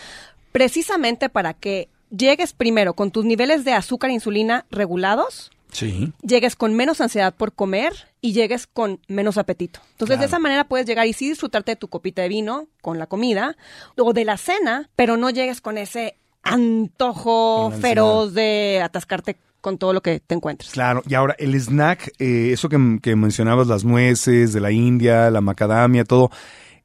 precisamente 0.52 1.30
para 1.30 1.54
que 1.54 1.90
llegues 2.10 2.54
primero 2.54 2.94
con 2.94 3.12
tus 3.12 3.26
niveles 3.26 3.66
de 3.66 3.74
azúcar 3.74 4.10
e 4.10 4.13
insulina 4.13 4.66
regulados, 4.72 5.52
Sí. 5.72 6.13
llegues 6.22 6.56
con 6.56 6.74
menos 6.74 7.02
ansiedad 7.02 7.34
por 7.36 7.52
comer 7.54 7.94
y 8.22 8.32
llegues 8.32 8.66
con 8.68 9.02
menos 9.10 9.38
apetito. 9.38 9.82
Entonces, 9.92 10.16
Claro. 10.16 10.20
de 10.22 10.26
esa 10.28 10.40
manera 10.40 10.63
puedes 10.63 10.88
llegar 10.88 11.06
y 11.08 11.13
sí 11.13 11.28
disfrutarte 11.30 11.74
de 11.74 11.76
tu 11.76 11.90
copita 11.90 12.22
de 12.22 12.30
vino 12.30 12.68
con 12.82 12.98
la 12.98 13.08
comida 13.08 13.58
o 13.98 14.13
de 14.13 14.24
la 14.26 14.38
cena, 14.38 14.90
pero 14.96 15.18
no 15.18 15.30
llegues 15.30 15.60
con 15.60 15.78
ese 15.78 16.16
antojo 16.48 17.72
feroz 17.80 18.34
de 18.34 18.82
atascarte 18.84 19.38
con 19.62 19.78
todo 19.78 19.94
lo 19.94 20.02
que 20.02 20.20
te 20.20 20.36
encuentres. 20.36 20.72
Claro, 20.72 21.04
y 21.08 21.14
ahora 21.16 21.36
el 21.40 21.56
snack, 21.56 22.14
eh, 22.20 22.52
eso 22.54 22.70
que, 22.70 23.00
que 23.02 23.16
mencionabas, 23.16 23.68
las 23.68 23.84
nueces 23.84 24.54
de 24.54 24.62
la 24.62 24.72
India, 24.72 25.30
la 25.30 25.42
macadamia, 25.42 26.06
todo, 26.06 26.30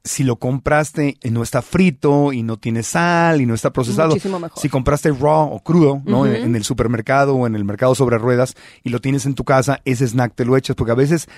si 0.03 0.23
lo 0.23 0.35
compraste 0.35 1.17
y 1.23 1.29
no 1.29 1.43
está 1.43 1.61
frito 1.61 2.33
y 2.33 2.43
no 2.43 2.57
tiene 2.57 2.83
sal 2.83 3.39
y 3.39 3.45
no 3.45 3.53
está 3.53 3.71
procesado, 3.71 4.09
Muchísimo 4.09 4.39
mejor. 4.39 4.61
si 4.61 4.67
compraste 4.67 5.11
raw 5.11 5.49
o 5.49 5.61
crudo, 5.61 6.01
¿no? 6.03 6.25
En 6.25 6.55
el 6.55 6.63
supermercado 6.65 7.35
o 7.35 7.47
en 7.47 7.55
el 7.55 7.63
mercado 7.63 7.95
sobre 7.95 8.17
ruedas 8.17 8.55
y 8.83 8.89
lo 8.89 8.99
tienes 8.99 9.25
en 9.25 9.35
tu 9.35 9.45
casa, 9.45 9.79
ese 9.85 10.05
snack 10.05 10.35
te 10.35 10.43
lo 10.43 10.57
echas, 10.57 10.75
porque 10.75 10.91
a 10.91 10.95
veces 10.95 11.29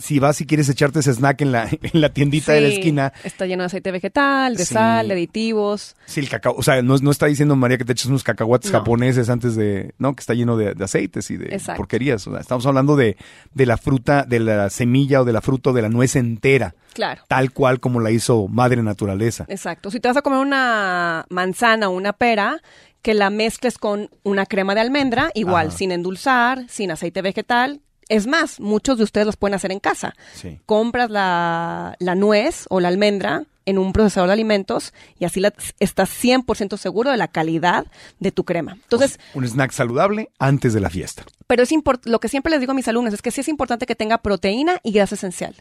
si 0.00 0.18
vas 0.18 0.40
y 0.40 0.46
quieres 0.46 0.68
echarte 0.68 0.98
ese 0.98 1.12
snack 1.14 1.42
en 1.42 1.52
la, 1.52 1.68
en 1.82 2.00
la 2.00 2.08
tiendita 2.12 2.52
de 2.52 2.60
la 2.62 2.68
esquina, 2.68 3.12
Está 3.22 3.46
lleno 3.46 3.62
de 3.62 3.66
aceite 3.66 3.92
vegetal, 3.92 4.56
de 4.56 4.64
Sí. 4.64 4.74
sal, 4.74 5.06
de 5.08 5.14
aditivos. 5.14 5.94
Sí, 6.06 6.20
el 6.20 6.28
cacao. 6.28 6.54
O 6.56 6.62
sea, 6.62 6.82
no, 6.82 6.96
no 6.98 7.10
está 7.10 7.26
diciendo 7.26 7.54
María 7.54 7.78
que 7.78 7.84
te 7.84 7.92
eches 7.92 8.06
unos 8.06 8.24
cacahuates 8.24 8.72
No. 8.72 8.78
japoneses 8.78 9.28
antes 9.30 9.54
de. 9.54 9.94
No, 9.98 10.14
que 10.16 10.20
está 10.20 10.34
lleno 10.34 10.56
de, 10.56 10.74
de 10.74 10.84
aceites 10.84 11.30
y 11.30 11.36
de 11.36 11.54
Exacto. 11.54 11.76
porquerías. 11.78 12.26
O 12.26 12.32
sea, 12.32 12.40
estamos 12.40 12.66
hablando 12.66 12.96
de, 12.96 13.16
de 13.54 13.66
la 13.66 13.76
fruta, 13.76 14.24
de 14.24 14.40
la 14.40 14.70
semilla 14.70 15.20
o 15.20 15.24
de 15.24 15.32
la 15.32 15.40
fruta 15.40 15.70
o 15.70 15.72
de 15.72 15.82
la 15.82 15.88
nuez 15.88 16.16
entera. 16.16 16.74
Claro. 16.94 17.22
Tal 17.28 17.52
cual 17.52 17.78
como 17.78 18.00
la 18.00 18.10
hizo 18.10 18.48
Madre 18.48 18.82
Naturaleza. 18.82 19.44
Exacto. 19.48 19.90
Si 19.90 20.00
te 20.00 20.08
vas 20.08 20.16
a 20.16 20.22
comer 20.22 20.40
una 20.40 21.26
manzana 21.30 21.88
o 21.88 21.92
una 21.92 22.12
pera, 22.12 22.60
que 23.02 23.14
la 23.14 23.30
mezcles 23.30 23.78
con 23.78 24.10
una 24.24 24.44
crema 24.46 24.74
de 24.74 24.80
almendra, 24.80 25.30
igual, 25.34 25.68
Ajá. 25.68 25.76
sin 25.76 25.92
endulzar, 25.92 26.64
sin 26.68 26.90
aceite 26.90 27.22
vegetal. 27.22 27.80
Es 28.10 28.26
más, 28.26 28.60
muchos 28.60 28.98
de 28.98 29.04
ustedes 29.04 29.24
los 29.26 29.36
pueden 29.36 29.54
hacer 29.54 29.72
en 29.72 29.80
casa. 29.80 30.14
Sí. 30.34 30.60
Compras 30.66 31.08
la, 31.10 31.96
la 31.98 32.14
nuez 32.14 32.66
o 32.68 32.80
la 32.80 32.88
almendra 32.88 33.44
en 33.66 33.78
un 33.78 33.92
procesador 33.92 34.26
de 34.28 34.32
alimentos 34.32 34.92
y 35.18 35.24
así 35.26 35.38
la- 35.38 35.52
estás 35.78 36.10
100% 36.10 36.76
seguro 36.76 37.10
de 37.10 37.16
la 37.16 37.28
calidad 37.28 37.86
de 38.18 38.32
tu 38.32 38.44
crema. 38.44 38.72
Entonces, 38.72 39.20
Un 39.34 39.44
snack 39.44 39.70
saludable 39.70 40.30
antes 40.40 40.72
de 40.74 40.80
la 40.80 40.90
fiesta. 40.90 41.24
pero 41.46 41.62
es 41.62 41.70
lo 42.04 42.18
que 42.20 42.28
siempre 42.28 42.50
les 42.50 42.58
digo 42.60 42.72
a 42.72 42.74
mis 42.74 42.88
alumnos 42.88 43.14
es 43.14 43.22
que 43.22 43.30
sí 43.30 43.40
es 43.42 43.48
importante 43.48 43.86
que 43.86 43.94
tenga 43.94 44.18
proteína 44.18 44.80
y 44.82 44.90
grasa 44.92 45.14
esencial. 45.14 45.54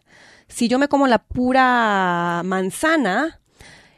Si 0.47 0.67
yo 0.67 0.79
me 0.79 0.88
como 0.88 1.05
la 1.07 1.19
pura 1.19 2.41
manzana, 2.45 3.39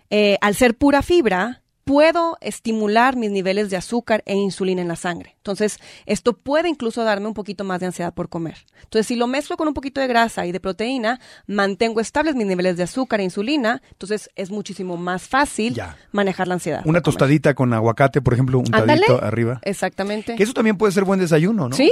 eh, 0.10 0.38
al 0.42 0.56
ser 0.56 0.76
pura 0.76 1.02
fibra, 1.04 1.61
puedo 1.84 2.38
estimular 2.42 3.16
mis 3.16 3.32
niveles 3.32 3.70
de 3.70 3.78
azúcar 3.78 4.24
e 4.26 4.36
insulina 4.36 4.82
en 4.82 4.88
la 4.88 4.96
sangre. 4.96 5.34
Entonces, 5.38 5.80
esto 6.06 6.34
puede 6.34 6.70
incluso 6.70 7.04
darme 7.04 7.28
un 7.28 7.34
poquito 7.34 7.64
más 7.64 7.80
de 7.80 7.88
ansiedad 7.88 8.14
por 8.14 8.30
comer. 8.30 8.58
Entonces, 8.84 9.08
si 9.08 9.16
lo 9.16 9.28
mezclo 9.28 9.58
con 9.58 9.68
un 9.68 9.74
poquito 9.74 10.00
de 10.02 10.08
grasa 10.08 10.46
y 10.46 10.52
de 10.52 10.60
proteína, 10.60 11.20
mantengo 11.48 12.00
estables 12.00 12.36
mis 12.36 12.46
niveles 12.46 12.78
de 12.78 12.84
azúcar 12.84 13.20
e 13.20 13.24
insulina, 13.24 13.82
entonces 13.92 14.30
es 14.36 14.52
muchísimo 14.52 14.98
más 14.98 15.24
fácil 15.24 15.74
Ya. 15.74 15.98
manejar 16.12 16.48
la 16.48 16.56
ansiedad. 16.56 16.82
Una 16.86 17.02
tostadita 17.02 17.54
con 17.56 17.74
aguacate, 17.74 18.22
por 18.22 18.34
ejemplo, 18.34 18.60
un 18.60 18.66
Ándale. 18.74 19.02
tadito 19.06 19.24
arriba. 19.24 19.60
Exactamente. 19.64 20.36
Que 20.36 20.44
eso 20.44 20.54
también 20.54 20.78
puede 20.78 20.92
ser 20.94 21.04
buen 21.06 21.20
desayuno, 21.20 21.70
¿no? 21.70 21.76
Sí, 21.76 21.90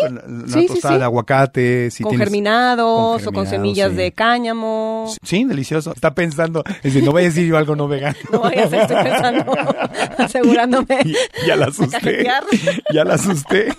sí, 0.47 0.53
sí, 0.53 0.67
tostada 0.67 0.93
sí. 0.95 0.99
de 0.99 1.03
aguacate. 1.05 1.91
Si 1.91 2.03
con 2.03 2.11
tienes- 2.11 2.25
germinados 2.27 3.21
con 3.23 3.27
o 3.27 3.31
con 3.31 3.45
germinados, 3.47 3.49
semillas 3.49 3.95
de 3.95 4.11
cáñamo. 4.11 5.11
Sí, 5.23 5.43
delicioso. 5.45 5.91
Está 5.93 6.13
pensando, 6.13 6.63
es 6.67 6.83
decir, 6.83 7.03
no 7.03 7.11
voy 7.11 7.23
a 7.23 7.25
decir 7.25 7.47
yo 7.47 7.57
algo 7.57 7.75
no 7.75 7.87
vegano. 7.87 8.15
No 8.31 8.41
vaya 8.41 8.65
a 8.65 8.69
ser, 8.69 8.81
estoy 8.81 9.03
pensando, 9.03 9.45
asegurándome. 10.17 10.99
Y- 11.05 11.15
ya 11.47 11.55
la 11.55 11.67
asusté. 11.67 12.27
Ya 12.93 13.03
la 13.03 13.15
asusté. 13.15 13.73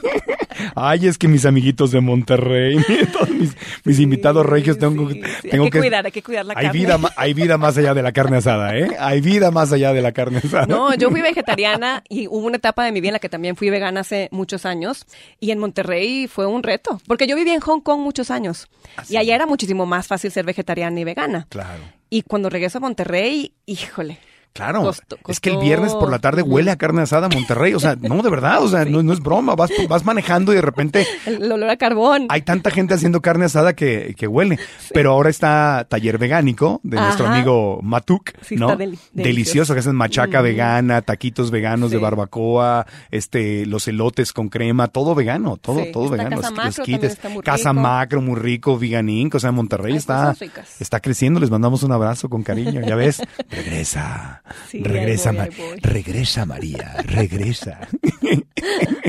Ay, 0.75 1.07
es 1.07 1.19
que 1.19 1.29
mis 1.29 1.47
amiguitos 1.47 1.91
de 1.91 2.01
Monterrey, 2.01 2.77
todos 3.13 3.31
mis, 3.31 3.57
mis 3.85 3.99
invitados 4.01 4.45
regios, 4.45 4.79
tengo, 4.79 5.11
sí, 5.11 5.23
sí. 5.43 5.49
tengo 5.49 5.65
Hay 5.65 5.71
que 5.71 5.79
cuidar, 5.79 6.07
hay 6.07 6.13
que 6.13 6.23
cuidar 6.23 6.45
la 6.45 6.55
hay 6.57 6.67
carne. 6.67 6.79
Vida, 6.81 6.99
hay 7.17 7.35
vida 7.35 7.59
más 7.59 7.79
allá 7.79 7.95
de 7.95 8.03
la 8.03 8.13
carne 8.13 8.39
asada, 8.39 8.77
¿eh? 8.77 8.97
Hay 8.99 9.21
vida 9.21 9.51
más 9.51 9.73
allá 9.73 9.93
de 9.93 10.03
la 10.03 10.13
carne 10.13 10.39
asada. 10.39 10.67
No, 10.67 10.95
yo 10.95 11.11
fui 11.11 11.23
vegetariana 11.23 12.03
y 12.09 12.27
hubo 12.27 12.47
una 12.47 12.57
etapa 12.57 12.85
de 12.85 12.93
mi 12.93 13.01
vida 13.01 13.11
en 13.11 13.15
la 13.15 13.19
que 13.19 13.29
también 13.29 13.57
fui 13.57 13.71
vegana 13.71 14.01
hace 14.01 14.29
muchos 14.33 14.67
años 14.67 15.07
y 15.39 15.51
en 15.51 15.59
Monterrey 15.59 16.29
fue 16.29 16.47
un 16.47 16.63
reto, 16.63 17.01
porque 17.07 17.27
yo 17.27 17.37
viví 17.37 17.51
en 17.51 17.61
Hong 17.61 17.81
Kong 17.81 18.01
muchos 18.01 18.31
años 18.31 18.69
y 19.09 19.17
allá 19.17 19.35
era 19.35 19.47
muchísimo 19.47 19.87
más 19.87 20.07
fácil 20.07 20.31
ser 20.31 20.45
vegetariana 20.45 20.99
y 21.01 21.05
vegana. 21.05 21.47
Claro. 21.49 21.83
Y 22.11 22.23
cuando 22.23 22.51
regreso 22.51 22.79
a 22.79 22.81
Monterrey, 22.81 23.55
híjole, 23.67 24.19
Claro, 24.53 24.83
Costó- 24.83 25.17
es 25.29 25.39
que 25.39 25.51
el 25.51 25.59
viernes 25.59 25.95
por 25.95 26.11
la 26.11 26.19
tarde 26.19 26.43
huele 26.43 26.71
a 26.73 26.77
carne 26.77 27.03
asada 27.03 27.27
a 27.27 27.29
Monterrey, 27.29 27.73
o 27.75 27.79
sea, 27.81 27.97
no, 28.01 28.21
de 28.21 28.31
verdad, 28.31 28.63
o 28.63 28.69
sea, 28.69 28.85
no, 28.87 29.03
no 29.03 29.13
es 29.13 29.21
broma, 29.21 29.55
vas, 29.55 29.71
vas 29.89 30.05
manejando 30.05 30.53
y 30.53 30.57
de 30.57 30.63
repente 30.63 31.07
El 31.27 31.51
olor 31.53 31.71
a 31.71 31.77
carbón. 31.77 32.27
hay 32.29 32.43
tanta 32.43 32.71
gente 32.71 32.93
haciendo 32.95 33.21
carne 33.23 33.45
asada 33.45 33.75
que, 33.75 34.15
que 34.19 34.27
huele. 34.27 34.59
Pero 34.93 35.13
ahora 35.13 35.31
está 35.31 35.87
taller 35.89 36.19
vegánico 36.19 36.81
de 36.83 36.97
nuestro 36.99 37.29
amigo 37.29 37.79
Matuk, 37.83 38.31
Sí, 38.43 38.57
¿no? 38.57 38.71
está 38.73 38.77
deli- 38.85 38.99
delicioso. 39.13 39.13
delicioso. 39.15 39.75
que 39.75 39.81
hacen 39.81 39.95
machaca 39.95 40.41
Mm. 40.41 40.45
vegana, 40.45 41.03
taquitos 41.03 41.51
veganos 41.53 41.91
de 41.93 41.99
Sí. 41.99 42.03
barbacoa, 42.03 42.87
este, 43.13 43.67
los 43.67 43.87
elotes 43.89 44.33
con 44.33 44.49
crema, 44.49 44.89
todo 44.89 45.15
vegano, 45.15 45.57
todo, 45.59 45.85
Sí. 45.85 45.93
todo 45.93 46.05
Está 46.07 46.17
vegano. 46.17 46.37
Casa 46.37 46.49
Los- 46.51 46.57
Macro 46.57 46.73
los 46.79 46.87
quites. 46.87 47.13
está 47.13 47.29
muy 47.29 47.43
Casa 47.45 47.71
rico. 47.71 47.83
Macro, 47.83 48.21
muy 48.21 48.35
rico, 48.41 48.79
Vegan 48.79 49.09
Inc. 49.09 49.35
O 49.37 49.41
sea, 49.41 49.53
Monterrey 49.53 49.93
Hay 49.93 49.99
está, 49.99 50.17
cosas 50.23 50.39
ricas. 50.41 50.81
está 50.81 50.99
creciendo. 51.01 51.39
Les 51.41 51.51
mandamos 51.51 51.83
un 51.85 51.93
abrazo 51.93 52.29
con 52.29 52.43
cariño. 52.43 52.81
Ya 52.81 52.97
ves, 52.97 53.23
regresa, 53.51 54.43
Sí, 54.69 54.83
regresa, 54.83 55.33
voy, 55.33 55.39
Ma- 55.41 55.49
regresa 55.83 56.45
María, 56.47 56.95
regresa. 57.05 57.89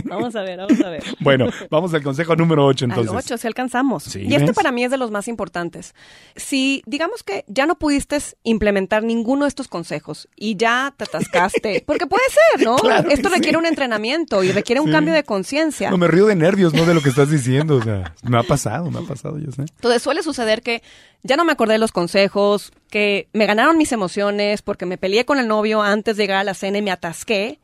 Vamos 0.05 0.35
a 0.35 0.41
ver, 0.43 0.57
vamos 0.57 0.79
a 0.81 0.89
ver. 0.89 1.03
bueno, 1.21 1.47
vamos 1.69 1.93
al 1.93 2.03
consejo 2.03 2.35
número 2.35 2.65
8 2.65 2.85
entonces. 2.85 3.11
Al 3.11 3.17
8, 3.17 3.37
si 3.37 3.47
alcanzamos. 3.47 4.03
Sí, 4.03 4.21
y 4.21 4.33
este 4.33 4.47
¿ves? 4.47 4.55
para 4.55 4.71
mí 4.71 4.83
es 4.83 4.91
de 4.91 4.97
los 4.97 5.09
más 5.11 5.27
importantes. 5.27 5.93
Si 6.35 6.83
digamos 6.85 7.23
que 7.23 7.45
ya 7.47 7.65
no 7.65 7.75
pudiste 7.75 8.17
implementar 8.43 9.03
ninguno 9.03 9.45
de 9.45 9.49
estos 9.49 9.67
consejos 9.67 10.27
y 10.35 10.55
ya 10.57 10.93
te 10.97 11.05
atascaste, 11.05 11.83
porque 11.87 12.07
puede 12.07 12.23
ser, 12.29 12.65
¿no? 12.65 12.75
Claro 12.77 13.09
Esto 13.09 13.29
sí. 13.29 13.35
requiere 13.35 13.57
un 13.57 13.65
entrenamiento 13.65 14.43
y 14.43 14.51
requiere 14.51 14.79
un 14.81 14.87
Sí. 14.87 14.91
cambio 14.93 15.13
de 15.13 15.23
conciencia. 15.23 15.89
No, 15.89 15.97
me 15.97 16.07
río 16.07 16.25
de 16.25 16.35
nervios, 16.35 16.73
no 16.73 16.85
de 16.85 16.93
lo 16.93 17.01
que 17.01 17.09
estás 17.09 17.29
diciendo. 17.29 17.77
O 17.77 17.81
sea, 17.83 18.13
me 18.23 18.37
ha 18.37 18.43
pasado, 18.43 18.91
me 18.91 18.99
ha 18.99 19.03
pasado, 19.03 19.37
yo 19.39 19.51
sé. 19.51 19.61
Entonces 19.61 20.01
suele 20.01 20.23
suceder 20.23 20.61
que 20.61 20.81
ya 21.23 21.35
no 21.35 21.45
me 21.45 21.51
acordé 21.51 21.73
de 21.73 21.79
los 21.79 21.91
consejos, 21.91 22.71
que 22.89 23.27
me 23.33 23.45
ganaron 23.45 23.77
mis 23.77 23.91
emociones 23.91 24.61
porque 24.61 24.85
me 24.85 24.97
peleé 24.97 25.25
con 25.25 25.39
el 25.39 25.47
novio 25.47 25.81
antes 25.81 26.17
de 26.17 26.23
llegar 26.23 26.37
a 26.37 26.43
la 26.43 26.53
cena 26.53 26.79
y 26.79 26.81
me 26.81 26.91
atasqué. 26.91 27.59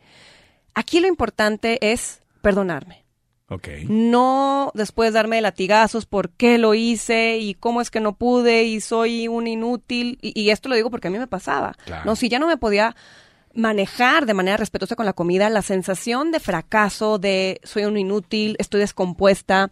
Aquí 0.74 1.00
lo 1.00 1.08
importante 1.08 1.80
es 1.92 2.22
perdonarme. 2.42 3.04
Ok. 3.50 3.70
no 3.88 4.72
después 4.74 5.14
darme 5.14 5.40
latigazos 5.40 6.06
por 6.06 6.32
qué 6.32 6.58
lo 6.58 6.74
hice 6.74 7.38
y 7.38 7.54
cómo 7.54 7.80
es 7.80 7.90
que 7.90 8.02
no 8.02 8.12
pude 8.18 8.64
y 8.64 8.82
soy 8.82 9.30
un 9.30 9.48
inútil. 9.48 10.20
Y, 10.22 10.38
y 10.38 10.50
esto 10.50 10.68
lo 10.68 10.76
digo 10.76 10.92
porque 10.92 11.08
a 11.08 11.12
mí 11.12 11.18
me 11.18 11.28
pasaba. 11.28 11.74
Claro. 11.86 12.04
No, 12.04 12.18
si 12.18 12.28
ya 12.28 12.40
no 12.40 12.48
me 12.48 12.58
podía 12.58 12.94
manejar 13.54 14.26
de 14.26 14.34
manera 14.34 14.58
respetuosa 14.58 14.96
con 14.96 15.06
la 15.06 15.14
comida, 15.14 15.50
la 15.50 15.62
sensación 15.62 16.32
de 16.32 16.40
fracaso, 16.40 17.18
de 17.18 17.60
soy 17.64 17.86
un 17.86 17.98
inútil, 17.98 18.56
estoy 18.60 18.82
descompuesta, 18.82 19.72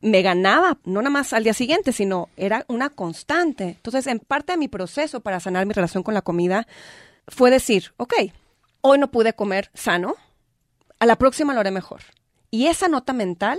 me 0.00 0.22
ganaba, 0.22 0.78
no 0.84 1.00
nada 1.02 1.10
más 1.10 1.32
al 1.32 1.44
día 1.44 1.54
siguiente, 1.54 1.92
sino 1.92 2.28
era 2.36 2.64
una 2.68 2.90
constante. 2.90 3.64
Entonces, 3.64 4.06
en 4.06 4.20
parte 4.20 4.52
de 4.52 4.58
mi 4.58 4.68
proceso 4.68 5.20
para 5.20 5.40
sanar 5.40 5.66
mi 5.66 5.72
relación 5.72 6.02
con 6.02 6.14
la 6.14 6.22
comida 6.22 6.66
fue 7.28 7.50
decir, 7.50 7.92
ok, 7.96 8.14
hoy 8.80 8.98
no 8.98 9.10
pude 9.10 9.32
comer 9.32 9.70
sano, 9.74 10.14
a 10.98 11.06
la 11.06 11.16
próxima 11.16 11.52
lo 11.52 11.60
haré 11.60 11.70
mejor. 11.70 12.02
Y 12.50 12.66
esa 12.66 12.88
nota 12.88 13.12
mental 13.12 13.58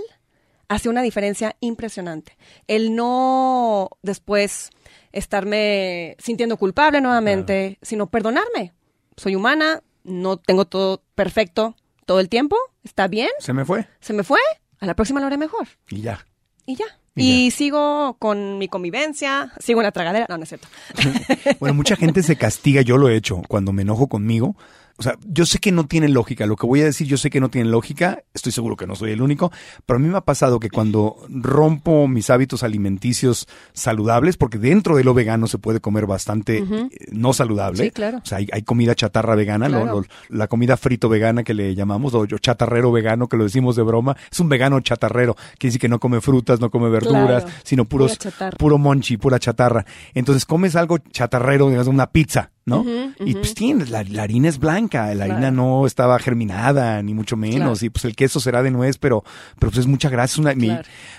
hace 0.68 0.88
una 0.88 1.02
diferencia 1.02 1.56
impresionante. 1.60 2.36
El 2.66 2.94
no 2.94 3.90
después 4.02 4.70
estarme 5.12 6.16
sintiendo 6.18 6.56
culpable 6.56 7.00
nuevamente, 7.00 7.78
sino 7.82 8.08
perdonarme. 8.08 8.72
Soy 9.18 9.34
humana, 9.34 9.82
no 10.04 10.36
tengo 10.38 10.64
todo 10.64 11.02
perfecto 11.14 11.76
todo 12.06 12.20
el 12.20 12.30
tiempo, 12.30 12.56
está 12.84 13.06
bien, 13.06 13.28
Se 13.38 13.52
me 13.52 13.66
fue 13.66 13.86
se 14.00 14.14
me 14.14 14.24
fue, 14.24 14.40
a 14.80 14.86
la 14.86 14.94
próxima 14.94 15.20
lo 15.20 15.26
haré 15.26 15.36
mejor. 15.36 15.68
y 15.90 16.00
ya. 16.00 16.26
Y 16.64 16.74
ya. 16.76 16.86
Y 17.14 17.46
Y 17.46 17.50
sigo 17.50 18.16
con 18.18 18.56
mi 18.58 18.68
convivencia, 18.68 19.52
sigo 19.58 19.80
en 19.80 19.84
la 19.84 19.92
tragadera. 19.92 20.24
No, 20.28 20.38
no 20.38 20.44
es 20.44 20.48
cierto. 20.48 20.68
Bueno, 21.60 21.74
mucha 21.74 21.96
gente 21.96 22.22
se 22.22 22.36
castiga, 22.36 22.80
yo 22.80 22.96
lo 22.96 23.08
he 23.08 23.16
hecho, 23.16 23.42
cuando 23.48 23.72
me 23.72 23.82
enojo 23.82 24.06
conmigo. 24.08 24.56
O 25.00 25.02
sea, 25.04 25.16
yo 25.26 25.46
sé 25.46 25.58
que 25.60 25.70
no 25.70 25.86
tiene 25.86 26.08
lógica, 26.08 26.44
lo 26.44 26.56
que 26.56 26.66
voy 26.66 26.80
a 26.80 26.84
decir 26.86 27.06
yo 27.06 27.16
sé 27.16 27.30
que 27.30 27.40
no 27.40 27.50
tiene 27.50 27.70
lógica, 27.70 28.24
estoy 28.34 28.50
seguro 28.50 28.74
que 28.76 28.84
no 28.86 28.96
soy 28.96 29.12
el 29.12 29.22
único, 29.22 29.52
pero 29.86 29.96
a 29.98 30.00
mí 30.00 30.08
me 30.08 30.16
ha 30.18 30.22
pasado 30.22 30.58
que 30.58 30.70
cuando 30.70 31.16
rompo 31.28 32.08
mis 32.08 32.30
hábitos 32.30 32.64
alimenticios 32.64 33.46
saludables, 33.72 34.36
porque 34.36 34.58
dentro 34.58 34.96
de 34.96 35.04
lo 35.04 35.14
vegano 35.14 35.46
se 35.46 35.58
puede 35.58 35.80
comer 35.80 36.06
bastante 36.06 36.58
eh, 36.58 36.88
no 37.12 37.32
saludable, 37.32 37.84
Sí, 37.84 37.90
claro. 37.92 38.18
o 38.18 38.26
sea, 38.26 38.38
hay, 38.38 38.48
hay 38.52 38.62
comida 38.62 38.94
chatarra 38.94 39.34
vegana, 39.36 39.68
lo- 39.68 39.82
Claro. 39.82 40.00
lo- 40.00 40.36
la 40.36 40.48
comida 40.48 40.76
frito 40.76 41.08
vegana 41.08 41.44
que 41.44 41.54
le 41.54 41.74
llamamos, 41.76 42.12
o 42.14 42.26
chatarrero 42.26 42.90
vegano 42.90 43.28
que 43.28 43.36
lo 43.36 43.44
decimos 43.44 43.76
de 43.76 43.82
broma, 43.82 44.16
es 44.30 44.40
un 44.40 44.48
vegano 44.48 44.80
chatarrero, 44.80 45.34
quiere 45.58 45.68
decir 45.68 45.80
que 45.80 45.88
no 45.88 46.00
come 46.00 46.20
frutas, 46.20 46.60
no 46.60 46.70
come 46.70 46.88
verduras, 46.88 47.44
Claro. 47.44 47.58
sino 47.62 47.84
puros, 47.84 48.18
puro 48.58 48.78
monchi, 48.78 49.16
pura 49.16 49.38
chatarra. 49.38 49.84
Entonces 50.14 50.44
comes 50.44 50.74
algo 50.76 50.98
chatarrero, 50.98 51.66
digamos, 51.68 51.86
una 51.88 52.10
pizza, 52.10 52.50
¿no? 52.68 52.84
Y 53.24 53.34
pues 53.34 53.54
tienes, 53.54 53.90
la, 53.90 54.04
la 54.04 54.22
harina 54.22 54.48
es 54.48 54.58
blanca, 54.58 55.12
la 55.14 55.24
harina 55.24 55.50
no 55.50 55.86
estaba 55.86 56.18
germinada, 56.18 57.02
ni 57.02 57.14
mucho 57.14 57.36
menos, 57.36 57.78
Claro. 57.80 57.86
y 57.86 57.90
pues 57.90 58.04
el 58.04 58.14
queso 58.14 58.38
será 58.38 58.62
de 58.62 58.70
nuez, 58.70 58.98
pero, 58.98 59.24
pero 59.58 59.70
pues 59.70 59.78
es 59.78 59.86
mucha 59.86 60.08
grasa. 60.10 60.40
una-. 60.40 60.54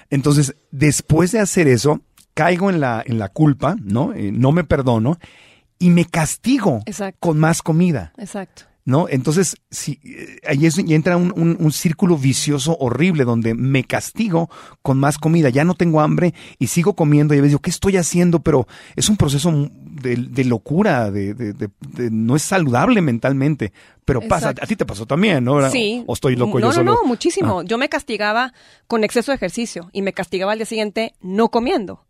Entonces, 0.10 0.56
después 0.72 1.32
de 1.32 1.40
hacer 1.40 1.68
eso, 1.68 2.02
caigo 2.34 2.70
en 2.70 2.80
la, 2.80 3.04
en 3.06 3.20
la 3.20 3.30
culpa, 3.30 3.76
¿no? 3.82 4.14
Eh, 4.14 4.32
no 4.32 4.52
me 4.52 4.64
perdono 4.64 5.18
y 5.78 5.90
me 5.90 6.06
castigo 6.06 6.82
Exacto. 6.86 7.18
con 7.20 7.40
más 7.40 7.62
comida. 7.62 8.14
Exacto. 8.18 8.64
¿No? 8.86 9.08
Entonces, 9.08 9.56
si, 9.70 10.00
eh, 10.04 10.40
ahí 10.48 10.66
es, 10.66 10.80
y 10.80 10.96
entra 10.96 11.16
un, 11.16 11.32
un- 11.36 11.58
un 11.60 11.72
círculo 11.72 12.18
vicioso 12.18 12.76
horrible 12.80 13.24
donde 13.24 13.54
me 13.54 13.84
castigo 13.84 14.50
con 14.82 14.98
más 14.98 15.20
comida. 15.20 15.50
Ya 15.50 15.64
no 15.64 15.76
tengo 15.76 16.02
hambre 16.02 16.34
y 16.58 16.68
sigo 16.68 16.96
comiendo. 16.96 17.36
Y 17.36 17.38
a 17.38 17.42
veces 17.42 17.52
digo, 17.52 17.62
¿qué 17.62 17.70
estoy 17.70 17.98
haciendo? 17.98 18.40
Pero 18.40 18.68
es 18.96 19.08
un 19.10 19.16
proceso 19.18 19.52
de, 20.02 20.16
de 20.16 20.44
locura, 20.46 21.12
de, 21.12 21.34
de- 21.34 21.54
de- 21.54 21.70
de- 21.88 22.10
no 22.12 22.36
es 22.36 22.42
saludable 22.44 23.02
mentalmente. 23.02 23.72
Pero 24.06 24.22
pasa, 24.22 24.50
a 24.50 24.54
ti 24.54 24.76
te 24.76 24.86
pasó 24.86 25.06
también, 25.06 25.44
¿no? 25.44 25.54
¿O- 25.56 25.70
Sí. 25.70 26.04
O 26.08 26.14
estoy 26.14 26.36
loco 26.36 26.56
no, 26.56 26.60
yo 26.60 26.68
no, 26.68 26.74
solo. 26.74 26.92
No, 26.94 27.08
muchísimo. 27.08 27.60
Ah. 27.60 27.64
Yo 27.66 27.78
me 27.78 27.90
castigaba 27.90 28.54
con 28.88 29.04
exceso 29.04 29.32
de 29.32 29.36
ejercicio 29.36 29.90
y 29.94 30.02
me 30.02 30.14
castigaba 30.14 30.54
al 30.54 30.58
día 30.60 30.66
siguiente 30.66 31.14
no 31.22 31.50
comiendo. 31.50 32.06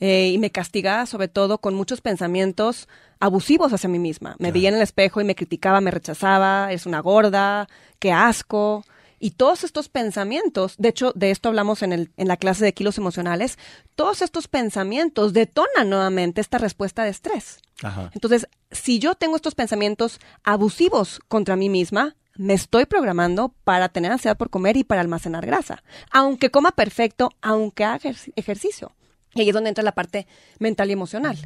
Eh, 0.00 0.30
y 0.34 0.38
me 0.38 0.50
castigaba 0.50 1.06
sobre 1.06 1.28
todo 1.28 1.58
con 1.58 1.74
muchos 1.74 2.00
pensamientos 2.00 2.88
abusivos 3.20 3.72
hacia 3.72 3.88
mí 3.88 4.00
misma. 4.00 4.34
Me 4.40 4.50
veía 4.50 4.68
en 4.68 4.74
el 4.74 4.82
espejo 4.82 5.20
y 5.20 5.24
me 5.24 5.36
criticaba, 5.36 5.80
me 5.80 5.92
rechazaba, 5.92 6.72
es 6.72 6.84
una 6.86 6.98
gorda, 7.00 7.68
qué 8.00 8.10
asco. 8.12 8.84
Y 9.24 9.30
todos 9.30 9.64
estos 9.64 9.88
pensamientos, 9.88 10.74
de 10.76 10.90
hecho, 10.90 11.12
de 11.14 11.30
esto 11.30 11.48
hablamos 11.48 11.82
en, 11.82 11.94
el, 11.94 12.10
en 12.18 12.28
la 12.28 12.36
clase 12.36 12.62
de 12.62 12.74
kilos 12.74 12.98
emocionales, 12.98 13.58
todos 13.94 14.20
estos 14.20 14.48
pensamientos 14.48 15.32
detonan 15.32 15.88
nuevamente 15.88 16.42
esta 16.42 16.58
respuesta 16.58 17.04
de 17.04 17.10
estrés. 17.10 17.60
Ajá. 17.82 18.10
Entonces, 18.12 18.46
si 18.70 18.98
yo 18.98 19.14
tengo 19.14 19.36
estos 19.36 19.54
pensamientos 19.54 20.20
abusivos 20.42 21.20
contra 21.26 21.56
mí 21.56 21.70
misma, 21.70 22.16
me 22.36 22.52
estoy 22.52 22.84
programando 22.84 23.54
para 23.64 23.88
tener 23.88 24.12
ansiedad 24.12 24.36
por 24.36 24.50
comer 24.50 24.76
y 24.76 24.84
para 24.84 25.00
almacenar 25.00 25.46
grasa. 25.46 25.82
Aunque 26.10 26.50
coma 26.50 26.72
perfecto, 26.72 27.30
aunque 27.40 27.84
haga 27.84 27.96
ejer- 28.10 28.32
ejercicio. 28.36 28.92
Y 29.34 29.40
ahí 29.40 29.48
es 29.48 29.54
donde 29.54 29.70
entra 29.70 29.82
la 29.84 29.92
parte 29.94 30.26
mental 30.58 30.90
y 30.90 30.92
emocional. 30.92 31.38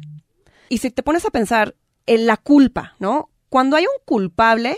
Y 0.67 0.79
si 0.79 0.91
te 0.91 1.01
pones 1.01 1.23
a 1.23 1.29
pensar 1.29 1.75
en 2.07 2.25
la 2.25 2.35
culpa, 2.35 2.95
¿no? 2.99 3.29
Cuando 3.47 3.77
hay 3.77 3.85
un 3.85 4.03
culpable, 4.03 4.77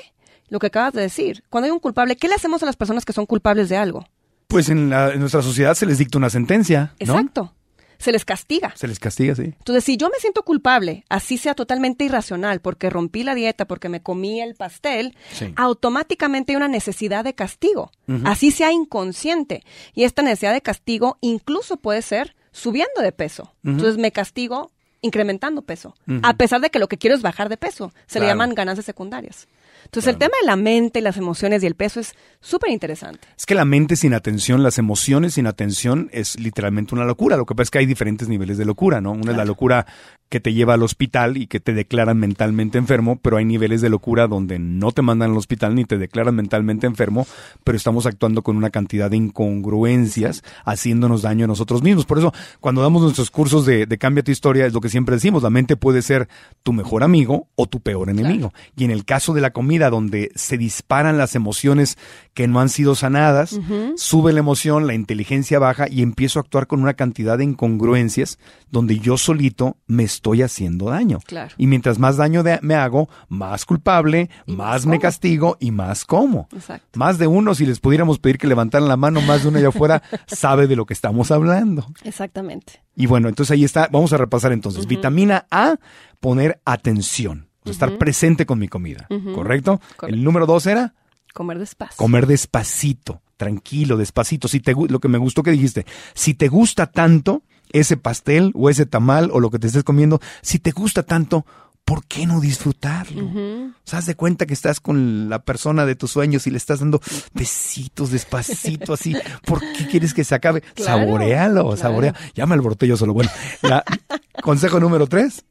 lo 0.52 0.60
que 0.60 0.68
acabas 0.68 0.94
de 0.94 1.02
decir, 1.02 1.44
cuando 1.50 1.66
hay 1.66 1.72
un 1.72 1.80
culpable, 1.80 2.16
¿qué 2.16 2.28
le 2.28 2.36
hacemos 2.36 2.62
a 2.62 2.68
las 2.68 2.76
personas 2.76 3.04
que 3.06 3.14
son 3.14 3.26
culpables 3.26 3.68
de 3.70 3.78
algo? 3.78 4.06
Pues 4.48 4.70
en, 4.70 4.92
la- 4.92 5.12
en 5.14 5.20
nuestra 5.20 5.42
sociedad 5.42 5.74
se 5.74 5.88
les 5.88 5.98
dicta 5.98 6.20
una 6.20 6.30
sentencia, 6.30 6.94
¿no? 7.00 7.06
Exacto. 7.14 7.56
Se 7.98 8.12
les 8.12 8.26
castiga. 8.26 8.74
Se 8.76 8.88
les 8.88 9.00
castiga, 9.00 9.36
sí. 9.36 9.44
Entonces, 9.44 9.84
si 9.84 9.96
yo 9.96 10.10
me 10.10 10.16
siento 10.20 10.42
culpable, 10.44 11.06
así 11.08 11.38
sea 11.38 11.54
totalmente 11.54 12.04
irracional, 12.04 12.60
porque 12.60 12.90
rompí 12.90 13.24
la 13.24 13.36
dieta, 13.36 13.66
porque 13.66 13.90
me 13.90 14.02
comí 14.02 14.42
el 14.42 14.56
pastel, 14.56 15.16
Sí. 15.34 15.54
automáticamente 15.56 16.52
hay 16.52 16.56
una 16.58 16.68
necesidad 16.68 17.24
de 17.24 17.34
castigo, 17.36 17.92
así 18.26 18.52
sea 18.52 18.72
inconsciente. 18.72 19.64
Y 19.94 20.04
esta 20.04 20.22
necesidad 20.22 20.52
de 20.54 20.62
castigo 20.62 21.18
incluso 21.22 21.78
puede 21.78 22.02
ser 22.02 22.36
subiendo 22.52 23.02
de 23.02 23.12
peso. 23.12 23.54
Entonces, 23.64 23.98
me 23.98 24.12
castigo 24.12 24.72
incrementando 25.02 25.62
peso, 25.64 25.96
a 26.24 26.34
pesar 26.36 26.62
de 26.62 26.70
que 26.70 26.78
lo 26.80 26.88
que 26.88 26.98
quiero 26.98 27.16
es 27.16 27.22
bajar 27.24 27.50
de 27.50 27.58
peso. 27.58 27.92
Se 28.08 28.20
le 28.20 28.28
llaman 28.28 28.54
ganancias 28.54 28.86
secundarias. 28.86 29.48
Entonces, 29.86 30.14
el 30.14 30.18
tema 30.18 30.34
de 30.42 30.48
la 30.48 30.56
mente, 30.56 31.02
las 31.02 31.18
emociones 31.18 31.64
y 31.64 31.68
el 31.68 31.76
peso 31.76 32.00
es 32.00 32.14
súper 32.40 32.72
interesante. 32.72 33.28
Es 33.38 33.46
que 33.46 33.56
la 33.56 33.66
mente 33.66 33.96
sin 33.96 34.14
atención, 34.14 34.64
las 34.64 34.78
emociones 34.78 35.34
sin 35.36 35.48
atención 35.48 36.10
es 36.12 36.40
literalmente 36.40 36.96
una 36.96 37.06
locura. 37.06 37.38
Lo 37.38 37.46
que 37.46 37.56
pasa 37.56 37.64
es 37.64 37.72
que 37.72 37.80
hay 37.80 37.86
diferentes 37.86 38.28
niveles 38.28 38.58
de 38.58 38.66
locura, 38.66 39.02
¿no? 39.02 39.12
Una 39.12 39.32
es 39.32 39.38
la 39.38 39.46
locura 39.46 39.86
que 40.32 40.40
te 40.40 40.54
lleva 40.54 40.76
al 40.76 40.82
hospital 40.82 41.36
y 41.36 41.48
que 41.48 41.60
te 41.60 41.74
declaran 41.74 42.18
mentalmente 42.18 42.78
enfermo, 42.78 43.20
pero 43.22 43.36
hay 43.36 43.44
niveles 43.44 43.82
de 43.82 43.90
locura 43.90 44.28
donde 44.28 44.60
no 44.60 44.94
te 44.94 45.02
mandan 45.02 45.32
al 45.32 45.38
hospital 45.38 45.76
ni 45.76 45.84
te 45.84 45.98
declaran 45.98 46.34
mentalmente 46.34 46.88
enfermo, 46.88 47.28
pero 47.66 47.76
estamos 47.76 48.06
actuando 48.06 48.42
con 48.42 48.56
una 48.56 48.70
cantidad 48.70 49.12
de 49.12 49.18
incongruencias, 49.18 50.42
haciéndonos 50.64 51.24
daño 51.24 51.44
a 51.44 51.48
nosotros 51.50 51.84
mismos. 51.84 52.06
Por 52.06 52.18
eso, 52.18 52.34
cuando 52.62 52.82
damos 52.82 53.02
nuestros 53.02 53.30
cursos 53.30 53.66
de, 53.66 53.86
de 53.86 53.98
Cambia 53.98 54.24
tu 54.24 54.32
historia, 54.32 54.66
es 54.66 54.72
lo 54.72 54.80
que 54.80 54.88
siempre 54.88 55.16
decimos, 55.16 55.44
la 55.44 55.50
mente 55.50 55.76
puede 55.76 56.02
ser 56.02 56.30
tu 56.64 56.72
mejor 56.72 57.04
amigo 57.04 57.50
o 57.56 57.68
tu 57.68 57.82
peor 57.82 58.10
enemigo. 58.10 58.54
Y 58.78 58.86
en 58.86 58.92
el 58.92 59.04
caso 59.04 59.34
de 59.34 59.42
la 59.42 59.52
comida, 59.52 59.90
donde 59.90 60.32
se 60.36 60.58
disparan 60.58 61.18
las 61.18 61.36
emociones 61.36 61.98
que 62.34 62.48
no 62.48 62.62
han 62.62 62.70
sido 62.70 62.96
sanadas, 62.96 63.60
sube 63.98 64.32
la 64.32 64.40
emoción, 64.40 64.88
la 64.88 64.94
inteligencia 64.94 65.60
baja 65.60 65.88
y 65.90 66.04
empiezo 66.04 66.40
a 66.40 66.44
actuar 66.44 66.68
con 66.68 66.82
una 66.82 66.94
cantidad 66.94 67.38
de 67.38 67.44
incongruencias 67.44 68.40
donde 68.70 68.98
yo 69.00 69.18
solito 69.18 69.76
me 69.88 70.04
estoy 70.04 70.21
estoy 70.22 70.44
haciendo 70.44 70.86
daño. 70.92 71.18
Claro. 71.26 71.52
Y 71.58 71.66
mientras 71.66 71.98
más 71.98 72.16
daño 72.16 72.44
de- 72.44 72.60
me 72.62 72.76
hago, 72.76 73.10
más 73.28 73.66
culpable, 73.66 74.30
Y 74.46 74.52
más, 74.52 74.68
más 74.68 74.86
me 74.86 75.00
castigo 75.00 75.58
y 75.60 75.72
más 75.72 76.06
como. 76.06 76.48
Exacto. 76.54 77.00
Más 77.00 77.18
de 77.18 77.26
uno, 77.26 77.56
si 77.56 77.66
les 77.66 77.80
pudiéramos 77.80 78.20
pedir 78.20 78.38
que 78.38 78.46
levantaran 78.46 78.88
la 78.88 78.98
mano, 78.98 79.20
más 79.22 79.42
de 79.42 79.50
uno 79.50 79.58
allá 79.58 79.70
afuera 79.70 80.04
sabe 80.28 80.68
de 80.68 80.76
lo 80.76 80.86
que 80.86 80.94
estamos 80.94 81.32
hablando. 81.32 81.88
Exactamente. 82.04 82.84
Y 82.96 83.08
bueno, 83.08 83.30
entonces 83.30 83.52
ahí 83.52 83.64
está. 83.64 83.90
Vamos 83.92 84.14
a 84.14 84.18
repasar 84.18 84.52
entonces. 84.52 84.86
Vitamina 84.86 85.48
A, 85.50 85.78
poner 86.20 86.62
atención. 86.66 87.48
O 87.62 87.64
sea, 87.66 87.72
estar 87.72 87.98
presente 87.98 88.46
con 88.46 88.60
mi 88.60 88.68
comida. 88.68 89.08
¿Correcto? 89.34 89.80
Correcto. 89.98 90.08
El 90.08 90.24
número 90.24 90.46
dos 90.46 90.68
era 90.68 90.94
Comer 91.34 91.58
despacio. 91.58 91.96
comer 91.98 92.28
despacito, 92.28 93.22
tranquilo, 93.38 93.98
despacito. 93.98 94.48
Si 94.48 94.60
te, 94.60 94.74
lo 94.76 95.00
que 95.00 95.08
me 95.08 95.18
gustó 95.18 95.42
que 95.42 95.52
dijiste, 95.52 95.86
si 96.14 96.34
te 96.36 96.48
gusta 96.48 96.88
tanto 96.88 97.44
ese 97.74 97.98
pastel 97.98 98.52
o 98.56 98.70
ese 98.70 98.86
tamal 98.86 99.30
o 99.34 99.40
lo 99.40 99.50
que 99.50 99.60
te 99.60 99.68
estés 99.68 99.84
comiendo, 99.84 100.20
si 100.42 100.60
te 100.60 100.72
gusta 100.72 101.04
tanto, 101.04 101.46
¿por 101.86 102.06
qué 102.06 102.26
no 102.28 102.40
disfrutarlo? 102.40 103.26
Ujú. 103.26 103.72
O 103.76 103.82
sea, 103.90 104.00
haz 104.00 104.06
de 104.06 104.16
cuenta 104.16 104.46
que 104.46 104.54
estás 104.54 104.80
con 104.80 105.30
la 105.30 105.44
persona 105.44 105.86
de 105.86 105.96
tus 105.96 106.12
sueños 106.12 106.46
y 106.48 106.52
le 106.52 106.58
estás 106.58 106.80
dando 106.80 107.02
besitos 107.34 108.12
despacito 108.12 108.94
así. 108.94 109.16
¿Por 109.46 109.60
qué 109.74 109.88
quieres 109.88 110.14
que 110.14 110.24
se 110.24 110.36
acabe? 110.36 110.62
Claro, 110.76 111.02
saborealo, 111.06 111.62
claro. 111.64 111.78
saborea. 111.78 112.16
Ya 112.36 112.46
me 112.46 112.54
alboroté 112.56 112.88
yo 112.88 112.98
solo. 112.98 113.14
Bueno, 113.14 113.32
la- 113.62 113.84
consejo 114.44 114.80
número 114.80 115.08
tres. 115.08 115.44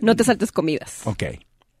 No 0.00 0.16
te 0.16 0.24
saltes 0.24 0.52
comidas. 0.52 1.00
Ok. 1.04 1.22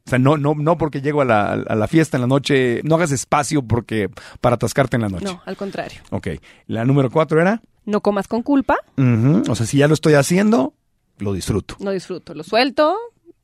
O 0.06 0.10
sea, 0.10 0.18
no, 0.18 0.36
no, 0.36 0.54
no 0.54 0.76
porque 0.76 1.00
llego 1.00 1.22
a 1.22 1.24
la, 1.24 1.52
a 1.52 1.74
la 1.74 1.88
fiesta 1.88 2.18
en 2.18 2.20
la 2.22 2.26
noche, 2.26 2.80
no 2.84 2.94
hagas 2.96 3.10
espacio 3.10 3.62
porque 3.62 4.10
para 4.42 4.56
atascarte 4.56 4.96
en 4.96 5.02
la 5.02 5.08
noche. 5.08 5.24
No, 5.24 5.42
al 5.46 5.56
contrario. 5.56 6.00
Ok. 6.10 6.28
La 6.66 6.84
número 6.84 7.10
cuatro 7.10 7.40
era. 7.40 7.62
No 7.84 8.00
comas 8.00 8.28
con 8.28 8.42
culpa, 8.42 8.76
O 8.96 9.54
sea, 9.54 9.66
si 9.66 9.78
ya 9.78 9.88
lo 9.88 9.94
estoy 9.94 10.14
haciendo, 10.14 10.72
lo 11.18 11.32
disfruto. 11.32 11.76
no 11.80 11.90
disfruto. 11.90 12.34
Lo 12.34 12.42
suelto 12.42 12.96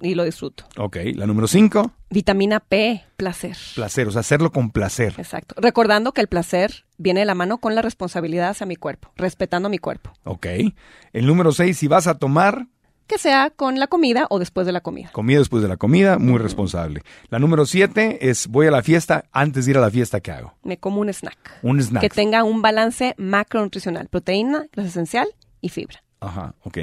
y 0.03 0.15
lo 0.15 0.25
disfruto. 0.25 0.65
Ok. 0.79 0.97
La 1.15 1.27
número 1.27 1.47
cinco, 1.47 1.93
Vitamina 2.09 2.59
P, 2.61 3.05
placer. 3.17 3.57
placer. 3.75 4.09
O 4.09 4.11
sea, 4.11 4.21
hacerlo 4.21 4.51
con 4.51 4.71
placer. 4.71 5.15
Exacto. 5.19 5.55
Recordando 5.59 6.13
que 6.13 6.21
el 6.23 6.27
placer 6.29 6.85
viene 6.97 7.21
de 7.21 7.27
la 7.27 7.35
mano 7.35 7.59
con 7.59 7.75
la 7.75 7.83
responsabilidad 7.83 8.49
hacia 8.51 8.67
mi 8.67 8.77
cuerpo, 8.77 9.13
respetando 9.17 9.69
mi 9.69 9.79
cuerpo. 9.79 10.13
Ok. 10.25 10.47
El 11.13 11.27
número 11.27 11.53
seis, 11.53 11.77
si 11.79 11.87
vas 11.87 12.07
a 12.07 12.19
tomar, 12.19 12.67
Que 13.11 13.19
sea 13.19 13.51
con 13.51 13.81
la 13.81 13.89
comida 13.89 14.29
o 14.31 14.39
después 14.39 14.67
de 14.67 14.73
la 14.73 14.83
comida. 14.83 15.11
comida 15.13 15.41
después 15.41 15.65
de 15.65 15.69
la 15.69 15.77
comida, 15.77 16.17
muy 16.19 16.39
responsable. 16.39 17.03
La 17.29 17.41
número 17.41 17.67
siete 17.67 18.31
es 18.31 18.47
voy 18.47 18.69
a 18.69 18.71
la 18.71 18.85
fiesta, 18.85 19.25
antes 19.33 19.65
de 19.65 19.73
ir 19.73 19.79
a 19.79 19.81
la 19.81 19.91
fiesta, 19.91 20.21
¿qué 20.21 20.31
hago? 20.31 20.55
Me 20.63 20.79
como 20.79 21.01
un 21.01 21.09
snack. 21.13 21.59
Un 21.63 21.81
snack. 21.83 22.03
Que 22.03 22.09
tenga 22.09 22.45
un 22.45 22.63
balance 22.63 23.17
macronutricional, 23.19 24.07
proteína, 24.09 24.67
grasa 24.73 24.91
esencial 24.91 25.27
y 25.61 25.71
fibra. 25.71 26.05
Ajá, 26.21 26.55
ok, 26.65 26.77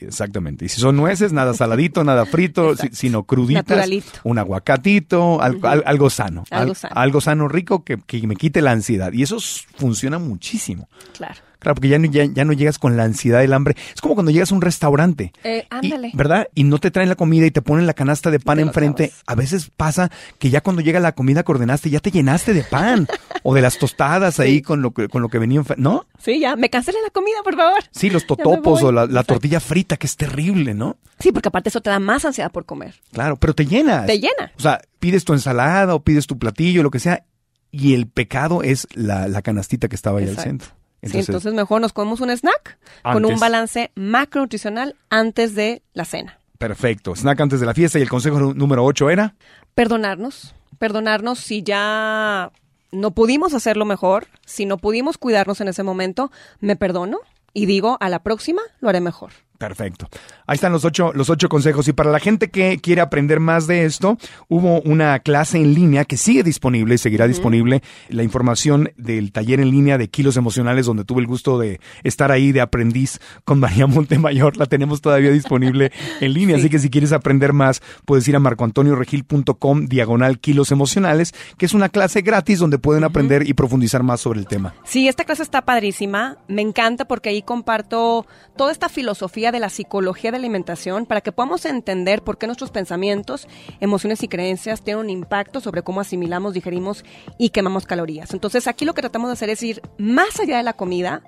exactamente. 0.00 0.64
Y 0.64 0.68
si 0.68 0.80
son 0.80 0.96
nueces, 0.96 1.32
nada 1.32 1.54
saladito, 1.54 2.02
nada 2.04 2.24
frito, 2.26 2.74
si- 2.74 2.88
sino 2.92 3.24
cruditas. 3.24 3.68
Naturalito. 3.68 4.18
Un 4.24 4.38
aguacatito, 4.38 5.40
al- 5.42 5.60
al- 5.62 5.82
algo 5.86 6.10
sano. 6.10 6.44
Algo 6.50 6.70
Al- 6.70 6.76
sano. 6.76 6.94
algo 6.96 7.20
sano, 7.20 7.48
rico, 7.48 7.84
que, 7.84 7.98
que 7.98 8.26
me 8.26 8.34
quite 8.34 8.62
la 8.62 8.72
ansiedad. 8.72 9.12
Y 9.12 9.22
eso 9.22 9.36
funciona 9.76 10.18
muchísimo. 10.18 10.88
Claro. 11.12 11.36
Claro, 11.58 11.74
porque 11.74 11.88
ya 11.88 11.98
no, 11.98 12.06
ya, 12.06 12.24
ya 12.24 12.44
no 12.44 12.52
llegas 12.52 12.78
con 12.78 12.96
la 12.96 13.04
ansiedad 13.04 13.40
del 13.40 13.52
hambre. 13.52 13.76
Es 13.94 14.00
como 14.00 14.14
cuando 14.14 14.30
llegas 14.30 14.52
a 14.52 14.54
un 14.54 14.60
restaurante. 14.60 15.32
Eh, 15.42 15.64
Y- 15.70 15.74
ándale. 15.74 16.10
¿Verdad? 16.14 16.48
Y 16.54 16.64
no 16.64 16.78
te 16.78 16.90
traen 16.90 17.08
la 17.08 17.16
comida 17.16 17.46
y 17.46 17.50
te 17.50 17.62
ponen 17.62 17.86
la 17.86 17.94
canasta 17.94 18.30
de 18.30 18.38
pan 18.40 18.60
enfrente. 18.60 19.12
A 19.26 19.34
veces 19.34 19.70
pasa 19.76 20.10
que 20.38 20.50
ya 20.50 20.60
cuando 20.60 20.82
llega 20.82 21.00
la 21.00 21.12
comida 21.12 21.42
que 21.42 21.52
ordenaste, 21.52 21.90
ya 21.90 22.00
te 22.00 22.10
llenaste 22.10 22.54
de 22.54 22.62
pan. 22.62 23.06
o 23.42 23.54
de 23.54 23.60
las 23.60 23.78
tostadas 23.78 24.38
ahí 24.40 24.62
con 24.62 24.82
lo 24.82 24.92
que, 24.92 25.08
con 25.08 25.22
lo 25.22 25.28
que 25.28 25.38
venía 25.38 25.58
enfrente. 25.58 25.82
¿No? 25.82 26.06
Sí, 26.18 26.38
ya. 26.40 26.54
Me 26.56 26.70
cancele 26.70 26.98
la 27.02 27.10
comida, 27.10 27.36
por 27.42 27.56
favor. 27.56 27.82
Sí, 27.90 28.10
los 28.10 28.26
totopos 28.26 28.82
o 28.82 28.92
la, 28.92 29.06
la 29.06 29.24
tortilla 29.24 29.60
frita, 29.60 29.96
que 29.96 30.06
es 30.06 30.16
terrible, 30.16 30.74
¿no? 30.74 30.96
Sí, 31.18 31.32
porque 31.32 31.48
aparte 31.48 31.68
eso 31.70 31.80
te 31.80 31.90
da 31.90 31.98
más 31.98 32.24
ansiedad 32.24 32.52
por 32.52 32.64
comer. 32.66 32.94
Claro, 33.12 33.36
pero 33.36 33.54
te 33.54 33.66
llenas. 33.66 34.06
Te 34.06 34.18
llena. 34.20 34.52
O 34.56 34.60
sea, 34.60 34.80
pides 35.00 35.24
tu 35.24 35.32
ensalada 35.32 35.94
o 35.94 36.02
pides 36.04 36.26
tu 36.26 36.38
platillo, 36.38 36.82
lo 36.82 36.90
que 36.90 37.00
sea, 37.00 37.24
y 37.70 37.94
el 37.94 38.06
pecado 38.06 38.62
es 38.62 38.86
la, 38.94 39.26
la 39.28 39.42
canastita 39.42 39.88
que 39.88 39.96
estaba 39.96 40.18
ahí 40.20 40.24
al 40.26 40.30
Exacto. 40.34 40.66
Sí, 41.02 41.18
entonces 41.18 41.54
mejor 41.54 41.80
nos 41.80 41.92
comemos 41.92 42.20
un 42.20 42.30
snack 42.30 42.78
con 43.02 43.16
Antes. 43.16 43.32
un 43.32 43.38
balance 43.40 43.92
macronutricional 43.94 44.96
antes 45.10 45.54
de 45.54 45.82
la 45.94 46.04
cena. 46.04 46.38
perfecto. 46.58 47.14
Snack 47.14 47.40
antes 47.40 47.60
de 47.60 47.66
la 47.66 47.74
fiesta 47.74 47.98
y 47.98 48.02
el 48.02 48.08
consejo 48.08 48.52
número 48.54 48.84
8 48.84 49.10
era. 49.10 49.34
Perdonarnos, 49.76 50.54
perdonarnos 50.78 51.38
si 51.38 51.62
ya 51.62 52.50
no 52.90 53.12
pudimos 53.12 53.54
hacerlo 53.54 53.84
mejor, 53.84 54.26
si 54.44 54.66
no 54.66 54.76
pudimos 54.78 55.18
cuidarnos 55.18 55.60
en 55.60 55.68
ese 55.68 55.84
momento, 55.84 56.32
me 56.58 56.74
perdono 56.74 57.18
y 57.52 57.66
digo, 57.66 57.96
a 58.00 58.08
la 58.08 58.22
próxima 58.24 58.62
lo 58.80 58.88
haré 58.88 59.00
mejor. 59.00 59.30
Perfecto. 59.58 60.08
Ahí 60.46 60.54
están 60.54 60.72
los 60.72 60.84
ocho, 60.84 61.12
los 61.12 61.30
ocho 61.30 61.48
consejos. 61.48 61.88
Y 61.88 61.92
para 61.92 62.12
la 62.12 62.20
gente 62.20 62.48
que 62.48 62.78
quiere 62.78 63.00
aprender 63.00 63.40
más 63.40 63.66
de 63.66 63.84
esto, 63.84 64.16
hubo 64.46 64.80
una 64.82 65.18
clase 65.18 65.58
en 65.58 65.74
línea 65.74 66.04
que 66.04 66.16
sigue 66.16 66.44
disponible 66.44 66.94
y 66.94 66.98
seguirá 66.98 67.26
disponible. 67.26 67.82
La 68.08 68.22
información 68.22 68.92
del 68.96 69.32
taller 69.32 69.58
en 69.58 69.72
línea 69.72 69.98
de 69.98 70.08
kilos 70.08 70.36
emocionales, 70.36 70.86
donde 70.86 71.04
tuve 71.04 71.22
el 71.22 71.26
gusto 71.26 71.58
de 71.58 71.80
estar 72.04 72.30
ahí 72.30 72.52
de 72.52 72.60
aprendiz 72.60 73.18
con 73.44 73.58
María 73.58 73.88
Montemayor, 73.88 74.56
la 74.56 74.66
tenemos 74.66 75.00
todavía 75.00 75.32
disponible 75.32 75.90
en 76.20 76.32
línea. 76.32 76.56
Sí. 76.56 76.62
Así 76.62 76.70
que 76.70 76.78
si 76.78 76.88
quieres 76.88 77.12
aprender 77.12 77.52
más, 77.52 77.82
puedes 78.04 78.26
ir 78.28 78.36
a 78.36 78.40
marcoantonioregil.com 78.40 79.86
diagonal 79.86 80.38
kilos 80.38 80.70
emocionales, 80.70 81.34
que 81.56 81.66
es 81.66 81.74
una 81.74 81.88
clase 81.88 82.20
gratis 82.20 82.60
donde 82.60 82.78
pueden 82.78 83.02
aprender 83.02 83.48
y 83.48 83.54
profundizar 83.54 84.04
más 84.04 84.20
sobre 84.20 84.38
el 84.38 84.46
tema. 84.46 84.74
Sí, 84.84 85.08
esta 85.08 85.24
clase 85.24 85.42
está 85.42 85.62
padrísima. 85.62 86.38
Me 86.46 86.62
encanta 86.62 87.06
porque 87.06 87.30
ahí 87.30 87.42
comparto 87.42 88.24
toda 88.56 88.70
esta 88.70 88.88
filosofía 88.88 89.47
de 89.52 89.60
la 89.60 89.68
psicología 89.68 90.30
de 90.30 90.36
alimentación 90.36 91.06
para 91.06 91.20
que 91.20 91.32
podamos 91.32 91.64
entender 91.64 92.22
por 92.22 92.38
qué 92.38 92.46
nuestros 92.46 92.70
pensamientos, 92.70 93.48
emociones 93.80 94.22
y 94.22 94.28
creencias 94.28 94.82
tienen 94.82 95.04
un 95.04 95.10
impacto 95.10 95.60
sobre 95.60 95.82
cómo 95.82 96.00
asimilamos, 96.00 96.54
digerimos 96.54 97.04
y 97.38 97.50
quemamos 97.50 97.86
calorías. 97.86 98.32
Entonces 98.32 98.66
aquí 98.66 98.84
lo 98.84 98.94
que 98.94 99.02
tratamos 99.02 99.28
de 99.28 99.32
hacer 99.34 99.50
es 99.50 99.62
ir 99.62 99.82
más 99.98 100.38
allá 100.40 100.56
de 100.56 100.62
la 100.62 100.72
comida 100.72 101.22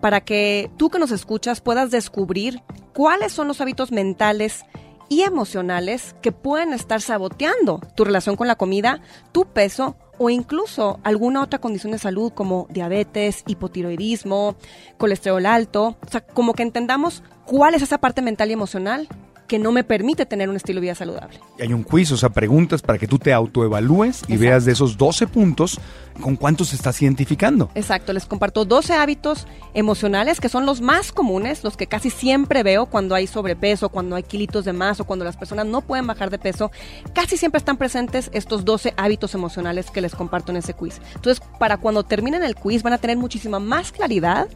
para 0.00 0.20
que 0.20 0.70
tú 0.76 0.90
que 0.90 0.98
nos 0.98 1.12
escuchas 1.12 1.60
puedas 1.60 1.90
descubrir 1.90 2.60
cuáles 2.92 3.32
son 3.32 3.48
los 3.48 3.60
hábitos 3.60 3.92
mentales 3.92 4.64
y 5.12 5.24
emocionales 5.24 6.16
que 6.22 6.32
pueden 6.32 6.72
estar 6.72 7.02
saboteando 7.02 7.80
tu 7.94 8.02
relación 8.02 8.34
con 8.34 8.48
la 8.48 8.56
comida, 8.56 9.02
tu 9.30 9.44
peso 9.44 9.94
o 10.16 10.30
incluso 10.30 11.00
alguna 11.04 11.42
otra 11.42 11.58
condición 11.58 11.92
de 11.92 11.98
salud 11.98 12.32
como 12.32 12.66
diabetes, 12.70 13.42
hipotiroidismo, 13.46 14.56
colesterol 14.96 15.44
alto. 15.44 15.98
O 16.00 16.10
sea, 16.10 16.22
como 16.22 16.54
que 16.54 16.62
entendamos 16.62 17.22
cuál 17.44 17.74
es 17.74 17.82
esa 17.82 17.98
parte 17.98 18.22
mental 18.22 18.48
y 18.48 18.54
emocional 18.54 19.06
que 19.52 19.58
no 19.58 19.70
me 19.70 19.84
permite 19.84 20.24
tener 20.24 20.48
un 20.48 20.56
estilo 20.56 20.76
de 20.76 20.86
vida 20.86 20.94
saludable. 20.94 21.38
Y 21.58 21.62
hay 21.62 21.74
un 21.74 21.82
quiz, 21.82 22.10
o 22.10 22.16
sea, 22.16 22.30
preguntas 22.30 22.80
para 22.80 22.98
que 22.98 23.06
tú 23.06 23.18
te 23.18 23.34
autoevalúes 23.34 24.22
y 24.22 24.32
Exacto. 24.32 24.40
veas 24.40 24.64
de 24.64 24.72
esos 24.72 24.96
12 24.96 25.26
puntos 25.26 25.78
con 26.22 26.36
cuántos 26.36 26.72
estás 26.72 27.02
identificando. 27.02 27.68
Exacto, 27.74 28.14
les 28.14 28.24
comparto 28.24 28.64
12 28.64 28.94
hábitos 28.94 29.46
emocionales 29.74 30.40
que 30.40 30.48
son 30.48 30.64
los 30.64 30.80
más 30.80 31.12
comunes, 31.12 31.64
los 31.64 31.76
que 31.76 31.86
casi 31.86 32.08
siempre 32.08 32.62
veo 32.62 32.86
cuando 32.86 33.14
hay 33.14 33.26
sobrepeso, 33.26 33.90
cuando 33.90 34.16
hay 34.16 34.22
kilitos 34.22 34.64
de 34.64 34.72
más 34.72 35.00
o 35.00 35.04
cuando 35.04 35.26
las 35.26 35.36
personas 35.36 35.66
no 35.66 35.82
pueden 35.82 36.06
bajar 36.06 36.30
de 36.30 36.38
peso. 36.38 36.70
Casi 37.12 37.36
siempre 37.36 37.58
están 37.58 37.76
presentes 37.76 38.30
estos 38.32 38.64
12 38.64 38.94
hábitos 38.96 39.34
emocionales 39.34 39.90
que 39.90 40.00
les 40.00 40.14
comparto 40.14 40.50
en 40.52 40.56
ese 40.56 40.72
quiz. 40.72 40.98
Entonces, 41.14 41.44
para 41.58 41.76
cuando 41.76 42.04
terminen 42.04 42.42
el 42.42 42.54
quiz 42.54 42.82
van 42.82 42.94
a 42.94 42.98
tener 42.98 43.18
muchísima 43.18 43.58
más 43.58 43.92
claridad 43.92 44.48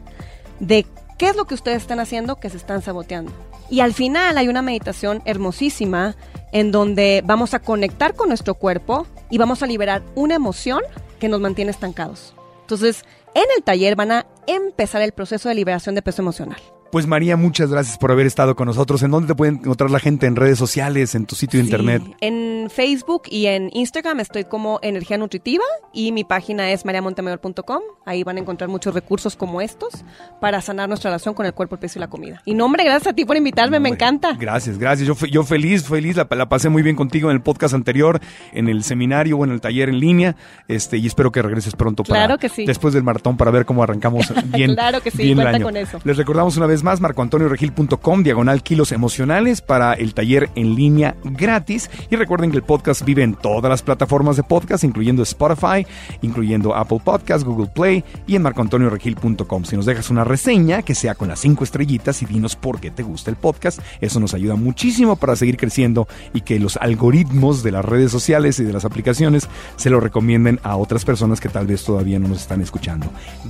de 0.59 0.87
qué 1.19 1.27
es 1.27 1.35
lo 1.35 1.45
que 1.45 1.53
ustedes 1.53 1.83
están 1.83 1.99
haciendo 1.99 2.37
que 2.37 2.49
se 2.49 2.57
están 2.57 2.81
saboteando. 2.81 3.31
Y 3.69 3.81
al 3.81 3.93
final 3.93 4.37
hay 4.37 4.47
una 4.47 4.61
meditación 4.61 5.21
hermosísima 5.25 6.15
en 6.51 6.71
donde 6.71 7.21
vamos 7.25 7.53
a 7.53 7.59
conectar 7.59 8.15
con 8.15 8.29
nuestro 8.29 8.55
cuerpo 8.55 9.05
y 9.29 9.37
vamos 9.37 9.61
a 9.61 9.67
liberar 9.67 10.03
una 10.15 10.35
emoción 10.35 10.81
que 11.19 11.27
nos 11.27 11.41
mantiene 11.41 11.71
estancados. 11.71 12.33
Entonces, 12.61 13.03
en 13.33 13.43
el 13.55 13.63
taller 13.63 13.95
van 13.95 14.11
a 14.11 14.25
empezar 14.45 15.01
el 15.01 15.11
proceso 15.11 15.49
de 15.49 15.55
liberación 15.55 15.95
de 15.95 16.01
peso 16.01 16.21
emocional. 16.21 16.61
Pues 16.91 17.05
María, 17.05 17.35
muchas 17.35 17.69
gracias 17.69 17.97
por 17.97 18.11
haber 18.11 18.25
estado 18.25 18.55
con 18.55 18.65
nosotros. 18.67 19.03
¿En 19.03 19.11
dónde 19.11 19.27
te 19.27 19.35
pueden 19.35 19.55
encontrar 19.55 19.91
la 19.91 19.99
gente? 19.99 20.25
¿En 20.25 20.35
redes 20.37 20.57
sociales? 20.57 21.15
¿En 21.15 21.25
tu 21.25 21.35
sitio 21.35 21.59
de 21.59 21.65
Sí, 21.65 21.69
internet? 21.71 22.01
En 22.21 22.69
Facebook 22.69 23.23
y 23.29 23.47
en 23.47 23.69
Instagram 23.73 24.21
estoy 24.21 24.45
como 24.45 24.79
Energía 24.81 25.17
Nutritiva 25.17 25.63
y 25.93 26.11
mi 26.13 26.23
página 26.23 26.71
es 26.71 26.85
mariamontemayor.com. 26.85 27.81
Ahí 28.05 28.23
van 28.23 28.37
a 28.37 28.39
encontrar 28.39 28.69
muchos 28.69 28.93
recursos 28.93 29.35
como 29.35 29.59
estos 29.59 30.05
para 30.39 30.61
sanar 30.61 30.87
nuestra 30.87 31.09
relación 31.11 31.33
con 31.33 31.45
el 31.45 31.53
cuerpo, 31.53 31.75
el 31.75 31.79
peso 31.79 31.99
y 31.99 32.01
la 32.01 32.07
comida. 32.09 32.41
Y 32.45 32.53
no, 32.53 32.65
hombre, 32.65 32.85
gracias 32.85 33.07
a 33.11 33.13
ti 33.13 33.25
por 33.25 33.35
invitarme, 33.35 33.79
me 33.81 33.89
encanta. 33.89 34.33
Gracias, 34.39 34.77
gracias. 34.77 35.07
Yo, 35.07 35.15
yo 35.27 35.43
feliz, 35.43 35.83
feliz. 35.83 36.15
La, 36.15 36.27
la 36.31 36.47
pasé 36.47 36.69
muy 36.69 36.83
bien 36.83 36.95
contigo 36.95 37.29
en 37.29 37.35
el 37.35 37.41
podcast 37.41 37.73
anterior, 37.73 38.21
en 38.53 38.69
el 38.69 38.83
seminario 38.85 39.37
o 39.37 39.43
en 39.43 39.51
el 39.51 39.59
taller 39.59 39.89
en 39.89 39.99
línea. 39.99 40.35
Este, 40.69 40.97
y 40.97 41.05
espero 41.07 41.31
que 41.33 41.41
regreses 41.41 41.75
pronto 41.75 42.03
para, 42.03 42.21
Claro 42.21 42.37
que 42.39 42.47
sí. 42.47 42.65
después 42.65 42.93
del 42.93 43.03
maratón 43.03 43.35
para 43.35 43.51
ver 43.51 43.65
cómo 43.65 43.83
arrancamos 43.83 44.31
bien. 44.53 44.73
Claro 44.73 45.01
que 45.01 45.11
sí, 45.11 45.17
bien 45.17 45.29
el 45.39 45.43
cuenta 45.43 45.55
año. 45.57 45.65
con 45.65 45.75
eso. 45.77 45.99
Les 46.05 46.15
recordamos 46.15 46.55
una 46.55 46.65
vez 46.65 46.76
vez 46.77 46.83
más, 46.83 47.01
marcoantonioregil.com, 47.01 48.21
diagonal 48.21 48.61
kilos 48.61 48.91
emocionales 48.91 49.61
para 49.61 49.93
el 49.93 50.13
taller 50.13 50.51
en 50.53 50.75
línea 50.75 51.15
gratis. 51.23 51.89
Y 52.11 52.15
recuerden 52.15 52.51
que 52.51 52.57
el 52.57 52.63
podcast 52.63 53.03
vive 53.03 53.23
en 53.23 53.33
todas 53.33 53.67
las 53.67 53.81
plataformas 53.81 54.35
de 54.35 54.43
podcast, 54.43 54.83
incluyendo 54.83 55.23
Spotify, 55.23 55.87
incluyendo 56.21 56.75
Apple 56.75 57.01
Podcast, 57.03 57.43
Google 57.43 57.71
Play 57.73 58.03
y 58.27 58.35
en 58.35 58.43
marcoantonioregil.com. 58.43 59.65
Si 59.65 59.75
nos 59.75 59.87
dejas 59.87 60.11
una 60.11 60.23
reseña, 60.23 60.83
que 60.83 60.93
sea 60.93 61.15
con 61.15 61.29
las 61.29 61.39
cinco 61.39 61.63
estrellitas 61.63 62.21
y 62.21 62.27
dinos 62.27 62.55
por 62.55 62.79
qué 62.79 62.91
te 62.91 63.01
gusta 63.01 63.31
el 63.31 63.37
podcast, 63.37 63.79
eso 63.99 64.19
nos 64.19 64.35
ayuda 64.35 64.53
muchísimo 64.53 65.15
para 65.15 65.35
seguir 65.35 65.57
creciendo 65.57 66.07
y 66.31 66.41
que 66.41 66.59
los 66.59 66.77
algoritmos 66.77 67.63
de 67.63 67.71
las 67.71 67.83
redes 67.83 68.11
sociales 68.11 68.59
y 68.59 68.65
de 68.65 68.73
las 68.73 68.85
aplicaciones 68.85 69.49
se 69.77 69.89
lo 69.89 69.99
recomienden 69.99 70.59
a 70.61 70.75
otras 70.75 71.05
personas 71.05 71.41
que 71.41 71.49
tal 71.49 71.65
vez 71.65 71.83
todavía 71.83 72.19
no 72.19 72.27
nos 72.27 72.41
están 72.41 72.61
escuchando. 72.61 73.07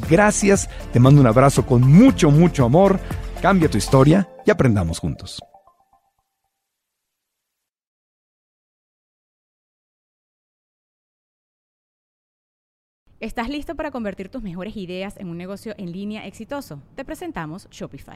Gracias, 0.09 0.69
te 0.93 1.01
mando 1.01 1.19
un 1.19 1.27
abrazo 1.27 1.65
con 1.65 1.81
mucho, 1.81 2.31
mucho 2.31 2.63
amor. 2.63 3.01
Cambia 3.41 3.69
tu 3.69 3.77
historia 3.77 4.27
y 4.47 4.51
aprendamos 4.51 4.97
juntos. 4.97 5.39
¿Estás 13.19 13.49
listo 13.49 13.75
para 13.75 13.91
convertir 13.91 14.29
tus 14.29 14.41
mejores 14.41 14.75
ideas 14.75 15.17
en 15.17 15.27
un 15.27 15.37
negocio 15.37 15.75
en 15.77 15.91
línea 15.91 16.25
exitoso? 16.25 16.81
Te 16.95 17.05
presentamos 17.05 17.67
Shopify. 17.69 18.15